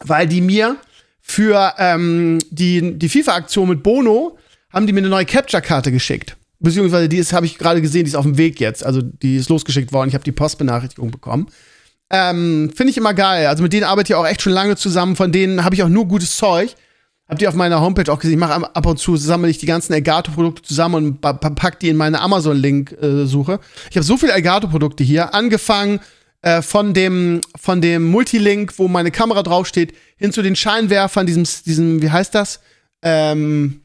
Weil 0.01 0.27
die 0.27 0.41
mir 0.41 0.77
für 1.21 1.75
ähm, 1.77 2.39
die, 2.49 2.99
die 2.99 3.09
FIFA-Aktion 3.11 3.69
mit 3.69 3.83
Bono 3.83 4.39
haben 4.73 4.87
die 4.87 4.95
mir 4.95 5.01
eine 5.01 5.11
neue 5.11 5.27
Capture-Karte 5.27 5.93
geschickt. 5.93 6.38
Beziehungsweise 6.61 7.09
die 7.09 7.19
ist, 7.19 7.33
habe 7.33 7.47
ich 7.47 7.59
gerade 7.59 7.81
gesehen, 7.81 8.05
die 8.05 8.11
ist 8.11 8.17
auf 8.17 8.25
dem 8.25 8.37
Weg 8.39 8.59
jetzt. 8.61 8.85
Also 8.85 9.01
die 9.03 9.37
ist 9.37 9.49
losgeschickt 9.49 9.93
worden. 9.93 10.09
Ich 10.09 10.15
habe 10.15 10.25
die 10.25 10.33
Postbenachrichtigung 10.33 11.11
bekommen. 11.11 11.49
Ähm, 12.11 12.71
Finde 12.75 12.91
ich 12.91 12.97
immer 12.97 13.15
geil. 13.15 13.47
Also 13.47 13.63
mit 13.63 13.73
denen 13.73 13.85
arbeite 13.85 14.13
ich 14.13 14.17
auch 14.17 14.27
echt 14.27 14.43
schon 14.43 14.53
lange 14.53 14.77
zusammen. 14.77 15.15
Von 15.15 15.31
denen 15.31 15.65
habe 15.65 15.75
ich 15.75 15.83
auch 15.83 15.89
nur 15.89 16.07
gutes 16.07 16.37
Zeug. 16.37 16.75
Habt 17.29 17.43
ihr 17.43 17.49
auf 17.49 17.55
meiner 17.55 17.81
Homepage 17.81 18.11
auch 18.11 18.19
gesehen? 18.19 18.35
Ich 18.35 18.41
mache 18.41 18.75
ab 18.75 18.87
und 18.87 18.99
zu 18.99 19.17
sammle 19.17 19.51
ich 19.51 19.59
die 19.59 19.67
ganzen 19.67 19.93
Elgato-Produkte 19.93 20.63
zusammen 20.63 20.95
und 20.95 21.21
pack 21.21 21.79
die 21.79 21.91
in 21.91 21.97
meine 21.97 22.21
Amazon-Link-Suche. 22.21 23.53
Äh, 23.53 23.59
ich 23.91 23.97
habe 23.97 24.05
so 24.05 24.17
viele 24.17 24.33
Elgato-Produkte 24.33 25.05
hier, 25.05 25.35
angefangen 25.35 26.01
äh, 26.41 26.63
von 26.63 26.95
dem 26.95 27.43
von 27.61 27.83
dem 27.83 28.05
Multilink, 28.05 28.79
wo 28.79 28.89
meine 28.89 29.11
Kamera 29.11 29.43
draufsteht, 29.43 29.93
hin 30.17 30.33
zu 30.33 30.41
den 30.41 30.57
Scheinwerfern, 30.57 31.27
diesem, 31.27 31.45
diesem 31.67 32.01
wie 32.01 32.11
heißt 32.11 32.35
das? 32.35 32.61
Ähm, 33.03 33.83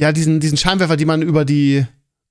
ja, 0.00 0.12
diesen 0.12 0.40
diesen 0.40 0.56
Scheinwerfer, 0.56 0.96
die 0.96 1.04
man 1.04 1.20
über 1.20 1.44
die 1.44 1.86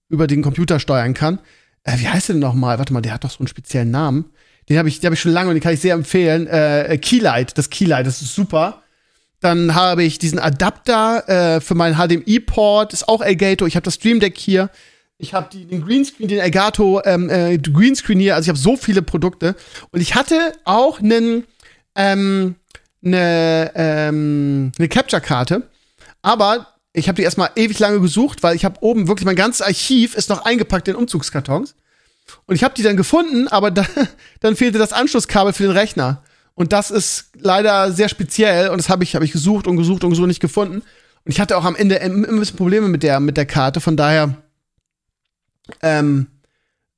über 0.10 0.26
den 0.26 0.42
Computer 0.42 0.80
steuern 0.80 1.14
kann. 1.14 1.40
Äh, 1.84 2.00
wie 2.00 2.08
heißt 2.08 2.30
der 2.30 2.34
denn 2.34 2.42
nochmal? 2.42 2.80
Warte 2.80 2.94
mal, 2.94 3.02
der 3.02 3.14
hat 3.14 3.24
doch 3.24 3.30
so 3.30 3.40
einen 3.40 3.48
speziellen 3.48 3.92
Namen. 3.92 4.26
Den 4.68 4.80
habe 4.80 4.90
ich, 4.90 5.04
hab 5.06 5.14
ich 5.14 5.20
schon 5.20 5.32
lange 5.32 5.50
und 5.50 5.56
den 5.56 5.62
kann 5.62 5.74
ich 5.74 5.80
sehr 5.80 5.94
empfehlen. 5.94 6.48
Äh, 6.48 6.98
Keylight, 7.00 7.58
das 7.58 7.70
Keylight, 7.70 8.08
das 8.08 8.24
ist 8.24 8.34
super. 8.34 8.82
Dann 9.40 9.76
habe 9.76 10.04
ich 10.04 10.18
diesen 10.18 10.40
Adapter 10.40 11.30
äh, 11.30 11.62
für 11.62 11.76
meinen 11.76 11.96
HDMI-Port, 11.96 12.92
ist 12.92 13.08
auch 13.08 13.22
Elgato. 13.22 13.68
Ich 13.68 13.76
habe 13.76 13.84
das 13.84 13.96
Stream 13.96 14.20
Deck 14.20 14.38
hier. 14.38 14.72
Ich 15.20 15.36
habe 15.36 15.56
den 15.56 15.86
Greenscreen, 15.86 16.28
den 16.28 16.40
Elgato 16.40 17.02
ähm, 17.06 17.30
äh, 17.30 17.60
Greenscreen 17.60 18.20
hier. 18.20 18.34
Also 18.34 18.48
ich 18.48 18.50
habe 18.50 18.60
so 18.60 18.78
viele 18.78 19.04
Produkte. 19.04 19.56
Und 19.92 20.02
ich 20.02 20.16
hatte 20.16 20.54
auch 20.66 21.02
einen, 21.02 21.44
ähm, 21.96 22.56
eine, 23.06 23.72
ähm, 23.76 24.72
eine 24.78 24.88
Capture-Karte. 24.88 25.70
Aber 26.22 26.68
ich 26.94 27.08
habe 27.08 27.16
die 27.16 27.24
erstmal 27.24 27.52
ewig 27.56 27.80
lange 27.80 28.00
gesucht, 28.00 28.44
weil 28.44 28.56
ich 28.56 28.66
habe 28.66 28.82
oben 28.82 29.08
wirklich 29.08 29.26
mein 29.26 29.36
ganzes 29.36 29.62
Archiv 29.62 30.16
ist 30.16 30.30
noch 30.30 30.46
eingepackt 30.46 30.88
in 30.88 30.96
Umzugskartons. 30.96 31.76
Und 32.46 32.56
ich 32.56 32.64
habe 32.64 32.74
die 32.76 32.84
dann 32.84 32.98
gefunden, 32.98 33.48
aber 33.48 33.72
da, 33.72 33.86
dann 34.40 34.56
fehlte 34.56 34.78
das 34.80 34.94
Anschlusskabel 34.94 35.54
für 35.54 35.64
den 35.64 35.72
Rechner. 35.72 36.24
Und 36.56 36.74
das 36.74 36.92
ist 36.92 37.30
leider 37.36 37.92
sehr 37.92 38.10
speziell 38.10 38.70
und 38.70 38.78
das 38.80 38.90
habe 38.90 39.04
ich, 39.04 39.16
hab 39.16 39.24
ich 39.24 39.32
gesucht 39.32 39.66
und 39.68 39.78
gesucht 39.78 40.04
und 40.04 40.14
so 40.16 40.26
nicht 40.26 40.42
gefunden. 40.42 40.82
Und 41.26 41.32
ich 41.32 41.40
hatte 41.40 41.58
auch 41.58 41.66
am 41.66 41.76
Ende 41.76 41.96
immer 41.96 42.28
ein 42.28 42.40
bisschen 42.40 42.58
Probleme 42.58 42.88
mit 42.90 43.04
der, 43.04 43.20
mit 43.20 43.38
der 43.38 43.46
Karte, 43.46 43.80
von 43.80 43.96
daher 43.96 44.36
ähm, 45.82 46.28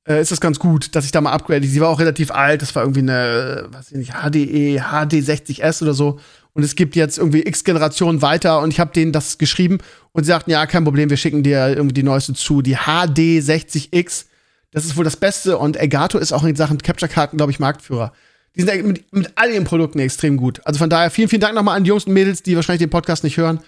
äh, 0.06 0.20
ist 0.20 0.32
das 0.32 0.40
ganz 0.40 0.58
gut, 0.58 0.94
dass 0.96 1.04
ich 1.04 1.12
da 1.12 1.20
mal 1.20 1.32
upgrade. 1.32 1.66
Sie 1.66 1.80
war 1.80 1.88
auch 1.88 2.00
relativ 2.00 2.30
alt, 2.30 2.62
das 2.62 2.74
war 2.74 2.82
irgendwie 2.82 3.00
eine, 3.00 3.68
weiß 3.70 3.92
ich 3.92 3.98
nicht, 3.98 4.12
HDE, 4.14 4.80
HD60S 4.80 5.82
oder 5.82 5.94
so. 5.94 6.18
Und 6.54 6.62
es 6.62 6.76
gibt 6.76 6.96
jetzt 6.96 7.18
irgendwie 7.18 7.42
x 7.42 7.64
Generationen 7.64 8.20
weiter 8.20 8.60
und 8.60 8.70
ich 8.70 8.78
habe 8.78 8.92
denen 8.92 9.12
das 9.12 9.38
geschrieben 9.38 9.78
und 10.12 10.24
sie 10.24 10.28
sagten, 10.28 10.50
ja, 10.50 10.66
kein 10.66 10.84
Problem, 10.84 11.08
wir 11.08 11.16
schicken 11.16 11.42
dir 11.42 11.68
irgendwie 11.68 11.94
die 11.94 12.02
neueste 12.02 12.34
zu, 12.34 12.60
die 12.60 12.76
HD60X. 12.76 14.26
Das 14.70 14.84
ist 14.84 14.96
wohl 14.96 15.04
das 15.04 15.16
Beste 15.16 15.56
und 15.56 15.76
Elgato 15.76 16.18
ist 16.18 16.32
auch 16.32 16.44
in 16.44 16.56
Sachen 16.56 16.78
Capture-Karten, 16.78 17.36
glaube 17.38 17.52
ich, 17.52 17.58
Marktführer. 17.58 18.12
Die 18.54 18.62
sind 18.62 18.86
mit, 18.86 19.12
mit 19.12 19.32
all 19.36 19.50
ihren 19.50 19.64
Produkten 19.64 19.98
extrem 19.98 20.36
gut. 20.36 20.60
Also 20.64 20.78
von 20.78 20.90
daher 20.90 21.10
vielen, 21.10 21.28
vielen 21.28 21.40
Dank 21.40 21.54
nochmal 21.54 21.76
an 21.76 21.84
die 21.84 21.88
Jungs 21.88 22.04
und 22.04 22.12
Mädels, 22.12 22.42
die 22.42 22.54
wahrscheinlich 22.54 22.82
den 22.82 22.90
Podcast 22.90 23.24
nicht 23.24 23.38
hören. 23.38 23.60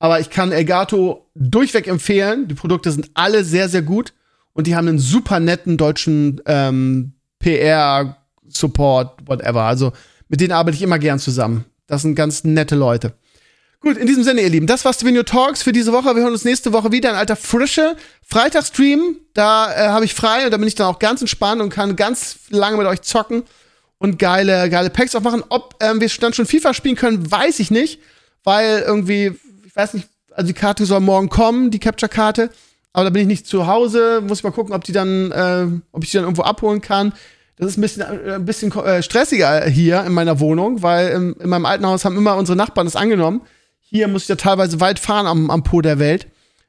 Aber 0.00 0.18
ich 0.18 0.28
kann 0.28 0.50
Elgato 0.50 1.30
durchweg 1.34 1.86
empfehlen. 1.86 2.48
Die 2.48 2.54
Produkte 2.54 2.90
sind 2.90 3.10
alle 3.14 3.44
sehr, 3.44 3.68
sehr 3.68 3.82
gut. 3.82 4.12
Und 4.52 4.66
die 4.66 4.74
haben 4.76 4.88
einen 4.88 4.98
super 4.98 5.40
netten 5.40 5.76
deutschen 5.76 6.40
ähm, 6.46 7.12
PR-Support, 7.38 9.26
whatever. 9.26 9.62
Also 9.62 9.92
mit 10.28 10.40
denen 10.40 10.52
arbeite 10.52 10.76
ich 10.76 10.82
immer 10.82 10.98
gern 10.98 11.18
zusammen. 11.18 11.64
Das 11.86 12.02
sind 12.02 12.14
ganz 12.14 12.44
nette 12.44 12.76
Leute. 12.76 13.14
Gut, 13.80 13.98
in 13.98 14.06
diesem 14.06 14.24
Sinne, 14.24 14.40
ihr 14.40 14.48
Lieben, 14.48 14.66
das 14.66 14.84
war's 14.86 15.04
Video 15.04 15.22
Talks 15.22 15.62
für 15.62 15.72
diese 15.72 15.92
Woche. 15.92 16.16
Wir 16.16 16.22
hören 16.22 16.32
uns 16.32 16.46
nächste 16.46 16.72
Woche 16.72 16.90
wieder 16.90 17.10
in 17.10 17.16
alter 17.16 17.36
Frische. 17.36 17.96
Freitagstream, 18.22 19.18
da 19.34 19.70
äh, 19.72 19.88
habe 19.88 20.06
ich 20.06 20.14
frei 20.14 20.46
und 20.46 20.52
da 20.52 20.56
bin 20.56 20.66
ich 20.66 20.74
dann 20.74 20.86
auch 20.86 20.98
ganz 20.98 21.20
entspannt 21.20 21.60
und 21.60 21.68
kann 21.68 21.94
ganz 21.94 22.38
lange 22.48 22.78
mit 22.78 22.86
euch 22.86 23.02
zocken 23.02 23.42
und 23.98 24.18
geile, 24.18 24.70
geile 24.70 24.88
Packs 24.88 25.14
aufmachen. 25.14 25.44
Ob 25.50 25.74
ähm, 25.80 26.00
wir 26.00 26.08
dann 26.20 26.32
schon 26.32 26.46
FIFA 26.46 26.72
spielen 26.72 26.96
können, 26.96 27.30
weiß 27.30 27.60
ich 27.60 27.70
nicht, 27.70 28.00
weil 28.42 28.82
irgendwie, 28.86 29.38
ich 29.66 29.76
weiß 29.76 29.92
nicht, 29.92 30.08
also 30.30 30.46
die 30.46 30.54
Karte 30.54 30.86
soll 30.86 31.00
morgen 31.00 31.28
kommen, 31.28 31.70
die 31.70 31.78
Capture-Karte. 31.78 32.48
Aber 32.94 33.04
da 33.04 33.10
bin 33.10 33.22
ich 33.22 33.28
nicht 33.28 33.46
zu 33.46 33.66
Hause, 33.66 34.22
muss 34.26 34.38
ich 34.38 34.44
mal 34.44 34.50
gucken, 34.50 34.72
ob 34.72 34.84
die 34.84 34.92
dann, 34.92 35.30
äh, 35.30 35.66
ob 35.92 36.04
ich 36.04 36.10
die 36.10 36.16
dann 36.16 36.24
irgendwo 36.24 36.42
abholen 36.42 36.80
kann. 36.80 37.12
Das 37.56 37.68
ist 37.68 37.78
ein 37.78 37.82
bisschen, 37.82 38.02
äh, 38.02 38.34
ein 38.34 38.44
bisschen 38.44 38.72
äh, 38.72 39.02
stressiger 39.02 39.66
hier 39.66 40.04
in 40.04 40.12
meiner 40.12 40.40
Wohnung, 40.40 40.82
weil 40.82 41.08
in, 41.08 41.32
in, 41.34 41.48
meinem 41.48 41.66
alten 41.66 41.86
Haus 41.86 42.04
haben 42.04 42.16
immer 42.16 42.36
unsere 42.36 42.56
Nachbarn 42.56 42.86
das 42.86 42.96
angenommen. 42.96 43.42
Hier 43.80 44.08
muss 44.08 44.22
ich 44.22 44.28
ja 44.28 44.36
teilweise 44.36 44.80
weit 44.80 44.98
fahren 44.98 45.26
am, 45.26 45.50
am 45.50 45.62
Po 45.62 45.80
der 45.80 45.98
Welt. 45.98 46.26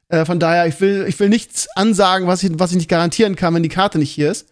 Äh, 0.09 0.25
von 0.25 0.39
daher, 0.39 0.67
ich 0.67 0.79
will, 0.81 1.05
ich 1.07 1.19
will 1.19 1.29
nichts 1.29 1.67
ansagen, 1.75 2.27
was 2.27 2.43
ich, 2.43 2.51
was 2.53 2.71
ich 2.71 2.77
nicht 2.77 2.89
garantieren 2.89 3.35
kann, 3.35 3.53
wenn 3.55 3.63
die 3.63 3.69
Karte 3.69 3.97
nicht 3.97 4.11
hier 4.11 4.31
ist. 4.31 4.47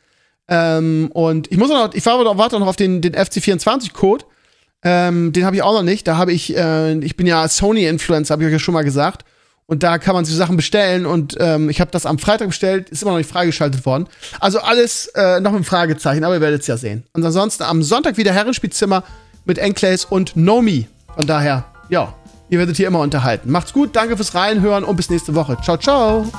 Ähm, 0.48 1.10
und 1.14 1.52
ich 1.52 1.58
muss 1.58 1.70
noch, 1.70 1.94
ich 1.94 2.06
warte 2.06 2.60
noch 2.60 2.68
auf 2.68 2.76
den, 2.76 3.02
den 3.02 3.16
FC24-Code. 3.16 4.26
Ähm, 4.84 5.32
den 5.32 5.46
habe 5.46 5.56
ich 5.56 5.62
auch 5.62 5.74
noch 5.74 5.84
nicht. 5.84 6.08
Da 6.08 6.18
habe 6.18 6.34
ich, 6.34 6.58
äh, 6.58 6.98
ich 7.00 7.16
bin 7.16 7.28
ja 7.28 7.48
Sony-Influencer, 7.48 8.34
habe 8.34 8.44
ich 8.44 8.48
euch 8.48 8.54
ja 8.54 8.60
schon 8.60 8.74
mal 8.74 8.84
gesagt. 8.84 9.24
Und 9.74 9.82
da 9.82 9.98
kann 9.98 10.14
man 10.14 10.24
sich 10.24 10.36
Sachen 10.36 10.56
bestellen. 10.56 11.08
Und 11.08 11.36
ähm, 11.40 11.68
ich 11.68 11.82
habe 11.82 11.90
das 11.90 12.06
am 12.06 12.20
Freitag 12.20 12.50
bestellt, 12.50 12.92
ist 12.92 13.02
immer 13.02 13.12
noch 13.12 13.18
nicht 13.18 13.30
freigeschaltet 13.30 13.88
worden. 13.88 14.06
Also 14.40 14.60
alles 14.60 15.08
äh, 15.16 15.40
noch 15.40 15.52
mit 15.52 15.66
Fragezeichen, 15.66 16.24
aber 16.24 16.36
ihr 16.36 16.42
werdet 16.42 16.62
es 16.62 16.68
ja 16.68 16.78
sehen. 16.78 17.06
Und 17.14 17.26
ansonsten 17.26 17.64
am 17.64 17.82
Sonntag 17.82 18.18
wieder 18.18 18.32
Herrenspielzimmer 18.32 19.04
mit 19.46 19.58
Enclays 19.58 20.06
und 20.06 20.36
Nomi. 20.36 20.88
Von 21.16 21.26
daher, 21.26 21.66
ja, 21.90 22.14
ihr 22.50 22.60
werdet 22.60 22.78
hier 22.78 22.86
immer 22.86 23.00
unterhalten. 23.00 23.50
Macht's 23.50 23.74
gut, 23.74 23.96
danke 23.96 24.16
fürs 24.16 24.36
Reinhören 24.36 24.84
und 24.84 24.96
bis 24.96 25.10
nächste 25.10 25.34
Woche. 25.34 25.58
Ciao, 25.64 25.78
ciao. 25.78 26.32